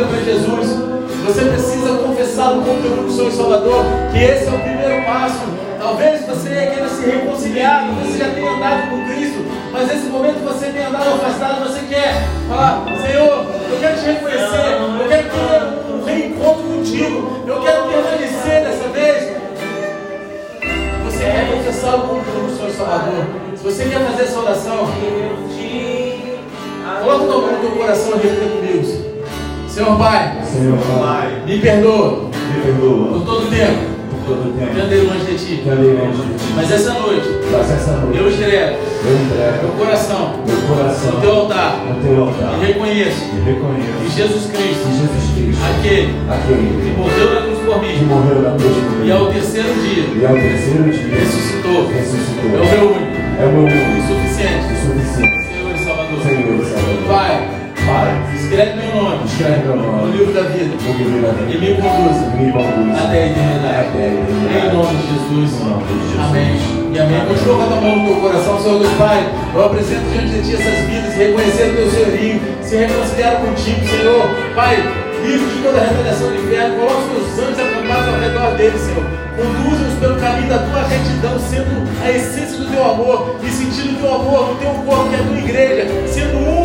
vida 0.00 0.06
para 0.06 0.20
Jesus. 0.20 0.78
Você 1.26 1.44
precisa 1.44 1.94
confessá-lo 1.98 2.62
como 2.62 2.80
teu 2.80 2.92
único 2.92 3.10
Senhor 3.10 3.32
Salvador. 3.32 3.84
Que 4.12 4.18
esse 4.18 4.46
é 4.46 4.50
o 4.50 4.58
primeiro 4.58 5.04
passo. 5.04 5.40
Talvez 5.78 6.26
você 6.26 6.48
queira 6.48 6.88
se 6.88 7.06
reconciliar, 7.06 7.88
você 7.94 8.18
já 8.18 8.30
tenha 8.30 8.50
andado 8.50 8.90
com 8.90 9.06
Cristo, 9.06 9.46
mas 9.72 9.88
nesse 9.88 10.06
momento 10.08 10.44
você 10.44 10.66
tem 10.66 10.84
andado 10.84 11.08
afastado, 11.08 11.66
você 11.66 11.80
quer 11.88 12.28
falar, 12.46 12.84
Senhor, 13.00 13.46
eu 13.70 13.78
quero 13.80 13.98
te 13.98 14.04
reconhecer, 14.04 14.76
eu 15.00 15.08
quero 15.08 15.30
ter 15.30 15.90
um 15.90 16.04
reencontro 16.04 16.62
contigo, 16.64 17.44
eu 17.46 17.62
quero 17.62 17.88
permanecer 17.88 18.62
dessa 18.62 18.88
vez. 18.88 19.36
Você 21.06 21.24
quer 21.24 21.50
confessá-lo 21.50 22.08
como 22.08 22.24
teu 22.24 22.56
Senhor 22.56 22.68
e 22.68 22.72
Salvador. 22.72 23.24
Se 23.56 23.64
você 23.64 23.84
quer 23.84 24.00
fazer 24.00 24.22
essa 24.24 24.38
oração, 24.38 24.86
coloca 27.02 27.52
no 27.52 27.58
teu 27.58 27.70
coração 27.70 28.18
e. 28.18 28.20
Senhor. 28.22 28.59
Senhor 29.80 29.96
Pai, 29.96 30.36
Senhor 30.44 30.76
Pai, 30.76 31.42
me 31.46 31.58
perdoa. 31.58 32.28
Me 32.28 32.60
perdoa. 32.60 33.12
Por 33.12 33.24
todo 33.24 33.46
o 33.46 33.50
tempo. 33.50 33.80
Por 34.10 34.36
todo 34.36 34.50
o 34.50 34.52
que 34.52 34.58
tempo 34.58 34.84
andei 34.84 35.00
longe 35.00 35.24
de 35.24 35.38
Ti. 35.38 35.62
que 35.62 35.70
andei 35.70 35.92
longe 35.94 36.20
de 36.20 36.34
Ti. 36.34 36.52
Mas 36.54 36.70
essa 36.70 36.92
noite, 36.92 37.28
Mas 37.50 37.70
essa 37.70 37.92
noite 37.92 38.18
eu 38.18 38.30
entrego 38.30 38.76
eu 38.76 39.16
entrego 39.16 39.62
meu 39.62 39.72
coração 39.78 40.34
meu 40.46 40.76
coração 40.76 41.12
no 41.12 41.20
Teu 41.22 41.34
altar. 41.34 41.80
no 41.88 42.06
Teu 42.06 42.24
altar. 42.24 42.58
E 42.60 42.66
reconheço 42.66 43.24
e 43.24 43.40
reconheço 43.40 43.98
que 44.04 44.10
Jesus 44.10 44.50
Cristo, 44.52 44.84
que 44.84 44.92
Jesus 45.00 45.34
Cristo, 45.34 45.62
aquele 45.64 46.14
aquele 46.28 46.82
que 46.82 46.98
morreu 46.98 47.34
na 47.34 47.40
cruz 47.40 47.58
por 47.60 47.80
que 47.80 47.86
mim 47.86 48.04
morreu 48.04 48.42
na 48.42 48.50
cruz 48.50 48.76
por 48.76 48.98
mim, 49.00 49.06
e 49.06 49.12
ao 49.12 49.32
terceiro 49.32 49.72
dia 49.80 50.04
e 50.12 50.26
ao 50.26 50.34
terceiro 50.34 50.84
dia 50.92 51.20
ressuscitou, 51.20 51.88
ressuscitou, 51.88 52.50
é 52.52 52.60
o 52.60 52.68
meu 52.68 52.84
único. 52.92 53.16
É 53.40 53.46
o 53.46 53.52
meu 53.52 53.62
único. 53.64 54.08
Suficiente. 54.08 54.66
E 54.74 54.76
suficiente 54.76 55.29
escreve 58.60 58.76
meu 58.76 59.02
nome 59.02 59.24
escreve 59.24 59.64
meu 59.64 59.76
no 59.76 59.92
nome 59.92 60.16
livro 60.18 60.34
da 60.34 60.42
vida 60.42 60.76
no 60.76 60.98
livro 60.98 61.22
da 61.22 61.32
e 61.42 61.56
vida 61.56 61.60
me 61.60 61.80
conduza 61.80 62.24
e 62.26 62.44
me 62.44 62.52
conduz 62.52 62.98
até 62.98 63.22
a 63.22 63.26
eternidade. 63.26 63.88
até 63.88 64.04
a 64.04 64.12
eternidade. 64.12 64.66
Em 64.66 64.72
nome 64.76 64.96
de 64.96 65.06
Jesus. 65.08 65.60
Em 65.60 65.64
nome 65.64 65.84
de 65.84 65.92
Jesus. 65.96 66.20
Amém. 66.20 66.80
E 66.92 66.98
amém. 66.98 67.26
Continua 67.26 67.56
com 67.56 67.62
a 67.62 67.80
mão 67.80 67.96
no 67.96 68.06
teu 68.06 68.16
coração, 68.20 68.60
Senhor 68.60 68.78
Deus 68.80 68.92
Pai. 68.94 69.32
Eu 69.54 69.64
apresento 69.64 70.02
diante 70.12 70.28
de 70.28 70.42
Ti 70.42 70.54
essas 70.60 70.78
vidas, 70.84 71.14
reconhecendo 71.14 71.72
o 71.72 71.76
teu 71.76 71.90
senhorio, 71.90 72.40
se 72.60 72.76
reconciliaram 72.76 73.40
contigo, 73.40 73.80
Senhor. 73.88 74.28
Pai, 74.54 74.76
livre 75.24 75.46
de 75.46 75.62
toda 75.62 75.78
a 75.78 75.84
retaliação 75.86 76.28
do 76.28 76.36
inferno, 76.36 76.76
coloca 76.76 77.00
os 77.00 77.32
teus 77.32 77.48
anjos 77.48 77.60
acampados 77.60 78.08
ao 78.12 78.20
redor 78.20 78.56
deles, 78.56 78.80
Senhor. 78.82 79.04
Conduza-os 79.40 79.94
pelo 80.00 80.20
caminho 80.20 80.48
da 80.48 80.58
tua 80.58 80.82
retidão, 80.84 81.38
sendo 81.38 81.88
a 82.04 82.10
essência 82.10 82.58
do 82.58 82.70
teu 82.70 82.84
amor 82.84 83.36
e 83.42 83.48
sentindo 83.48 83.96
o 83.96 84.00
teu 84.02 84.14
amor 84.14 84.48
no 84.48 84.54
teu 84.56 84.70
corpo, 84.84 85.08
que 85.08 85.14
é 85.14 85.18
a 85.18 85.22
tua 85.22 85.38
igreja, 85.38 85.86
sendo 86.06 86.36
um 86.36 86.59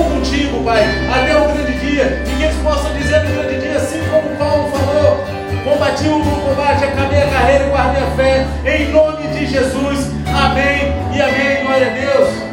Pai, 0.64 0.84
até 1.14 1.38
o 1.38 1.48
grande 1.48 1.80
dia. 1.80 2.24
E 2.26 2.36
que 2.38 2.44
eles 2.44 2.56
possam 2.58 2.94
dizer 2.94 3.24
no 3.24 3.34
grande 3.36 3.60
dia, 3.60 3.78
assim 3.78 4.00
como 4.10 4.36
Paulo 4.38 4.72
falou: 4.72 5.26
Combati 5.64 6.08
o 6.08 6.24
bom 6.24 6.40
combate, 6.42 6.84
acabei 6.84 7.22
a 7.24 7.28
carreira 7.28 7.66
e 7.66 7.70
guardei 7.70 8.04
a 8.04 8.12
fé. 8.12 8.48
Em 8.66 8.92
nome 8.92 9.28
de 9.28 9.46
Jesus. 9.46 10.12
Amém 10.28 10.94
e 11.14 11.22
amém. 11.22 11.66
Glória 11.66 11.88
a 11.88 11.90
Deus. 11.90 12.45